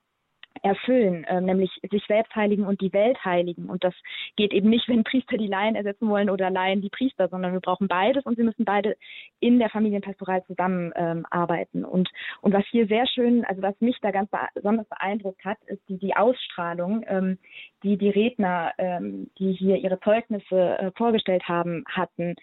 erfüllen, 0.62 1.24
äh, 1.24 1.40
nämlich 1.40 1.70
sich 1.90 2.04
selbst 2.06 2.34
heiligen 2.34 2.64
und 2.64 2.80
die 2.80 2.92
Welt 2.92 3.24
heiligen. 3.24 3.70
Und 3.70 3.84
das 3.84 3.94
geht 4.36 4.52
eben 4.52 4.70
nicht, 4.70 4.88
wenn 4.88 5.04
Priester 5.04 5.36
die 5.36 5.46
Laien 5.46 5.74
ersetzen 5.74 6.08
wollen 6.08 6.30
oder 6.30 6.50
Laien 6.50 6.82
die 6.82 6.90
Priester, 6.90 7.28
sondern 7.28 7.52
wir 7.52 7.60
brauchen 7.60 7.88
beides 7.88 8.24
und 8.24 8.36
sie 8.36 8.42
müssen 8.42 8.64
beide 8.64 8.96
in 9.40 9.58
der 9.58 9.70
Familienpastoral 9.70 10.44
zusammenarbeiten. 10.44 11.78
Ähm, 11.78 11.84
und, 11.84 12.08
und 12.40 12.52
was 12.52 12.64
hier 12.70 12.86
sehr 12.86 13.06
schön, 13.06 13.44
also 13.44 13.62
was 13.62 13.80
mich 13.80 13.96
da 14.02 14.10
ganz 14.10 14.30
besonders 14.54 14.88
beeindruckt 14.88 15.44
hat, 15.44 15.58
ist 15.66 15.82
die, 15.88 15.98
die 15.98 16.14
Ausstrahlung, 16.16 17.04
ähm, 17.06 17.38
die 17.82 17.96
die 17.96 18.10
Redner, 18.10 18.72
ähm, 18.78 19.30
die 19.38 19.52
hier 19.52 19.76
ihre 19.76 19.98
Zeugnisse 20.00 20.78
äh, 20.78 20.90
vorgestellt 20.96 21.48
haben, 21.48 21.84
hatten, 21.88 22.36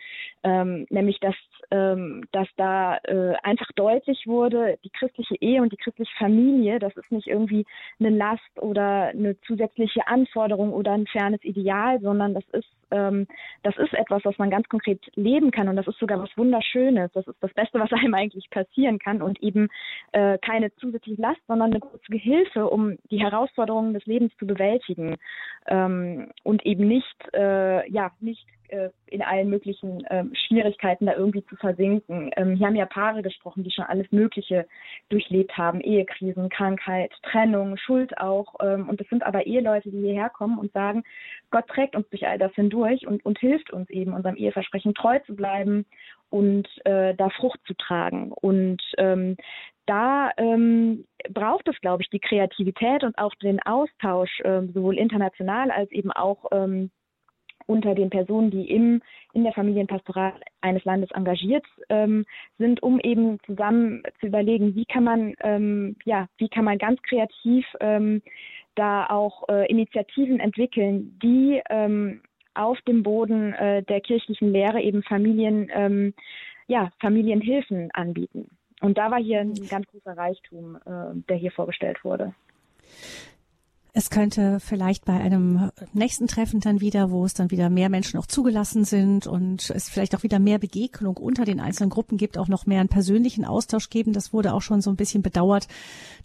ähm, 0.43 0.85
nämlich 0.89 1.19
dass, 1.19 1.35
ähm, 1.71 2.25
dass 2.31 2.47
da 2.57 2.97
äh, 2.97 3.35
einfach 3.43 3.71
deutlich 3.75 4.25
wurde, 4.25 4.77
die 4.83 4.89
christliche 4.89 5.35
Ehe 5.35 5.61
und 5.61 5.71
die 5.71 5.77
christliche 5.77 6.11
Familie, 6.17 6.79
das 6.79 6.95
ist 6.97 7.11
nicht 7.11 7.27
irgendwie 7.27 7.65
eine 7.99 8.09
Last 8.09 8.61
oder 8.61 9.07
eine 9.07 9.39
zusätzliche 9.41 10.07
Anforderung 10.07 10.73
oder 10.73 10.91
ein 10.91 11.07
fernes 11.07 11.43
Ideal, 11.43 11.99
sondern 12.01 12.33
das 12.33 12.43
ist 12.51 12.69
ähm, 12.91 13.27
das 13.63 13.77
ist 13.77 13.93
etwas, 13.93 14.23
was 14.25 14.37
man 14.37 14.49
ganz 14.49 14.67
konkret 14.67 14.99
leben 15.15 15.51
kann. 15.51 15.67
Und 15.67 15.75
das 15.75 15.87
ist 15.87 15.99
sogar 15.99 16.19
was 16.19 16.35
Wunderschönes. 16.37 17.11
Das 17.13 17.27
ist 17.27 17.37
das 17.41 17.53
Beste, 17.53 17.79
was 17.79 17.91
einem 17.93 18.13
eigentlich 18.13 18.49
passieren 18.49 18.99
kann. 18.99 19.21
Und 19.21 19.41
eben 19.41 19.69
äh, 20.11 20.37
keine 20.39 20.73
zusätzliche 20.75 21.21
Last, 21.21 21.41
sondern 21.47 21.71
eine 21.71 21.79
große 21.79 22.15
Hilfe, 22.15 22.67
um 22.67 22.97
die 23.11 23.19
Herausforderungen 23.19 23.93
des 23.93 24.05
Lebens 24.05 24.31
zu 24.37 24.47
bewältigen. 24.47 25.17
Ähm, 25.67 26.31
und 26.43 26.65
eben 26.65 26.87
nicht 26.87 27.33
äh, 27.33 27.89
ja 27.89 28.11
nicht 28.19 28.45
äh, 28.69 28.89
in 29.07 29.21
allen 29.21 29.49
möglichen 29.49 30.03
ähm, 30.09 30.33
Schwierigkeiten 30.33 31.05
da 31.05 31.15
irgendwie 31.15 31.45
zu 31.45 31.55
versinken. 31.55 32.31
Ähm, 32.35 32.55
hier 32.55 32.67
haben 32.67 32.75
ja 32.75 32.85
Paare 32.85 33.21
gesprochen, 33.21 33.63
die 33.63 33.71
schon 33.71 33.85
alles 33.85 34.11
Mögliche 34.11 34.67
durchlebt 35.09 35.57
haben. 35.57 35.81
Ehekrisen, 35.81 36.49
Krankheit, 36.49 37.11
Trennung, 37.23 37.77
Schuld 37.77 38.17
auch. 38.17 38.55
Ähm, 38.61 38.89
und 38.89 38.99
das 38.99 39.07
sind 39.07 39.23
aber 39.23 39.45
Eheleute, 39.45 39.89
die 39.91 39.99
hierher 39.99 40.29
kommen 40.29 40.59
und 40.59 40.71
sagen, 40.73 41.03
Gott 41.51 41.67
trägt 41.67 41.95
uns 41.95 42.07
durch 42.09 42.27
all 42.27 42.37
das 42.37 42.53
hindurch 42.53 43.07
und, 43.07 43.25
und 43.25 43.39
hilft 43.39 43.71
uns 43.71 43.89
eben, 43.89 44.13
unserem 44.13 44.35
Eheversprechen 44.35 44.93
treu 44.93 45.19
zu 45.19 45.35
bleiben 45.35 45.85
und 46.29 46.67
äh, 46.85 47.15
da 47.15 47.29
Frucht 47.29 47.59
zu 47.65 47.73
tragen. 47.73 48.31
Und 48.31 48.81
ähm, 48.97 49.35
da 49.85 50.31
ähm, 50.37 51.05
braucht 51.31 51.67
es, 51.67 51.79
glaube 51.81 52.03
ich, 52.03 52.09
die 52.09 52.19
Kreativität 52.19 53.03
und 53.03 53.17
auch 53.17 53.33
den 53.35 53.59
Austausch, 53.63 54.39
äh, 54.41 54.61
sowohl 54.73 54.97
international 54.97 55.71
als 55.71 55.91
eben 55.91 56.11
auch 56.11 56.45
ähm, 56.51 56.91
unter 57.69 57.93
den 57.93 58.09
Personen, 58.09 58.49
die 58.49 58.69
im, 58.69 59.01
in 59.33 59.43
der 59.43 59.53
Familienpastoral 59.53 60.33
eines 60.61 60.83
Landes 60.85 61.11
engagiert 61.11 61.65
ähm, 61.89 62.25
sind, 62.57 62.81
um 62.81 62.99
eben 62.99 63.37
zusammen 63.45 64.01
zu 64.19 64.25
überlegen, 64.25 64.75
wie 64.75 64.85
kann 64.85 65.03
man, 65.03 65.35
ähm, 65.41 65.95
ja, 66.03 66.27
wie 66.37 66.49
kann 66.49 66.65
man 66.65 66.79
ganz 66.79 66.99
kreativ 67.03 67.65
ähm, 67.79 68.23
da 68.73 69.05
auch 69.05 69.47
äh, 69.49 69.69
Initiativen 69.69 70.39
entwickeln, 70.39 71.17
die 71.21 71.61
ähm, 71.69 72.21
auf 72.55 72.81
dem 72.81 73.03
Boden 73.03 73.53
äh, 73.53 73.83
der 73.83 74.01
kirchlichen 74.01 74.51
Lehre 74.51 74.81
eben 74.81 75.03
Familien, 75.03 75.69
ähm, 75.71 76.13
ja, 76.67 76.89
Familienhilfen 76.99 77.91
anbieten. 77.91 78.49
Und 78.81 78.97
da 78.97 79.11
war 79.11 79.19
hier 79.19 79.41
ein 79.41 79.53
ganz 79.69 79.85
großer 79.87 80.17
Reichtum, 80.17 80.75
äh, 80.75 81.21
der 81.29 81.37
hier 81.37 81.51
vorgestellt 81.51 82.03
wurde. 82.03 82.33
Es 83.91 84.11
könnte 84.11 84.59
vielleicht 84.59 85.03
bei 85.05 85.13
einem 85.13 85.71
nächsten 85.93 86.27
Treffen 86.27 86.59
dann 86.59 86.79
wieder, 86.79 87.09
wo 87.09 87.25
es 87.25 87.33
dann 87.33 87.49
wieder 87.49 87.71
mehr 87.71 87.89
Menschen 87.89 88.19
auch 88.19 88.27
zugelassen 88.27 88.85
sind 88.85 89.25
und 89.25 89.71
es 89.71 89.89
vielleicht 89.89 90.15
auch 90.15 90.21
wieder 90.21 90.37
mehr 90.37 90.59
Begegnung 90.59 91.17
unter 91.17 91.43
den 91.43 91.59
einzelnen 91.59 91.89
Gruppen 91.89 92.17
gibt, 92.17 92.37
auch 92.37 92.47
noch 92.47 92.67
mehr 92.67 92.81
einen 92.81 92.89
persönlichen 92.89 93.45
Austausch 93.45 93.89
geben. 93.89 94.13
Das 94.13 94.31
wurde 94.31 94.53
auch 94.53 94.61
schon 94.61 94.81
so 94.81 94.91
ein 94.91 94.95
bisschen 94.95 95.23
bedauert, 95.23 95.67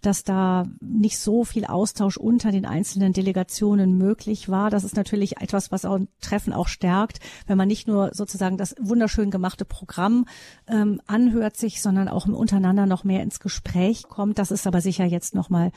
dass 0.03 0.23
da 0.23 0.67
nicht 0.79 1.17
so 1.17 1.43
viel 1.43 1.65
Austausch 1.65 2.17
unter 2.17 2.51
den 2.51 2.67
einzelnen 2.67 3.13
Delegationen 3.13 3.97
möglich 3.97 4.47
war. 4.47 4.69
Das 4.69 4.83
ist 4.83 4.95
natürlich 4.95 5.37
etwas, 5.41 5.71
was 5.71 5.85
auch 5.85 5.95
ein 5.95 6.07
Treffen 6.21 6.53
auch 6.53 6.67
stärkt, 6.67 7.19
wenn 7.47 7.57
man 7.57 7.67
nicht 7.67 7.87
nur 7.87 8.11
sozusagen 8.13 8.57
das 8.57 8.75
wunderschön 8.79 9.31
gemachte 9.31 9.65
Programm 9.65 10.27
ähm, 10.67 11.01
anhört 11.07 11.57
sich, 11.57 11.81
sondern 11.81 12.09
auch 12.09 12.27
untereinander 12.27 12.85
noch 12.85 13.03
mehr 13.03 13.23
ins 13.23 13.39
Gespräch 13.39 14.03
kommt. 14.03 14.37
Das 14.37 14.51
ist 14.51 14.67
aber 14.67 14.81
sicher 14.81 15.05
jetzt 15.05 15.33
nochmal 15.33 15.71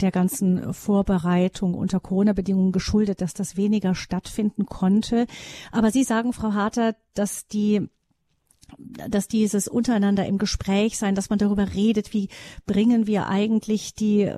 der 0.00 0.10
ganzen 0.10 0.74
Vorbereitung 0.74 1.19
Vorbereitung 1.20 1.74
unter 1.74 2.00
Corona-Bedingungen 2.00 2.72
geschuldet, 2.72 3.20
dass 3.20 3.34
das 3.34 3.56
weniger 3.56 3.94
stattfinden 3.94 4.66
konnte. 4.66 5.26
Aber 5.72 5.90
Sie 5.90 6.04
sagen, 6.04 6.32
Frau 6.32 6.52
Harter, 6.52 6.96
dass 7.14 7.46
die 7.46 7.88
dass 8.78 9.26
dieses 9.26 9.66
untereinander 9.66 10.26
im 10.26 10.38
Gespräch 10.38 10.96
sein, 10.96 11.16
dass 11.16 11.28
man 11.28 11.40
darüber 11.40 11.74
redet, 11.74 12.12
wie 12.12 12.28
bringen 12.66 13.08
wir 13.08 13.26
eigentlich 13.26 13.96
die 13.96 14.30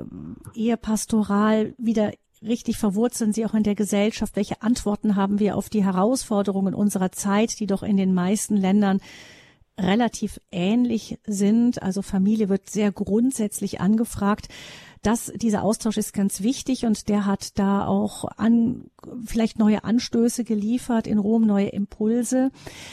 Ehepastoral 0.55 1.75
wieder 1.77 2.13
richtig 2.41 2.79
verwurzeln 2.79 3.35
sie 3.35 3.45
auch 3.45 3.53
in 3.53 3.63
der 3.63 3.75
Gesellschaft? 3.75 4.35
Welche 4.35 4.63
Antworten 4.63 5.17
haben 5.17 5.39
wir 5.39 5.55
auf 5.55 5.69
die 5.69 5.85
Herausforderungen 5.85 6.73
unserer 6.73 7.13
Zeit, 7.13 7.61
die 7.61 7.67
doch 7.67 7.83
in 7.83 7.99
den 7.99 8.15
meisten 8.15 8.57
Ländern 8.57 9.01
relativ 9.79 10.41
ähnlich 10.51 11.19
sind? 11.27 11.83
Also 11.83 12.01
Familie 12.01 12.49
wird 12.49 12.71
sehr 12.71 12.91
grundsätzlich 12.91 13.83
angefragt 13.83 14.49
das, 15.03 15.33
dieser 15.35 15.65
Austausch 15.65 15.97
ist 15.97 16.13
ganz 16.13 16.43
wichtig 16.43 16.87
und 16.87 17.09
der 17.09 17.27
hat 17.27 17.59
da 17.59 17.87
auch 17.87 18.25
an, 18.37 18.85
vielleicht 19.25 19.59
neue 19.59 19.83
Anstöße 19.83 20.45
geliefert, 20.45 21.09
in 21.09 21.19
Rom 21.19 21.45
neue 21.45 21.69
Impulse. 21.69 22.53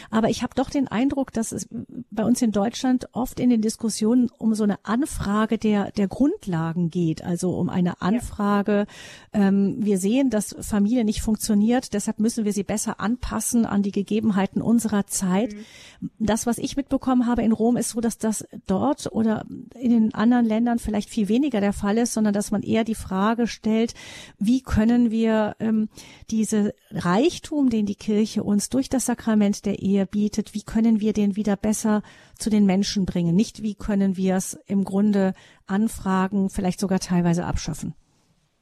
Aber 0.09 0.29
ich 0.29 0.41
habe 0.41 0.55
doch 0.55 0.71
den 0.71 0.87
Eindruck, 0.87 1.31
dass 1.31 1.51
es 1.51 1.69
bei 2.09 2.23
uns 2.23 2.41
in 2.41 2.51
Deutschland 2.51 3.09
oft 3.11 3.39
in 3.39 3.51
den 3.51 3.61
Diskussionen 3.61 4.29
um 4.39 4.55
so 4.55 4.63
eine 4.63 4.83
Anfrage 4.85 5.59
der, 5.59 5.91
der 5.91 6.07
Grundlagen 6.07 6.89
geht, 6.89 7.23
also 7.23 7.55
um 7.55 7.69
eine 7.69 8.01
Anfrage. 8.01 8.87
Ja. 9.31 9.47
Ähm, 9.47 9.75
wir 9.77 9.99
sehen, 9.99 10.31
dass 10.31 10.55
Familie 10.61 11.05
nicht 11.05 11.21
funktioniert, 11.21 11.93
deshalb 11.93 12.19
müssen 12.19 12.43
wir 12.43 12.53
sie 12.53 12.63
besser 12.63 12.99
anpassen 12.99 13.67
an 13.67 13.83
die 13.83 13.91
Gegebenheiten 13.91 14.63
unserer 14.63 15.05
Zeit. 15.05 15.53
Mhm. 15.53 16.09
Das, 16.17 16.47
was 16.47 16.57
ich 16.57 16.75
mitbekommen 16.75 17.27
habe 17.27 17.43
in 17.43 17.51
Rom, 17.51 17.77
ist 17.77 17.89
so, 17.89 18.01
dass 18.01 18.17
das 18.17 18.45
dort 18.65 19.11
oder 19.11 19.45
in 19.75 19.91
den 19.91 20.13
anderen 20.15 20.45
Ländern 20.45 20.79
vielleicht 20.79 21.11
viel 21.11 21.27
weniger 21.27 21.61
der 21.61 21.73
Fall 21.73 21.98
ist, 22.01 22.13
sondern 22.13 22.33
dass 22.33 22.51
man 22.51 22.63
eher 22.63 22.83
die 22.83 22.95
Frage 22.95 23.47
stellt, 23.47 23.93
wie 24.37 24.61
können 24.61 25.11
wir 25.11 25.55
ähm, 25.59 25.89
diese 26.29 26.73
Reichtum, 26.91 27.69
den 27.69 27.85
die 27.85 27.95
Kirche 27.95 28.43
uns 28.43 28.69
durch 28.69 28.89
das 28.89 29.05
Sakrament 29.05 29.65
der 29.65 29.79
Ehe 29.79 30.05
bietet, 30.05 30.53
wie 30.53 30.63
können 30.63 30.99
wir 30.99 31.13
den 31.13 31.35
wieder 31.35 31.55
besser 31.55 32.01
zu 32.37 32.49
den 32.49 32.65
Menschen 32.65 33.05
bringen? 33.05 33.35
Nicht 33.35 33.61
wie 33.61 33.75
können 33.75 34.17
wir 34.17 34.35
es 34.35 34.57
im 34.67 34.83
Grunde 34.83 35.33
anfragen, 35.67 36.49
vielleicht 36.49 36.79
sogar 36.79 36.99
teilweise 36.99 37.45
abschaffen? 37.45 37.93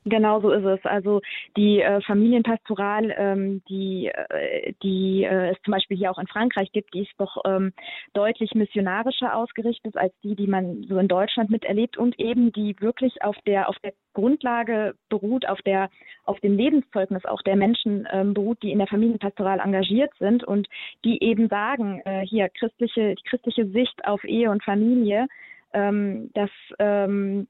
Genau 0.09 0.39
so 0.39 0.51
ist 0.51 0.65
es. 0.65 0.85
Also 0.85 1.21
die 1.57 1.81
äh, 1.81 2.01
Familienpastoral, 2.01 3.13
ähm, 3.17 3.61
die, 3.67 4.07
äh, 4.07 4.73
die 4.81 5.23
äh, 5.23 5.51
es 5.51 5.61
zum 5.63 5.73
Beispiel 5.73 5.97
hier 5.97 6.11
auch 6.11 6.17
in 6.17 6.27
Frankreich 6.27 6.71
gibt, 6.71 6.93
die 6.93 7.01
ist 7.01 7.13
doch 7.17 7.37
ähm, 7.45 7.73
deutlich 8.13 8.53
missionarischer 8.53 9.35
ausgerichtet 9.35 9.97
als 9.97 10.13
die, 10.23 10.35
die 10.35 10.47
man 10.47 10.83
so 10.87 10.97
in 10.97 11.07
Deutschland 11.07 11.49
miterlebt 11.49 11.97
und 11.97 12.19
eben 12.19 12.53
die 12.53 12.75
wirklich 12.79 13.21
auf 13.21 13.35
der 13.45 13.67
auf 13.67 13.77
der 13.83 13.93
Grundlage 14.13 14.95
beruht, 15.09 15.47
auf 15.47 15.61
der 15.63 15.89
auf 16.23 16.39
dem 16.39 16.55
Lebenszeugnis 16.55 17.25
auch 17.25 17.41
der 17.41 17.55
Menschen 17.55 18.07
ähm, 18.11 18.33
beruht, 18.33 18.61
die 18.63 18.71
in 18.71 18.79
der 18.79 18.87
Familienpastoral 18.87 19.59
engagiert 19.59 20.11
sind 20.19 20.43
und 20.43 20.67
die 21.03 21.21
eben 21.21 21.49
sagen, 21.49 22.01
äh, 22.05 22.25
hier 22.25 22.49
christliche 22.49 23.15
die 23.15 23.23
christliche 23.29 23.67
Sicht 23.67 24.05
auf 24.05 24.23
Ehe 24.23 24.49
und 24.51 24.63
Familie, 24.63 25.27
ähm, 25.73 26.31
dass 26.33 26.49
ähm, 26.79 27.47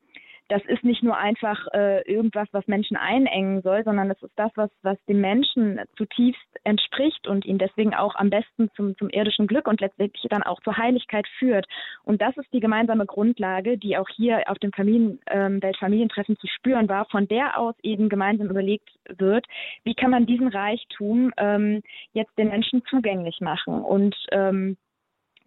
das 0.49 0.63
ist 0.65 0.83
nicht 0.83 1.03
nur 1.03 1.17
einfach 1.17 1.67
äh, 1.73 2.01
irgendwas, 2.09 2.47
was 2.51 2.67
Menschen 2.67 2.95
einengen 2.95 3.61
soll, 3.61 3.83
sondern 3.83 4.09
es 4.09 4.21
ist 4.21 4.33
das, 4.37 4.51
was, 4.55 4.69
was 4.81 4.97
dem 5.05 5.19
Menschen 5.19 5.79
zutiefst 5.97 6.41
entspricht 6.63 7.27
und 7.27 7.45
ihn 7.45 7.57
deswegen 7.57 7.93
auch 7.93 8.15
am 8.15 8.29
besten 8.29 8.69
zum, 8.75 8.97
zum 8.97 9.09
irdischen 9.09 9.47
Glück 9.47 9.67
und 9.67 9.81
letztendlich 9.81 10.25
dann 10.29 10.43
auch 10.43 10.61
zur 10.61 10.77
Heiligkeit 10.77 11.27
führt. 11.39 11.67
Und 12.03 12.21
das 12.21 12.35
ist 12.37 12.51
die 12.53 12.61
gemeinsame 12.61 13.05
Grundlage, 13.05 13.77
die 13.77 13.97
auch 13.97 14.07
hier 14.09 14.43
auf 14.49 14.57
dem 14.59 14.71
Familien, 14.71 15.19
ähm, 15.27 15.61
Weltfamilientreffen 15.61 16.37
zu 16.37 16.47
spüren 16.47 16.87
war, 16.87 17.05
von 17.05 17.27
der 17.27 17.59
aus 17.59 17.75
eben 17.83 18.07
gemeinsam 18.07 18.49
überlegt 18.49 18.89
wird, 19.09 19.45
wie 19.83 19.95
kann 19.95 20.11
man 20.11 20.25
diesen 20.25 20.47
Reichtum 20.47 21.33
ähm, 21.37 21.81
jetzt 22.13 22.37
den 22.37 22.49
Menschen 22.49 22.83
zugänglich 22.85 23.41
machen. 23.41 23.81
Und, 23.81 24.15
ähm, 24.31 24.77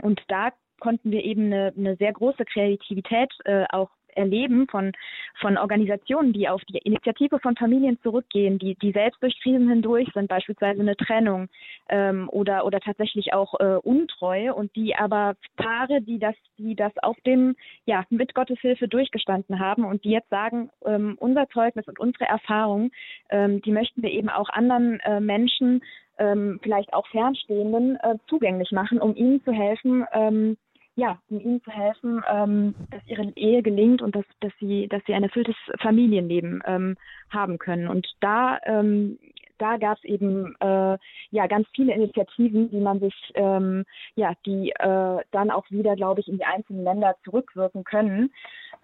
und 0.03 0.21
da 0.29 0.51
konnten 0.81 1.11
wir 1.11 1.25
eben 1.25 1.47
eine, 1.47 1.73
eine 1.77 1.97
sehr 1.97 2.13
große 2.13 2.45
Kreativität 2.45 3.33
äh, 3.45 3.65
auch 3.71 3.91
erleben 4.15 4.67
von, 4.69 4.93
von 5.41 5.57
Organisationen, 5.57 6.33
die 6.33 6.49
auf 6.49 6.63
die 6.65 6.79
Initiative 6.79 7.39
von 7.41 7.57
Familien 7.57 7.99
zurückgehen, 8.03 8.59
die, 8.59 8.75
die 8.77 8.93
selbst 8.93 9.23
durch 9.23 9.39
Krisen 9.43 9.69
hindurch 9.69 10.09
sind, 10.15 10.29
beispielsweise 10.29 10.81
eine 10.81 10.97
Trennung 10.97 11.49
ähm, 11.89 12.29
oder, 12.31 12.65
oder 12.65 12.81
tatsächlich 12.81 13.33
auch 13.33 13.59
äh, 13.61 13.77
Untreue 13.83 14.55
und 14.55 14.75
die 14.77 14.95
aber 14.97 15.35
Paare, 15.57 16.01
die 16.01 16.19
das, 16.19 16.35
die 16.59 16.75
das 16.75 16.93
auf 17.03 17.17
dem, 17.27 17.57
ja, 17.85 18.05
mit 18.11 18.35
Gottes 18.35 18.59
Hilfe 18.61 18.89
durchgestanden 18.89 19.59
haben 19.59 19.85
und 19.85 20.05
die 20.05 20.11
jetzt 20.11 20.31
sagen, 20.31 20.71
ähm, 20.85 21.17
unser 21.19 21.49
Zeugnis 21.49 21.87
und 21.89 21.99
unsere 21.99 22.25
Erfahrung, 22.25 22.91
ähm, 23.31 23.61
die 23.63 23.73
möchten 23.73 24.03
wir 24.03 24.11
eben 24.11 24.29
auch 24.29 24.49
anderen 24.49 25.01
äh, 25.01 25.21
Menschen, 25.21 25.83
ähm, 26.19 26.61
vielleicht 26.63 26.93
auch 26.93 27.07
Fernstehenden, 27.09 27.97
äh, 27.97 28.17
zugänglich 28.29 28.71
machen, 28.73 29.01
um 29.01 29.17
ihnen 29.17 29.43
zu 29.43 29.53
helfen, 29.53 30.05
ähm, 30.13 30.57
ja, 31.01 31.19
um 31.31 31.41
ihnen 31.41 31.63
zu 31.63 31.71
helfen, 31.71 32.23
ähm, 32.31 32.75
dass 32.91 33.01
ihre 33.07 33.33
Ehe 33.35 33.63
gelingt 33.63 34.03
und 34.03 34.15
dass, 34.15 34.27
dass 34.41 34.53
sie, 34.61 34.87
dass 34.89 35.03
sie 35.07 35.15
ein 35.15 35.23
erfülltes 35.23 35.57
Familienleben 35.81 36.63
ähm, 36.67 36.97
haben 37.31 37.59
können. 37.59 37.89
Und 37.89 38.07
da, 38.21 38.59
ähm, 38.65 39.19
da 39.57 39.79
gab 39.79 39.97
es 39.97 40.05
eben 40.05 40.55
äh, 40.61 40.99
ja 41.31 41.47
ganz 41.49 41.67
viele 41.75 41.95
Initiativen, 41.95 42.71
die 42.71 42.81
man 42.81 43.01
sich, 43.01 43.15
ähm, 43.35 43.87
ja, 44.15 44.35
die 44.45 44.73
äh, 44.73 45.23
dann 45.31 45.51
auch 45.51 45.71
wieder, 45.71 45.97
glaube 45.97 46.21
ich, 46.21 46.29
in 46.29 46.37
die 46.37 46.45
einzelnen 46.45 46.85
Länder 46.85 47.17
zurückwirken 47.25 47.85
können. 47.85 48.31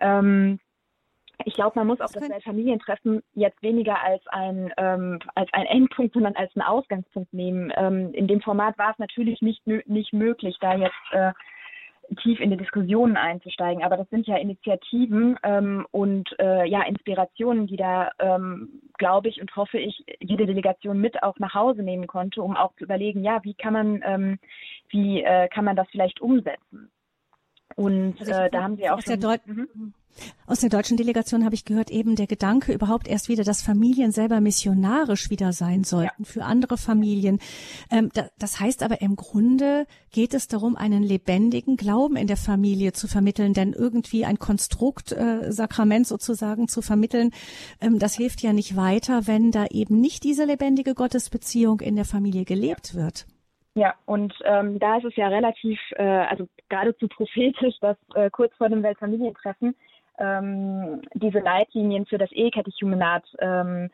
Ähm, 0.00 0.58
ich 1.44 1.52
glaube, 1.52 1.78
man 1.78 1.86
muss 1.86 2.00
auch 2.00 2.10
das 2.10 2.24
Familientreffen 2.44 3.22
jetzt 3.34 3.62
weniger 3.62 4.02
als 4.02 4.26
ein 4.28 4.72
ähm, 4.78 5.18
als 5.34 5.50
ein 5.52 5.66
Endpunkt, 5.66 6.14
sondern 6.14 6.34
als 6.34 6.50
einen 6.56 6.66
Ausgangspunkt 6.66 7.34
nehmen. 7.34 7.70
Ähm, 7.76 8.14
in 8.14 8.26
dem 8.26 8.40
Format 8.40 8.78
war 8.78 8.92
es 8.92 8.98
natürlich 8.98 9.42
nicht 9.42 9.66
nicht 9.66 10.14
möglich, 10.14 10.56
da 10.62 10.74
jetzt 10.74 10.94
äh, 11.12 11.32
tief 12.22 12.40
in 12.40 12.50
die 12.50 12.57
Diskussionen 12.57 13.16
einzusteigen. 13.16 13.82
Aber 13.82 13.96
das 13.96 14.09
sind 14.11 14.26
ja 14.26 14.36
Initiativen 14.36 15.38
ähm, 15.42 15.86
und 15.90 16.28
äh, 16.38 16.68
ja 16.68 16.82
Inspirationen, 16.82 17.66
die 17.66 17.76
da, 17.76 18.11
ähm, 18.18 18.80
glaube 18.98 19.28
ich 19.28 19.40
und 19.40 19.54
hoffe 19.57 19.78
ich, 19.78 20.04
jede 20.20 20.46
Delegation 20.46 21.00
mit 21.00 21.22
auch 21.22 21.38
nach 21.38 21.54
Hause 21.54 21.82
nehmen 21.82 22.07
konnte, 22.07 22.42
um 22.42 22.57
auch 22.57 22.74
zu 22.76 22.84
überlegen, 22.84 23.22
ja, 23.22 23.42
wie 23.44 23.54
kann 23.54 23.72
man, 23.72 24.02
ähm, 24.04 24.38
wie 24.88 25.22
äh, 25.22 25.48
kann 25.48 25.64
man 25.64 25.76
das 25.76 25.88
vielleicht 25.90 26.20
umsetzen? 26.20 26.90
Und 27.74 28.20
also 28.20 28.32
äh, 28.32 28.50
da 28.50 28.62
haben 28.62 28.76
Sie 28.76 28.88
auch 28.88 29.00
schon. 29.00 29.20
Mhm. 29.46 29.92
Aus 30.46 30.60
der 30.60 30.70
deutschen 30.70 30.96
Delegation 30.96 31.44
habe 31.44 31.54
ich 31.54 31.64
gehört, 31.64 31.90
eben 31.90 32.16
der 32.16 32.26
Gedanke 32.26 32.72
überhaupt 32.72 33.08
erst 33.08 33.28
wieder, 33.28 33.44
dass 33.44 33.62
Familien 33.62 34.12
selber 34.12 34.40
missionarisch 34.40 35.28
wieder 35.28 35.52
sein 35.52 35.84
sollten 35.84 36.22
ja. 36.22 36.24
für 36.24 36.44
andere 36.44 36.78
Familien. 36.78 37.38
Ähm, 37.90 38.10
da, 38.14 38.28
das 38.38 38.60
heißt 38.60 38.82
aber 38.82 39.02
im 39.02 39.16
Grunde 39.16 39.86
geht 40.10 40.34
es 40.34 40.48
darum, 40.48 40.76
einen 40.76 41.02
lebendigen 41.02 41.76
Glauben 41.76 42.16
in 42.16 42.28
der 42.28 42.36
Familie 42.36 42.92
zu 42.92 43.08
vermitteln, 43.08 43.54
denn 43.54 43.72
irgendwie 43.72 44.24
ein 44.24 44.38
Konstrukt, 44.38 45.12
äh, 45.12 45.52
Sakrament 45.52 46.06
sozusagen 46.06 46.68
zu 46.68 46.80
vermitteln, 46.80 47.32
ähm, 47.80 47.98
das 47.98 48.14
hilft 48.14 48.40
ja 48.42 48.52
nicht 48.52 48.76
weiter, 48.76 49.26
wenn 49.26 49.50
da 49.50 49.66
eben 49.66 50.00
nicht 50.00 50.24
diese 50.24 50.44
lebendige 50.44 50.94
Gottesbeziehung 50.94 51.80
in 51.80 51.96
der 51.96 52.04
Familie 52.04 52.44
gelebt 52.44 52.94
wird. 52.94 53.26
Ja, 53.77 53.95
und 54.07 54.33
ähm, 54.45 54.79
da 54.79 54.97
ist 54.97 55.05
es 55.05 55.16
ja 55.16 55.29
relativ, 55.29 55.79
äh, 55.97 56.03
also 56.03 56.49
geradezu 56.70 57.09
prophetisch, 57.09 57.79
dass 57.83 57.99
äh, 58.14 58.31
kurz 58.31 58.55
vor 58.57 58.70
dem 58.70 58.83
Weltfamilientreffen 58.83 59.77
ähm, 60.18 61.03
diese 61.12 61.41
Leitlinien 61.41 62.07
für 62.07 62.16
das 62.16 62.33
Ehekatechumenat 62.33 63.24
ähm, 63.39 63.91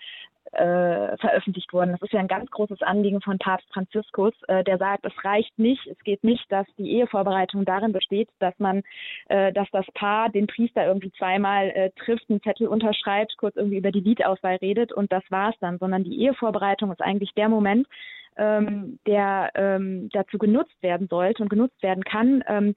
äh, 0.52 1.16
veröffentlicht 1.18 1.72
wurden. 1.72 1.92
Das 1.92 2.02
ist 2.02 2.12
ja 2.12 2.20
ein 2.20 2.28
ganz 2.28 2.50
großes 2.50 2.82
Anliegen 2.82 3.20
von 3.20 3.38
Papst 3.38 3.68
Franziskus, 3.72 4.34
äh, 4.48 4.64
der 4.64 4.78
sagt, 4.78 5.06
es 5.06 5.24
reicht 5.24 5.58
nicht, 5.58 5.86
es 5.86 5.98
geht 6.00 6.24
nicht, 6.24 6.44
dass 6.50 6.66
die 6.76 6.90
Ehevorbereitung 6.92 7.64
darin 7.64 7.92
besteht, 7.92 8.28
dass 8.38 8.58
man, 8.58 8.82
äh, 9.28 9.52
dass 9.52 9.68
das 9.72 9.86
Paar 9.94 10.30
den 10.30 10.46
Priester 10.46 10.86
irgendwie 10.86 11.12
zweimal 11.12 11.70
äh, 11.70 11.90
trifft, 11.96 12.28
einen 12.28 12.42
Zettel 12.42 12.68
unterschreibt, 12.68 13.36
kurz 13.38 13.56
irgendwie 13.56 13.78
über 13.78 13.92
die 13.92 14.00
Liedauswahl 14.00 14.56
redet 14.56 14.92
und 14.92 15.12
das 15.12 15.22
war's 15.30 15.56
dann, 15.60 15.78
sondern 15.78 16.04
die 16.04 16.20
Ehevorbereitung 16.20 16.92
ist 16.92 17.00
eigentlich 17.00 17.32
der 17.34 17.48
Moment, 17.48 17.86
ähm, 18.36 18.98
der 19.06 19.50
ähm, 19.54 20.08
dazu 20.12 20.38
genutzt 20.38 20.82
werden 20.82 21.06
sollte 21.08 21.42
und 21.42 21.48
genutzt 21.48 21.82
werden 21.82 22.04
kann, 22.04 22.42
ähm, 22.46 22.74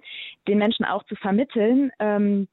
den 0.48 0.58
Menschen 0.58 0.86
auch 0.86 1.04
zu 1.04 1.16
vermitteln, 1.16 1.92
ähm, 2.00 2.48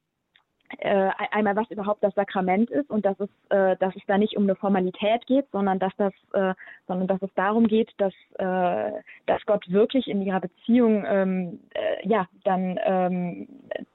äh, 0.79 1.11
einmal 1.31 1.57
was 1.57 1.71
überhaupt 1.71 2.03
das 2.03 2.15
Sakrament 2.15 2.71
ist 2.71 2.91
und 2.91 3.05
dass 3.05 3.19
es, 3.21 3.29
äh, 3.51 3.77
dass 3.77 3.95
es 3.97 4.03
da 4.07 4.19
nicht 4.19 4.37
um 4.37 4.45
eine 4.45 4.55
Formalität 4.55 5.27
geht, 5.27 5.47
sondern 5.53 5.79
dass 5.79 5.93
das, 5.97 6.13
äh, 6.33 6.55
sondern 6.87 7.09
dass 7.09 7.23
es 7.23 7.33
darum 7.35 7.67
geht, 7.67 7.91
dass, 7.99 8.15
äh, 8.39 8.93
dass 9.27 9.45
Gott 9.47 9.71
wirklich 9.71 10.09
in 10.09 10.23
ihrer 10.23 10.41
Beziehung 10.41 11.05
ähm, 11.07 11.61
äh, 11.75 12.07
ja 12.09 12.27
dann 12.45 12.79
ähm, 12.85 13.49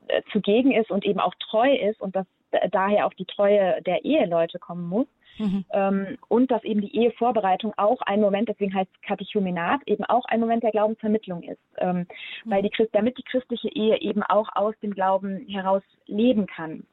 äh, 0.07 0.21
zugegen 0.31 0.71
ist 0.71 0.91
und 0.91 1.05
eben 1.05 1.19
auch 1.19 1.33
treu 1.35 1.73
ist 1.75 2.01
und 2.01 2.15
dass 2.15 2.25
daher 2.71 3.05
auch 3.05 3.13
die 3.13 3.25
Treue 3.25 3.81
der 3.83 4.05
Eheleute 4.05 4.59
kommen 4.59 4.87
muss. 4.87 5.07
Mhm. 5.39 5.65
Ähm, 5.71 6.17
und 6.29 6.49
dass 6.49 6.63
eben 6.63 6.81
die 6.81 6.95
Ehevorbereitung 6.95 7.73
auch 7.77 8.01
ein 8.01 8.21
Moment, 8.21 8.49
deswegen 8.49 8.73
heißt 8.73 8.89
Katechumenat, 9.03 9.81
eben 9.85 10.03
auch 10.05 10.25
ein 10.25 10.39
Moment 10.39 10.63
der 10.63 10.71
Glaubensvermittlung 10.71 11.43
ist. 11.43 11.61
Ähm, 11.77 11.97
mhm. 11.97 12.05
Weil 12.45 12.63
die 12.63 12.69
Christ, 12.69 12.93
damit 12.93 13.17
die 13.17 13.23
christliche 13.23 13.69
Ehe 13.69 13.99
eben 14.01 14.23
auch 14.23 14.49
aus 14.55 14.75
dem 14.81 14.93
Glauben 14.93 15.45
heraus 15.47 15.83
leben 16.07 16.47
kann. 16.47 16.83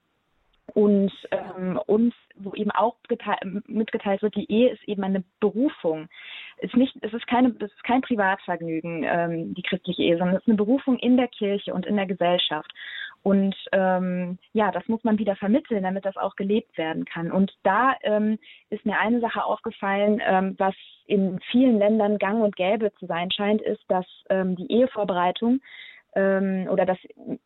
Und 0.72 1.12
ähm, 1.30 1.78
uns, 1.86 2.14
wo 2.36 2.54
eben 2.54 2.70
auch 2.70 2.96
mitgeteilt 3.66 4.22
wird, 4.22 4.34
die 4.34 4.50
Ehe 4.50 4.70
ist 4.70 4.82
eben 4.88 5.04
eine 5.04 5.22
Berufung. 5.38 6.08
Ist 6.58 6.74
nicht, 6.74 6.96
es 7.02 7.12
ist 7.12 7.26
keine, 7.26 7.54
es 7.60 7.70
ist 7.70 7.84
kein 7.84 8.00
Privatvergnügen, 8.00 9.04
ähm, 9.04 9.54
die 9.54 9.62
christliche 9.62 10.02
Ehe, 10.02 10.16
sondern 10.16 10.36
es 10.36 10.42
ist 10.42 10.48
eine 10.48 10.56
Berufung 10.56 10.98
in 10.98 11.16
der 11.16 11.28
Kirche 11.28 11.74
und 11.74 11.86
in 11.86 11.96
der 11.96 12.06
Gesellschaft. 12.06 12.72
Und 13.24 13.56
ähm, 13.72 14.38
ja, 14.52 14.70
das 14.70 14.86
muss 14.86 15.02
man 15.02 15.18
wieder 15.18 15.34
vermitteln, 15.34 15.82
damit 15.82 16.04
das 16.04 16.18
auch 16.18 16.36
gelebt 16.36 16.76
werden 16.76 17.06
kann. 17.06 17.32
Und 17.32 17.54
da 17.62 17.94
ähm, 18.02 18.38
ist 18.68 18.84
mir 18.84 18.98
eine 18.98 19.20
Sache 19.20 19.42
aufgefallen, 19.42 20.20
ähm, 20.22 20.54
was 20.58 20.74
in 21.06 21.40
vielen 21.50 21.78
Ländern 21.78 22.18
gang 22.18 22.44
und 22.44 22.54
gäbe 22.54 22.92
zu 22.98 23.06
sein 23.06 23.30
scheint, 23.30 23.62
ist, 23.62 23.82
dass 23.88 24.04
ähm, 24.28 24.56
die 24.56 24.70
Ehevorbereitung 24.70 25.60
ähm, 26.14 26.68
oder 26.70 26.86
dass 26.86 26.98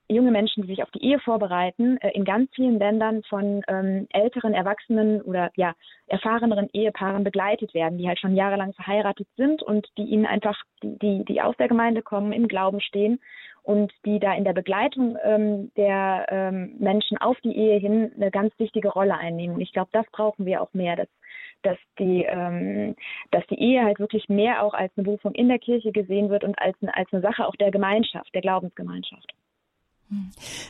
junge 0.08 0.30
Menschen, 0.30 0.62
die 0.62 0.68
sich 0.68 0.82
auf 0.82 0.90
die 0.90 1.04
Ehe 1.04 1.18
vorbereiten, 1.20 1.98
äh, 1.98 2.10
in 2.10 2.24
ganz 2.24 2.50
vielen 2.54 2.78
Ländern 2.78 3.22
von 3.28 3.62
ähm, 3.68 4.06
älteren, 4.10 4.54
erwachsenen 4.54 5.22
oder 5.22 5.50
ja 5.56 5.74
erfahreneren 6.06 6.68
Ehepaaren 6.72 7.24
begleitet 7.24 7.74
werden, 7.74 7.98
die 7.98 8.08
halt 8.08 8.18
schon 8.18 8.34
jahrelang 8.34 8.72
verheiratet 8.74 9.28
sind 9.36 9.62
und 9.62 9.86
die 9.96 10.04
ihnen 10.04 10.26
einfach, 10.26 10.56
die, 10.82 10.98
die, 10.98 11.24
die 11.24 11.42
aus 11.42 11.56
der 11.56 11.68
Gemeinde 11.68 12.02
kommen, 12.02 12.32
im 12.32 12.48
Glauben 12.48 12.80
stehen 12.80 13.20
und 13.62 13.92
die 14.06 14.18
da 14.18 14.32
in 14.34 14.44
der 14.44 14.54
Begleitung 14.54 15.18
ähm, 15.22 15.70
der 15.76 16.26
ähm, 16.30 16.76
Menschen 16.78 17.18
auf 17.18 17.38
die 17.44 17.54
Ehe 17.54 17.78
hin 17.78 18.12
eine 18.16 18.30
ganz 18.30 18.58
wichtige 18.58 18.88
Rolle 18.88 19.16
einnehmen. 19.18 19.60
Ich 19.60 19.72
glaube, 19.72 19.90
das 19.92 20.06
brauchen 20.10 20.46
wir 20.46 20.62
auch 20.62 20.72
mehr, 20.72 20.96
dass, 20.96 21.08
dass, 21.62 21.78
die, 21.98 22.24
ähm, 22.28 22.94
dass 23.30 23.46
die 23.48 23.58
Ehe 23.58 23.84
halt 23.84 23.98
wirklich 23.98 24.28
mehr 24.28 24.62
auch 24.62 24.74
als 24.74 24.92
eine 24.96 25.04
Berufung 25.04 25.34
in 25.34 25.48
der 25.48 25.58
Kirche 25.58 25.92
gesehen 25.92 26.30
wird 26.30 26.44
und 26.44 26.58
als, 26.58 26.76
eine, 26.80 26.96
als 26.96 27.12
eine 27.12 27.22
Sache 27.22 27.46
auch 27.46 27.56
der 27.56 27.70
Gemeinschaft, 27.70 28.34
der 28.34 28.42
Glaubensgemeinschaft. 28.42 29.32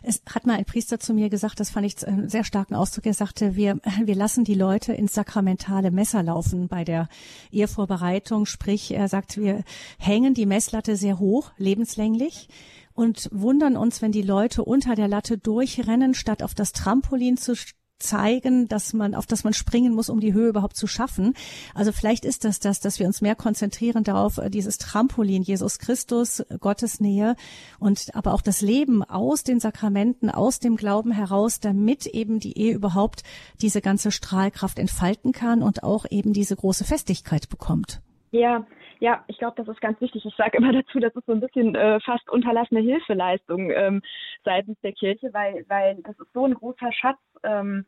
Es 0.03 0.23
hat 0.29 0.47
mal 0.47 0.57
ein 0.57 0.65
Priester 0.65 0.99
zu 0.99 1.15
mir 1.15 1.29
gesagt, 1.29 1.61
das 1.61 1.71
fand 1.71 1.87
ich 1.87 2.07
einen 2.07 2.29
sehr 2.29 2.43
starken 2.43 2.75
Ausdruck. 2.75 3.07
Er 3.07 3.15
sagte, 3.15 3.55
wir, 3.55 3.79
wir 4.05 4.15
lassen 4.17 4.43
die 4.45 4.55
Leute 4.55 4.93
ins 4.93 5.15
sakramentale 5.15 5.91
Messer 5.91 6.23
laufen 6.23 6.67
bei 6.67 6.85
der 6.85 7.09
Ehevorbereitung. 7.53 8.47
Sprich, 8.47 8.93
er 8.93 9.07
sagt, 9.07 9.39
wir 9.39 9.63
hängen 9.99 10.35
die 10.35 10.47
Messlatte 10.47 10.97
sehr 10.97 11.21
hoch, 11.21 11.53
lebenslänglich 11.57 12.49
und 12.95 13.29
wundern 13.31 13.77
uns, 13.77 14.03
wenn 14.03 14.11
die 14.11 14.23
Leute 14.23 14.65
unter 14.65 14.97
der 14.97 15.07
Latte 15.07 15.39
durchrennen, 15.39 16.15
statt 16.15 16.43
auf 16.43 16.55
das 16.55 16.73
Trampolin 16.73 17.37
zu 17.37 17.55
zeigen, 17.99 18.69
dass 18.69 18.93
man, 18.93 19.15
auf 19.15 19.27
das 19.27 19.45
man 19.45 19.53
springen 19.53 19.95
muss, 19.95 20.09
um 20.09 20.21
die 20.21 20.33
Höhe 20.33 20.49
überhaupt 20.49 20.77
zu 20.77 20.87
schaffen. 20.87 21.35
Also 21.75 21.93
vielleicht 21.93 22.25
ist 22.25 22.45
das 22.45 22.61
das, 22.61 22.81
dass 22.81 22.99
wir 22.99 23.07
uns 23.07 23.21
mehr 23.21 23.35
konzentrieren 23.35 24.05
darauf, 24.05 24.39
äh, 24.39 24.51
dieses 24.51 24.79
Trampolin, 24.79 25.43
Jesus 25.43 25.79
Christus, 25.79 26.45
Gottes 26.61 27.01
Nähe 27.01 27.37
und 27.79 28.15
aber 28.15 28.35
auch 28.35 28.43
das 28.43 28.61
Leben 28.61 29.03
aus 29.03 29.43
den 29.43 29.61
Sakramenten, 29.61 30.31
aus 30.31 30.59
dem 30.59 30.77
Glauben 30.77 31.13
heraus, 31.13 31.61
damit 31.61 32.07
eben 32.07 32.41
die 32.41 32.59
Ehe 32.59 32.75
überhaupt 32.75 33.23
diese 33.61 33.81
ganze 33.81 34.11
Strahlkraft 34.11 34.79
entfalten 34.79 35.33
kann 35.33 35.63
und 35.63 35.83
auch 35.83 36.07
eben 36.11 36.33
diese 36.33 36.57
große 36.57 36.85
Festigkeit 36.85 37.49
bekommt. 37.49 38.01
Ja, 38.31 38.67
ja, 39.01 39.25
ich 39.29 39.39
glaube, 39.39 39.55
das 39.57 39.69
ist 39.69 39.81
ganz 39.81 40.01
wichtig. 40.01 40.25
Ich 40.25 40.35
sage 40.37 40.59
immer 40.59 40.73
dazu, 40.73 40.99
das 40.99 41.15
ist 41.15 41.27
so 41.27 41.33
ein 41.33 41.41
bisschen 41.41 41.75
äh, 41.75 42.01
fast 42.01 42.29
unterlassene 42.31 42.81
Hilfeleistung 42.81 43.71
ähm, 43.71 44.03
seitens 44.45 44.79
der 44.81 44.93
Kirche, 44.93 45.33
weil, 45.33 45.65
weil 45.69 45.97
das 46.03 46.19
ist 46.19 46.33
so 46.33 46.45
ein 46.45 46.55
großer 46.55 46.93
Schatz, 46.93 47.19
ähm, 47.45 47.85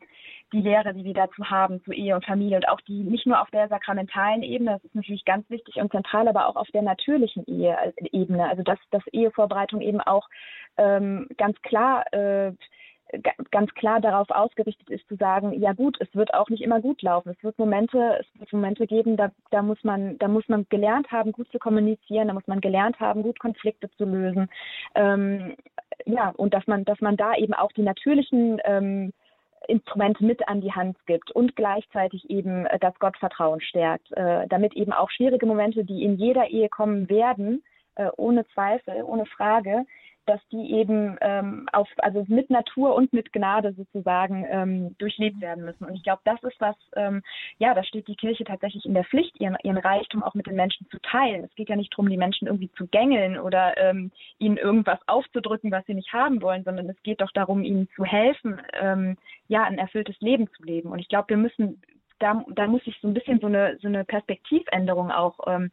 die 0.52 0.60
Lehre, 0.60 0.94
die 0.94 1.04
wir 1.04 1.14
dazu 1.14 1.48
haben, 1.50 1.82
zu 1.84 1.92
Ehe 1.92 2.14
und 2.14 2.24
Familie 2.24 2.56
und 2.56 2.68
auch 2.68 2.80
die 2.82 3.02
nicht 3.02 3.26
nur 3.26 3.40
auf 3.40 3.50
der 3.50 3.68
sakramentalen 3.68 4.42
Ebene, 4.42 4.72
das 4.72 4.84
ist 4.84 4.94
natürlich 4.94 5.24
ganz 5.24 5.48
wichtig 5.50 5.76
und 5.76 5.92
zentral, 5.92 6.28
aber 6.28 6.46
auch 6.46 6.56
auf 6.56 6.68
der 6.68 6.82
natürlichen 6.82 7.44
Ehe, 7.46 7.76
äh, 7.76 8.08
Ebene. 8.12 8.48
Also 8.48 8.62
dass, 8.62 8.78
dass 8.90 9.06
Ehevorbereitung 9.08 9.80
eben 9.80 10.00
auch 10.00 10.28
ähm, 10.76 11.28
ganz 11.36 11.60
klar 11.62 12.04
äh, 12.12 12.52
ganz 13.50 13.72
klar 13.74 14.00
darauf 14.00 14.30
ausgerichtet 14.30 14.88
ist 14.90 15.06
zu 15.08 15.16
sagen, 15.16 15.52
ja 15.60 15.72
gut, 15.72 15.96
es 16.00 16.14
wird 16.14 16.32
auch 16.34 16.48
nicht 16.48 16.62
immer 16.62 16.80
gut 16.80 17.02
laufen. 17.02 17.30
Es 17.30 17.42
wird 17.42 17.58
Momente, 17.58 18.18
es 18.20 18.40
wird 18.40 18.52
Momente 18.52 18.86
geben, 18.86 19.16
da, 19.16 19.30
da 19.50 19.62
muss 19.62 19.82
man, 19.82 20.18
da 20.18 20.28
muss 20.28 20.48
man 20.48 20.66
gelernt 20.68 21.10
haben, 21.10 21.32
gut 21.32 21.50
zu 21.50 21.58
kommunizieren, 21.58 22.28
da 22.28 22.34
muss 22.34 22.46
man 22.46 22.60
gelernt 22.60 23.00
haben, 23.00 23.22
gut 23.22 23.38
Konflikte 23.38 23.90
zu 23.96 24.04
lösen. 24.04 24.48
Ähm, 24.94 25.56
ja, 26.06 26.32
und 26.36 26.54
dass 26.54 26.66
man, 26.66 26.84
dass 26.84 27.00
man 27.00 27.16
da 27.16 27.34
eben 27.34 27.54
auch 27.54 27.72
die 27.72 27.82
natürlichen 27.82 28.60
ähm, 28.64 29.12
Instrumente 29.68 30.24
mit 30.24 30.46
an 30.48 30.60
die 30.60 30.72
Hand 30.72 30.96
gibt 31.06 31.30
und 31.32 31.56
gleichzeitig 31.56 32.30
eben 32.30 32.66
äh, 32.66 32.78
das 32.78 32.98
Gottvertrauen 32.98 33.60
stärkt, 33.60 34.10
äh, 34.12 34.46
damit 34.48 34.74
eben 34.74 34.92
auch 34.92 35.10
schwierige 35.10 35.46
Momente, 35.46 35.84
die 35.84 36.04
in 36.04 36.16
jeder 36.16 36.48
Ehe 36.48 36.68
kommen 36.68 37.08
werden, 37.08 37.62
äh, 37.96 38.08
ohne 38.16 38.46
Zweifel, 38.48 39.02
ohne 39.04 39.26
Frage, 39.26 39.84
dass 40.26 40.40
die 40.52 40.72
eben 40.72 41.16
ähm, 41.20 41.68
auf, 41.72 41.88
also 41.98 42.24
mit 42.28 42.50
Natur 42.50 42.94
und 42.94 43.12
mit 43.12 43.32
Gnade 43.32 43.72
sozusagen 43.74 44.46
ähm, 44.48 44.96
durchlebt 44.98 45.40
werden 45.40 45.64
müssen. 45.64 45.84
Und 45.84 45.94
ich 45.94 46.02
glaube, 46.02 46.22
das 46.24 46.42
ist 46.42 46.60
was, 46.60 46.76
ähm, 46.96 47.22
ja, 47.58 47.74
da 47.74 47.82
steht 47.84 48.08
die 48.08 48.16
Kirche 48.16 48.44
tatsächlich 48.44 48.84
in 48.84 48.94
der 48.94 49.04
Pflicht, 49.04 49.40
ihren, 49.40 49.56
ihren 49.62 49.78
Reichtum 49.78 50.22
auch 50.22 50.34
mit 50.34 50.46
den 50.46 50.56
Menschen 50.56 50.86
zu 50.90 50.98
teilen. 51.00 51.44
Es 51.44 51.54
geht 51.54 51.68
ja 51.68 51.76
nicht 51.76 51.92
darum, 51.92 52.08
die 52.08 52.16
Menschen 52.16 52.46
irgendwie 52.46 52.70
zu 52.72 52.86
gängeln 52.86 53.38
oder 53.38 53.76
ähm, 53.78 54.10
ihnen 54.38 54.56
irgendwas 54.56 55.00
aufzudrücken, 55.06 55.70
was 55.70 55.84
sie 55.86 55.94
nicht 55.94 56.12
haben 56.12 56.42
wollen, 56.42 56.64
sondern 56.64 56.88
es 56.88 57.02
geht 57.02 57.20
doch 57.20 57.32
darum, 57.32 57.62
ihnen 57.62 57.88
zu 57.96 58.04
helfen, 58.04 58.60
ähm, 58.80 59.16
ja, 59.48 59.64
ein 59.64 59.78
erfülltes 59.78 60.20
Leben 60.20 60.48
zu 60.56 60.62
leben. 60.62 60.90
Und 60.90 60.98
ich 60.98 61.08
glaube, 61.08 61.30
wir 61.30 61.36
müssen 61.36 61.80
da, 62.20 62.44
da 62.54 62.66
muss 62.66 62.84
sich 62.84 62.96
so 63.00 63.08
ein 63.08 63.14
bisschen 63.14 63.40
so 63.40 63.46
eine, 63.46 63.78
so 63.80 63.88
eine 63.88 64.04
Perspektivänderung 64.04 65.10
auch 65.10 65.38
ähm, 65.46 65.70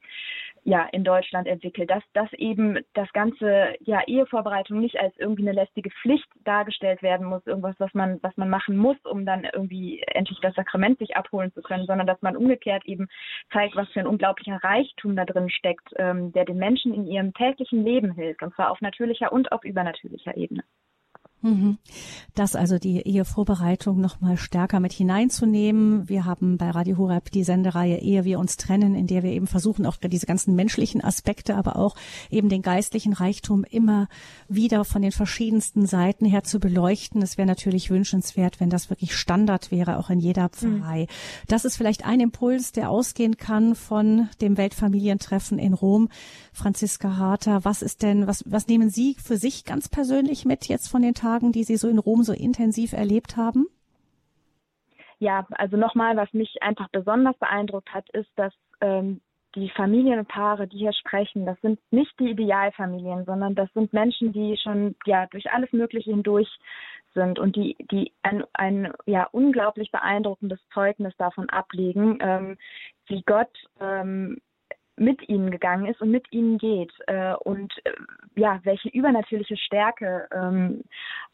ja, 0.64 0.86
in 0.91 1.06
Deutschland 1.06 1.48
entwickelt, 1.48 1.89
dass, 1.89 2.04
dass 2.12 2.32
eben 2.34 2.78
das 2.93 3.12
ganze 3.14 3.76
ja, 3.80 4.02
Ehevorbereitung 4.06 4.82
nicht 4.82 5.00
als 5.00 5.16
irgendwie 5.18 5.43
eine 5.43 5.54
lästige 5.54 5.89
Pflicht 6.02 6.28
dargestellt 6.43 7.02
werden 7.02 7.26
muss, 7.26 7.48
irgendwas, 7.48 7.76
was 7.80 7.93
man, 7.93 8.20
was 8.22 8.36
man 8.36 8.50
machen 8.50 8.76
muss, 8.76 8.98
um 9.06 9.26
dann 9.26 9.45
irgendwie 9.45 10.04
endlich 10.08 10.39
das 10.41 10.56
Sakrament 10.56 11.00
sich 11.00 11.16
abholen 11.16 11.54
zu 11.54 11.62
können, 11.62 11.86
sondern 11.86 12.06
dass 12.06 12.22
man 12.22 12.36
umgekehrt 12.36 12.86
eben 12.86 13.08
zeigt, 13.54 13.78
was 13.78 13.88
für 13.89 14.02
ein 14.02 14.08
unglaublicher 14.08 14.60
Reichtum 14.62 15.16
da 15.16 15.24
drin 15.24 15.50
steckt, 15.50 15.88
ähm, 15.95 16.34
der 16.34 16.43
den 16.43 16.58
Menschen 16.58 16.93
in 16.93 17.08
ihrem 17.08 17.34
täglichen 17.34 17.86
Leben 17.86 18.12
hilft, 18.12 18.43
und 18.43 18.54
zwar 18.56 18.72
auf 18.72 18.82
natürlicher 18.82 19.32
und 19.32 19.52
auf 19.54 19.64
übernatürlicher 19.64 20.36
Ebene. 20.36 20.64
Mhm. 21.42 21.78
Das 22.36 22.56
also 22.56 22.80
die 22.80 23.02
Ehevorbereitung 23.02 24.02
noch 24.02 24.22
mal 24.22 24.38
stärker 24.38 24.80
mit 24.80 24.92
hineinzunehmen. 24.92 26.10
Wir 26.10 26.26
haben 26.26 26.58
bei 26.58 26.70
Radio 26.72 26.98
Horeb 26.98 27.32
die 27.32 27.44
Sendereihe 27.44 28.00
Ehe 28.00 28.26
wir 28.26 28.40
uns 28.40 28.58
trennen, 28.58 28.96
in 28.96 29.08
der 29.08 29.24
wir 29.24 29.32
eben 29.32 29.48
versuchen, 29.48 29.86
auch 29.86 29.98
diese 29.98 30.26
ganzen 30.26 30.56
menschlichen 30.56 31.04
Aspekte, 31.04 31.56
aber 31.56 31.76
auch 31.76 31.96
eben 32.30 32.50
den 32.50 32.62
geistlichen 32.62 33.14
Reichtum 33.14 33.64
immer 33.64 34.08
wieder 34.48 34.84
von 34.84 35.02
den 35.02 35.12
verschiedensten 35.12 35.86
Seiten 35.86 36.26
her 36.26 36.44
zu 36.44 36.60
beleuchten. 36.60 37.22
Es 37.22 37.38
wäre 37.38 37.48
natürlich 37.48 37.90
wünschenswert, 37.90 38.60
wenn 38.60 38.70
das 38.70 38.90
wirklich 38.90 39.16
Standard 39.16 39.72
wäre, 39.72 39.98
auch 39.98 40.10
in 40.10 40.20
jeder 40.20 40.50
Pfarrei. 40.50 41.04
Mhm. 41.04 41.48
Das 41.48 41.66
ist 41.66 41.78
vielleicht 41.78 42.06
ein 42.06 42.20
Impuls, 42.20 42.72
der 42.72 42.90
ausgehen 42.90 43.38
kann 43.38 43.76
von 43.76 44.30
dem 44.42 44.58
Weltfamilientreffen 44.58 45.60
in 45.60 45.74
Rom. 45.74 46.10
Franziska 46.52 47.18
Harter, 47.18 47.64
was 47.64 47.82
ist 47.82 48.02
denn, 48.02 48.26
was, 48.28 48.44
was 48.48 48.68
nehmen 48.68 48.90
Sie 48.90 49.16
für 49.24 49.38
sich 49.38 49.66
ganz 49.66 49.88
persönlich 49.90 50.46
mit 50.46 50.68
jetzt 50.68 50.88
von 50.88 51.02
den 51.02 51.14
Tagen? 51.14 51.37
Tagen, 51.38 51.52
die 51.52 51.64
Sie 51.64 51.78
so 51.78 51.88
in 51.88 52.00
Rom 52.00 52.24
so 52.24 52.34
intensiv 52.34 52.94
erlebt 52.94 53.38
haben? 53.38 53.68
Ja, 55.20 55.48
also 55.52 55.78
nochmal, 55.78 56.16
was 56.18 56.32
mich 56.34 56.62
einfach 56.62 56.90
besonders 56.90 57.38
beeindruckt 57.38 57.94
hat, 57.94 58.10
ist, 58.12 58.30
dass 58.36 58.54
ähm, 58.82 59.22
die 59.56 59.70
Familien 59.70 60.20
und 60.20 60.28
Paare, 60.28 60.68
die 60.68 60.78
hier 60.78 60.94
sprechen, 60.94 61.46
das 61.46 61.60
sind 61.62 61.80
nicht 61.92 62.12
die 62.20 62.32
Idealfamilien, 62.32 63.26
sondern 63.26 63.56
das 63.56 63.72
sind 63.74 63.94
Menschen, 63.94 64.32
die 64.32 64.58
schon 64.62 64.96
ja 65.06 65.26
durch 65.28 65.52
alles 65.52 65.72
Mögliche 65.72 66.12
hindurch 66.12 66.50
sind 67.16 67.40
und 67.40 67.56
die, 67.56 67.76
die 67.92 68.12
ein, 68.22 68.44
ein 68.54 68.94
ja 69.06 69.28
unglaublich 69.32 69.92
beeindruckendes 69.92 70.60
Zeugnis 70.74 71.16
davon 71.18 71.50
ablegen, 71.50 72.20
ähm, 72.22 72.58
wie 73.08 73.24
Gott 73.24 73.50
ähm, 73.80 74.40
mit 74.98 75.30
ihnen 75.30 75.52
gegangen 75.52 75.86
ist 75.86 76.02
und 76.02 76.10
mit 76.12 76.26
ihnen 76.32 76.58
geht 76.58 76.91
äh, 77.06 77.34
und 77.34 77.72
äh, 77.86 77.91
ja, 78.36 78.60
welche 78.64 78.89
übernatürliche 78.89 79.56
Stärke 79.56 80.28
ähm, 80.34 80.84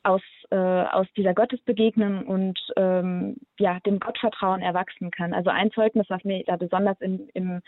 aus, 0.03 0.21
äh, 0.51 0.55
aus 0.55 1.07
dieser 1.15 1.33
Gottesbegegnung 1.33 2.27
und 2.27 2.59
ähm, 2.75 3.37
ja, 3.57 3.79
dem 3.85 3.99
Gottvertrauen 3.99 4.61
erwachsen 4.61 5.11
kann. 5.11 5.33
Also 5.33 5.49
ein 5.49 5.71
Zeugnis, 5.71 6.05
was 6.09 6.23
mir 6.25 6.43
da 6.45 6.57
besonders 6.57 6.99
in, 6.99 7.29
im, 7.33 7.61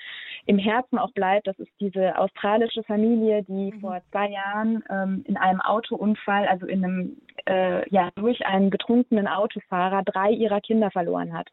im 0.45 0.57
Herzen 0.57 0.97
auch 0.97 1.11
bleibt, 1.11 1.47
das 1.47 1.57
ist 1.59 1.71
diese 1.79 2.17
australische 2.17 2.83
Familie, 2.83 3.43
die 3.43 3.71
mhm. 3.71 3.79
vor 3.79 4.01
zwei 4.11 4.29
Jahren 4.29 4.83
ähm, 4.89 5.23
in 5.25 5.37
einem 5.37 5.61
Autounfall, 5.61 6.45
also 6.47 6.65
in 6.65 6.83
einem, 6.83 7.17
äh, 7.47 7.89
ja, 7.89 8.09
durch 8.15 8.45
einen 8.45 8.69
betrunkenen 8.69 9.27
Autofahrer 9.27 10.03
drei 10.03 10.31
ihrer 10.31 10.59
Kinder 10.59 10.91
verloren 10.91 11.33
hat. 11.33 11.47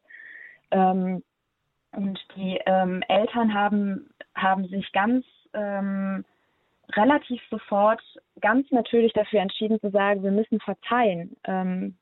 Ähm, 0.73 1.23
und 1.93 2.19
die 2.37 2.59
ähm, 2.67 3.03
Eltern 3.09 3.55
haben, 3.55 4.11
haben 4.35 4.67
sich 4.69 4.91
ganz 4.93 5.25
ähm, 5.55 6.25
relativ 6.95 7.41
sofort 7.51 8.03
ganz 8.41 8.71
natürlich 8.71 9.13
dafür 9.13 9.41
entschieden 9.41 9.81
zu 9.81 9.91
sagen, 9.91 10.23
wir 10.23 10.31
müssen 10.31 10.61
verzeihen. 10.61 11.37
Ähm, 11.45 11.97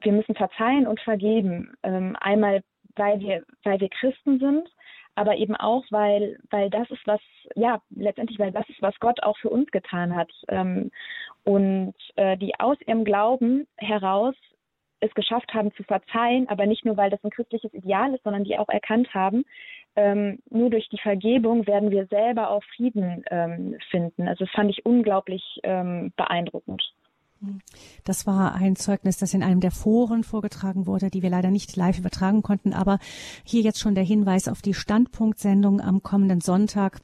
wir 0.00 0.12
müssen 0.12 0.34
verzeihen 0.34 0.86
und 0.86 1.00
vergeben. 1.00 1.74
Ähm, 1.82 2.16
einmal, 2.20 2.62
weil 2.96 3.20
wir, 3.20 3.44
weil 3.64 3.80
wir 3.80 3.88
Christen 3.88 4.38
sind, 4.38 4.68
aber 5.14 5.36
eben 5.36 5.56
auch, 5.56 5.84
weil, 5.90 6.38
weil 6.50 6.70
das 6.70 6.90
ist 6.90 7.06
was, 7.06 7.20
ja, 7.54 7.80
letztendlich, 7.90 8.38
weil 8.38 8.52
das 8.52 8.68
ist, 8.68 8.80
was 8.82 8.98
Gott 9.00 9.22
auch 9.22 9.36
für 9.38 9.50
uns 9.50 9.70
getan 9.70 10.14
hat. 10.14 10.30
Ähm, 10.48 10.90
und 11.44 11.94
äh, 12.16 12.36
die 12.36 12.58
aus 12.58 12.78
ihrem 12.86 13.04
Glauben 13.04 13.66
heraus 13.76 14.34
es 15.02 15.12
geschafft 15.14 15.52
haben 15.52 15.72
zu 15.74 15.82
verzeihen, 15.82 16.48
aber 16.48 16.66
nicht 16.66 16.84
nur, 16.84 16.96
weil 16.96 17.10
das 17.10 17.22
ein 17.24 17.30
christliches 17.30 17.74
Ideal 17.74 18.14
ist, 18.14 18.22
sondern 18.22 18.44
die 18.44 18.56
auch 18.56 18.68
erkannt 18.68 19.12
haben, 19.12 19.44
ähm, 19.96 20.38
nur 20.48 20.70
durch 20.70 20.88
die 20.88 20.98
Vergebung 20.98 21.66
werden 21.66 21.90
wir 21.90 22.06
selber 22.06 22.50
auch 22.50 22.62
Frieden 22.76 23.24
ähm, 23.30 23.76
finden. 23.90 24.28
Also 24.28 24.44
das 24.44 24.54
fand 24.54 24.70
ich 24.70 24.86
unglaublich 24.86 25.42
ähm, 25.64 26.12
beeindruckend. 26.16 26.82
Das 28.04 28.26
war 28.26 28.54
ein 28.54 28.76
Zeugnis, 28.76 29.18
das 29.18 29.34
in 29.34 29.42
einem 29.42 29.58
der 29.58 29.72
Foren 29.72 30.22
vorgetragen 30.22 30.86
wurde, 30.86 31.10
die 31.10 31.22
wir 31.22 31.30
leider 31.30 31.50
nicht 31.50 31.74
live 31.74 31.98
übertragen 31.98 32.42
konnten. 32.42 32.72
Aber 32.72 32.98
hier 33.44 33.62
jetzt 33.62 33.80
schon 33.80 33.96
der 33.96 34.04
Hinweis 34.04 34.46
auf 34.46 34.62
die 34.62 34.74
Standpunktsendung 34.74 35.80
am 35.80 36.02
kommenden 36.04 36.40
Sonntag. 36.40 37.00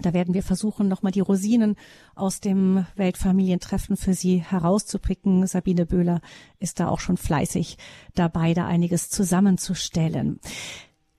Da 0.00 0.12
werden 0.12 0.34
wir 0.34 0.42
versuchen, 0.42 0.88
nochmal 0.88 1.12
die 1.12 1.20
Rosinen 1.20 1.76
aus 2.14 2.40
dem 2.40 2.86
Weltfamilientreffen 2.96 3.96
für 3.96 4.14
Sie 4.14 4.42
herauszupicken. 4.42 5.46
Sabine 5.46 5.86
Böhler 5.86 6.20
ist 6.58 6.80
da 6.80 6.88
auch 6.88 7.00
schon 7.00 7.16
fleißig 7.16 7.78
dabei, 8.14 8.54
da 8.54 8.66
einiges 8.66 9.08
zusammenzustellen. 9.10 10.40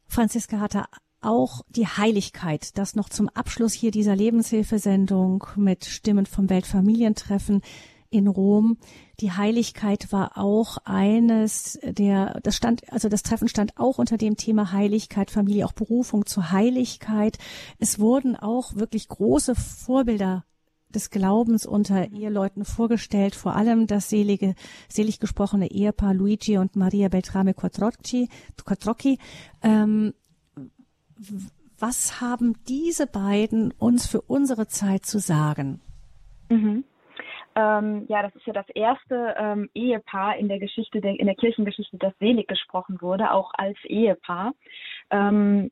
Franziska 0.08 0.60
hatte 0.60 0.86
auch 1.22 1.62
die 1.70 1.88
Heiligkeit, 1.88 2.78
das 2.78 2.96
noch 2.96 3.10
zum 3.10 3.30
Abschluss 3.30 3.74
hier 3.74 3.92
dieser 3.92 4.16
Lebenshilfesendung 4.16 5.46
mit 5.56 5.86
Stimmen 5.86 6.26
vom 6.26 6.50
Weltfamilientreffen 6.50 7.62
in 8.16 8.28
Rom. 8.28 8.78
Die 9.20 9.32
Heiligkeit 9.32 10.12
war 10.12 10.38
auch 10.38 10.78
eines 10.86 11.80
der, 11.84 12.40
das 12.44 12.56
stand, 12.56 12.92
also 12.92 13.10
das 13.10 13.24
Treffen 13.24 13.48
stand 13.48 13.78
auch 13.78 13.98
unter 13.98 14.18
dem 14.18 14.38
Thema 14.38 14.72
Heiligkeit, 14.72 15.32
Familie, 15.32 15.66
auch 15.66 15.74
Berufung 15.74 16.26
zur 16.26 16.52
Heiligkeit. 16.52 17.38
Es 17.78 18.00
wurden 18.00 18.36
auch 18.36 18.76
wirklich 18.76 19.08
große 19.08 19.56
Vorbilder 19.56 20.46
des 20.90 21.10
Glaubens 21.10 21.66
unter 21.66 22.12
Eheleuten 22.12 22.64
vorgestellt, 22.64 23.36
vor 23.36 23.56
allem 23.56 23.86
das 23.86 24.10
selige, 24.10 24.56
selig 24.88 25.20
gesprochene 25.20 25.70
Ehepaar 25.70 26.14
Luigi 26.14 26.58
und 26.58 26.76
Maria 26.76 27.10
Beltrame 27.10 27.54
Quattrocchi, 27.54 28.30
Quattrocchi. 28.64 29.20
Ähm, 29.62 30.14
was 31.78 32.22
haben 32.22 32.56
diese 32.68 33.08
beiden 33.08 33.72
uns 33.74 34.08
für 34.08 34.22
unsere 34.22 34.68
Zeit 34.68 35.06
zu 35.06 35.20
sagen? 35.20 35.82
Mhm. 36.50 36.86
Ähm, 37.56 38.06
ja, 38.10 38.22
das 38.22 38.36
ist 38.36 38.46
ja 38.46 38.54
das 38.54 38.70
erste 38.70 39.36
ähm, 39.38 39.70
Ehepaar 39.74 40.36
in 40.38 40.50
der 40.50 40.60
Geschichte, 40.60 41.00
der, 41.00 41.20
in 41.20 41.26
der 41.26 41.36
Kirchengeschichte, 41.36 41.98
das 41.98 42.14
selig 42.20 42.48
gesprochen 42.48 43.02
wurde, 43.02 43.32
auch 43.32 43.52
als 43.56 43.78
Ehepaar. 43.86 44.54
Ähm, 45.10 45.70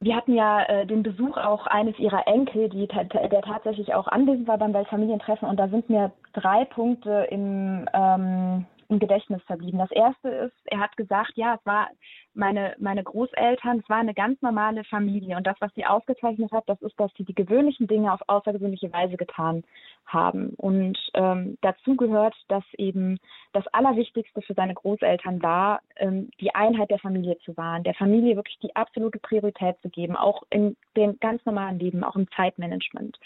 wir 0.00 0.16
hatten 0.16 0.34
ja 0.34 0.62
äh, 0.64 0.86
den 0.86 1.02
Besuch 1.02 1.36
auch 1.36 1.66
eines 1.66 1.98
ihrer 1.98 2.26
Enkel, 2.26 2.70
die, 2.70 2.86
der 2.86 3.42
tatsächlich 3.42 3.94
auch 3.94 4.08
anwesend 4.08 4.48
war 4.48 4.56
beim 4.56 4.72
Weltfamilientreffen. 4.72 5.48
Und 5.48 5.58
da 5.58 5.68
sind 5.68 5.90
mir 5.90 6.12
drei 6.32 6.64
Punkte 6.64 7.28
im, 7.30 7.86
ähm, 7.92 8.66
im 8.90 8.98
Gedächtnis 8.98 9.42
verblieben. 9.44 9.78
Das 9.78 9.90
erste 9.92 10.28
ist, 10.28 10.56
er 10.64 10.80
hat 10.80 10.96
gesagt, 10.96 11.32
ja, 11.36 11.54
es 11.54 11.64
war 11.64 11.88
meine, 12.34 12.74
meine 12.78 13.04
Großeltern, 13.04 13.78
es 13.78 13.88
war 13.88 13.98
eine 13.98 14.14
ganz 14.14 14.40
normale 14.42 14.84
Familie. 14.84 15.36
Und 15.36 15.46
das, 15.46 15.56
was 15.60 15.72
sie 15.74 15.86
ausgezeichnet 15.86 16.50
hat, 16.52 16.64
das 16.68 16.80
ist, 16.82 16.98
dass 16.98 17.12
sie 17.16 17.24
die 17.24 17.34
gewöhnlichen 17.34 17.86
Dinge 17.86 18.12
auf 18.12 18.20
außergewöhnliche 18.26 18.92
Weise 18.92 19.16
getan 19.16 19.62
haben. 20.06 20.50
Und 20.56 20.98
ähm, 21.14 21.56
dazu 21.62 21.96
gehört, 21.96 22.34
dass 22.48 22.64
eben 22.76 23.18
das 23.52 23.66
Allerwichtigste 23.68 24.42
für 24.42 24.54
seine 24.54 24.74
Großeltern 24.74 25.40
war, 25.42 25.80
ähm, 25.96 26.30
die 26.40 26.54
Einheit 26.54 26.90
der 26.90 26.98
Familie 26.98 27.38
zu 27.38 27.56
wahren, 27.56 27.84
der 27.84 27.94
Familie 27.94 28.36
wirklich 28.36 28.58
die 28.58 28.74
absolute 28.74 29.20
Priorität 29.20 29.76
zu 29.82 29.88
geben, 29.88 30.16
auch 30.16 30.42
in 30.50 30.76
dem 30.96 31.18
ganz 31.20 31.44
normalen 31.44 31.78
Leben, 31.78 32.02
auch 32.02 32.16
im 32.16 32.30
Zeitmanagement. 32.32 33.18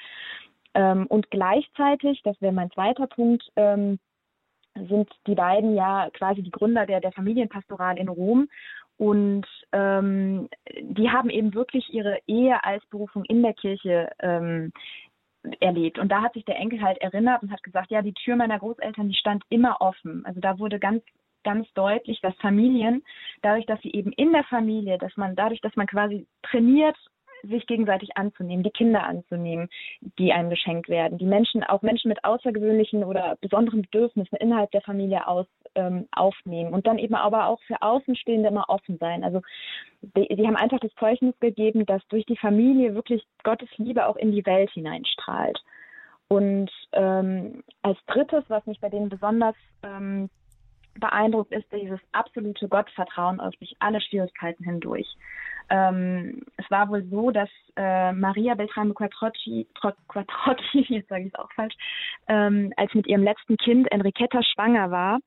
Ähm, 0.75 1.07
und 1.07 1.31
gleichzeitig, 1.31 2.21
das 2.23 2.41
wäre 2.43 2.53
mein 2.53 2.71
zweiter 2.71 3.07
Punkt, 3.07 3.51
ähm, 3.57 3.99
sind 4.75 5.09
die 5.27 5.35
beiden 5.35 5.75
ja 5.75 6.09
quasi 6.13 6.43
die 6.43 6.51
Gründer 6.51 6.87
der, 6.87 7.01
der 7.01 7.13
Familienpastoral 7.13 7.99
in 7.99 8.09
Rom. 8.09 8.49
Und 8.97 9.47
ähm, 9.73 10.49
die 10.81 11.11
haben 11.11 11.31
eben 11.31 11.55
wirklich 11.55 11.93
ihre 11.93 12.19
Ehe 12.27 12.63
als 12.65 12.85
Berufung 12.87 13.25
in 13.25 13.43
der 13.43 13.55
Kirche 13.55 14.11
ähm, 14.21 14.73
erlebt. 15.61 15.99
Und 15.99 16.11
da 16.11 16.23
hat 16.23 16.35
sich 16.35 16.45
der 16.45 16.59
Enkel 16.59 16.81
halt 16.81 16.99
erinnert 16.99 17.43
und 17.43 17.51
hat 17.51 17.63
gesagt, 17.63 17.91
ja, 17.91 18.03
die 18.03 18.15
Tür 18.15 18.37
meiner 18.37 18.59
Großeltern, 18.59 19.09
die 19.09 19.17
stand 19.17 19.43
immer 19.49 19.81
offen. 19.81 20.25
Also 20.25 20.41
da 20.41 20.59
wurde 20.59 20.79
ganz 20.79 21.03
ganz 21.45 21.71
deutlich, 21.75 22.21
dass 22.23 22.35
Familien, 22.37 23.05
dadurch, 23.43 23.67
dass 23.67 23.81
sie 23.83 23.93
eben 23.93 24.13
in 24.13 24.33
der 24.33 24.45
Familie, 24.45 24.99
dass 24.99 25.15
man 25.17 25.37
dadurch, 25.37 25.61
dass 25.61 25.77
man 25.77 25.87
quasi 25.87 26.27
trainiert 26.43 26.97
sich 27.49 27.67
gegenseitig 27.67 28.17
anzunehmen, 28.17 28.63
die 28.63 28.71
Kinder 28.71 29.05
anzunehmen, 29.05 29.69
die 30.19 30.33
einem 30.33 30.51
geschenkt 30.51 30.89
werden, 30.89 31.19
die 31.19 31.27
Menschen, 31.27 31.63
auch 31.65 31.83
Menschen 31.83 32.09
mit 32.09 32.25
außergewöhnlichen 32.25 33.05
oder 33.05 33.37
besonderen 33.41 33.83
Bedürfnissen 33.83 34.37
innerhalb 34.37 34.71
der 34.71 34.83
Familie 34.83 35.27
aus, 35.27 35.47
ähm, 35.75 36.09
aufnehmen 36.13 36.73
und 36.73 36.87
dann 36.87 36.99
eben 36.99 37.15
aber 37.15 37.47
auch 37.47 37.61
für 37.63 37.81
Außenstehende 37.83 38.49
immer 38.49 38.69
offen 38.69 38.99
sein. 38.99 39.25
Also 39.25 39.41
die 40.17 40.47
haben 40.47 40.57
einfach 40.57 40.81
das 40.81 40.95
Zeugnis 40.99 41.35
gegeben, 41.41 41.87
dass 41.87 42.07
durch 42.09 42.27
die 42.27 42.37
Familie 42.37 42.95
wirklich 42.95 43.25
Gottes 43.43 43.69
Liebe 43.79 44.07
auch 44.07 44.17
in 44.17 44.33
die 44.33 44.45
Welt 44.47 44.71
hineinstrahlt. 44.71 45.59
Und 46.29 46.71
ähm, 46.93 47.63
als 47.83 47.99
drittes, 48.07 48.45
was 48.49 48.65
mich 48.67 48.81
bei 48.81 48.89
denen 48.89 49.09
besonders 49.09 49.55
ähm, 49.83 50.31
beeindruckt, 50.99 51.53
ist 51.53 51.71
dieses 51.73 52.01
absolute 52.13 52.69
Gottvertrauen 52.69 53.41
auf 53.41 53.55
durch 53.57 53.75
alle 53.81 54.01
Schwierigkeiten 54.01 54.65
hindurch. 54.65 55.07
Ähm, 55.71 56.43
es 56.57 56.71
war 56.71 56.89
wohl 56.89 57.05
so, 57.05 57.31
dass 57.31 57.49
äh, 57.77 58.13
Maria 58.13 58.55
Beltrame 58.55 58.95
Quattrocchi, 58.95 59.67
Quattrocchi 60.09 60.85
jetzt 60.89 61.09
sage 61.09 61.23
ich 61.23 61.33
es 61.33 61.39
auch 61.39 61.51
falsch, 61.53 61.75
ähm, 62.29 62.73
als 62.77 62.93
mit 62.95 63.07
ihrem 63.07 63.23
letzten 63.23 63.57
Kind 63.57 63.91
Enriqueta 63.91 64.43
schwanger 64.43 64.91
war, 64.91 65.21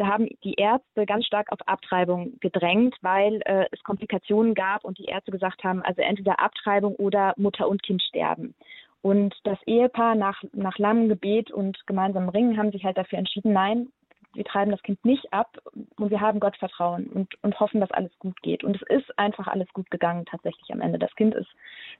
da 0.00 0.06
haben 0.06 0.28
die 0.44 0.54
Ärzte 0.54 1.04
ganz 1.04 1.26
stark 1.26 1.52
auf 1.52 1.58
Abtreibung 1.66 2.38
gedrängt, 2.40 2.96
weil 3.02 3.42
äh, 3.44 3.66
es 3.70 3.82
Komplikationen 3.82 4.54
gab 4.54 4.82
und 4.82 4.96
die 4.96 5.04
Ärzte 5.04 5.30
gesagt 5.30 5.62
haben, 5.62 5.82
also 5.82 6.00
entweder 6.00 6.40
Abtreibung 6.40 6.94
oder 6.96 7.34
Mutter 7.36 7.68
und 7.68 7.82
Kind 7.82 8.02
sterben. 8.02 8.54
Und 9.02 9.34
das 9.44 9.58
Ehepaar 9.66 10.14
nach, 10.14 10.42
nach 10.52 10.78
langem 10.78 11.08
Gebet 11.08 11.50
und 11.50 11.86
gemeinsamem 11.86 12.30
Ringen 12.30 12.56
haben 12.56 12.72
sich 12.72 12.84
halt 12.84 12.96
dafür 12.96 13.18
entschieden, 13.18 13.52
nein, 13.52 13.88
wir 14.34 14.44
treiben 14.44 14.70
das 14.70 14.82
Kind 14.82 15.04
nicht 15.04 15.32
ab 15.32 15.58
und 15.96 16.10
wir 16.10 16.20
haben 16.20 16.40
Gott 16.40 16.56
Vertrauen 16.56 17.06
und, 17.08 17.34
und 17.42 17.58
hoffen, 17.58 17.80
dass 17.80 17.90
alles 17.90 18.16
gut 18.18 18.40
geht. 18.42 18.62
Und 18.62 18.76
es 18.76 18.82
ist 18.88 19.18
einfach 19.18 19.48
alles 19.48 19.68
gut 19.72 19.90
gegangen 19.90 20.24
tatsächlich 20.26 20.72
am 20.72 20.80
Ende. 20.80 20.98
Das 20.98 21.14
Kind 21.16 21.34
ist 21.34 21.48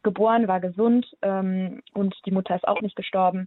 geboren, 0.02 0.48
war 0.48 0.60
gesund 0.60 1.06
ähm, 1.22 1.82
und 1.94 2.14
die 2.26 2.30
Mutter 2.30 2.54
ist 2.54 2.68
auch 2.68 2.80
nicht 2.80 2.96
gestorben. 2.96 3.46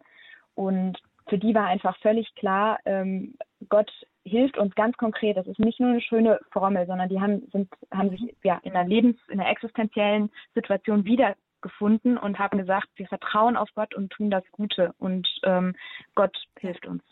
Und 0.55 0.99
für 1.27 1.37
die 1.37 1.55
war 1.55 1.67
einfach 1.67 1.97
völlig 1.99 2.33
klar, 2.35 2.79
ähm, 2.85 3.35
Gott 3.69 3.91
hilft 4.25 4.57
uns 4.57 4.75
ganz 4.75 4.97
konkret. 4.97 5.37
Das 5.37 5.47
ist 5.47 5.59
nicht 5.59 5.79
nur 5.79 5.89
eine 5.89 6.01
schöne 6.01 6.39
Formel, 6.51 6.85
sondern 6.85 7.09
die 7.09 7.21
haben, 7.21 7.47
sind, 7.51 7.69
haben 7.91 8.09
sich 8.09 8.35
ja 8.43 8.59
in 8.63 8.75
einer 8.75 8.87
Lebens-, 8.87 9.19
in 9.29 9.39
einer 9.39 9.49
existenziellen 9.49 10.29
Situation 10.53 11.05
wiedergefunden 11.05 12.17
und 12.17 12.39
haben 12.39 12.57
gesagt, 12.57 12.89
wir 12.95 13.07
vertrauen 13.07 13.55
auf 13.55 13.69
Gott 13.75 13.95
und 13.95 14.11
tun 14.11 14.29
das 14.29 14.43
Gute 14.51 14.93
und 14.97 15.27
ähm, 15.43 15.75
Gott 16.15 16.37
hilft 16.59 16.85
uns. 16.85 17.03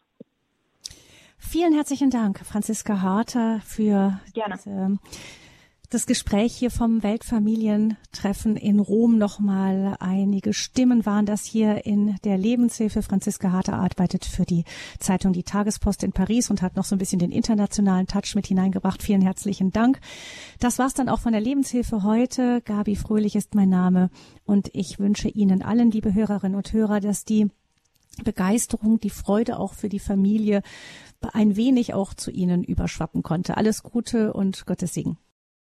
Vielen 1.43 1.73
herzlichen 1.73 2.09
Dank, 2.09 2.39
Franziska 2.45 3.01
Harter, 3.01 3.59
für. 3.65 4.19
Diese, 4.35 4.97
das 5.89 6.05
Gespräch 6.05 6.55
hier 6.55 6.71
vom 6.71 7.03
Weltfamilientreffen 7.03 8.55
in 8.55 8.79
Rom 8.79 9.17
nochmal. 9.17 9.97
Einige 9.99 10.53
Stimmen 10.53 11.05
waren 11.05 11.25
das 11.25 11.43
hier 11.43 11.85
in 11.85 12.15
der 12.23 12.37
Lebenshilfe. 12.37 13.01
Franziska 13.01 13.51
Harter 13.51 13.73
arbeitet 13.73 14.23
für 14.23 14.45
die 14.45 14.63
Zeitung 14.99 15.33
Die 15.33 15.43
Tagespost 15.43 16.03
in 16.03 16.13
Paris 16.13 16.49
und 16.49 16.61
hat 16.61 16.77
noch 16.77 16.85
so 16.85 16.95
ein 16.95 16.99
bisschen 16.99 17.19
den 17.19 17.31
internationalen 17.31 18.07
Touch 18.07 18.35
mit 18.35 18.47
hineingebracht. 18.47 19.03
Vielen 19.03 19.21
herzlichen 19.21 19.71
Dank. 19.71 19.99
Das 20.59 20.79
war's 20.79 20.93
dann 20.93 21.09
auch 21.09 21.19
von 21.19 21.33
der 21.33 21.41
Lebenshilfe 21.41 22.03
heute. 22.03 22.61
Gabi 22.61 22.95
Fröhlich 22.95 23.35
ist 23.35 23.55
mein 23.55 23.69
Name 23.69 24.09
und 24.45 24.69
ich 24.73 24.99
wünsche 24.99 25.27
Ihnen 25.27 25.61
allen, 25.61 25.91
liebe 25.91 26.13
Hörerinnen 26.13 26.55
und 26.55 26.71
Hörer, 26.71 27.01
dass 27.01 27.25
die 27.25 27.49
Begeisterung, 28.23 28.99
die 28.99 29.09
Freude 29.09 29.57
auch 29.57 29.73
für 29.73 29.89
die 29.89 29.99
Familie 29.99 30.61
ein 31.33 31.55
wenig 31.55 31.93
auch 31.93 32.13
zu 32.13 32.31
Ihnen 32.31 32.63
überschwappen 32.63 33.23
konnte. 33.23 33.57
Alles 33.57 33.83
Gute 33.83 34.33
und 34.33 34.65
Gottes 34.65 34.93
Segen. 34.93 35.17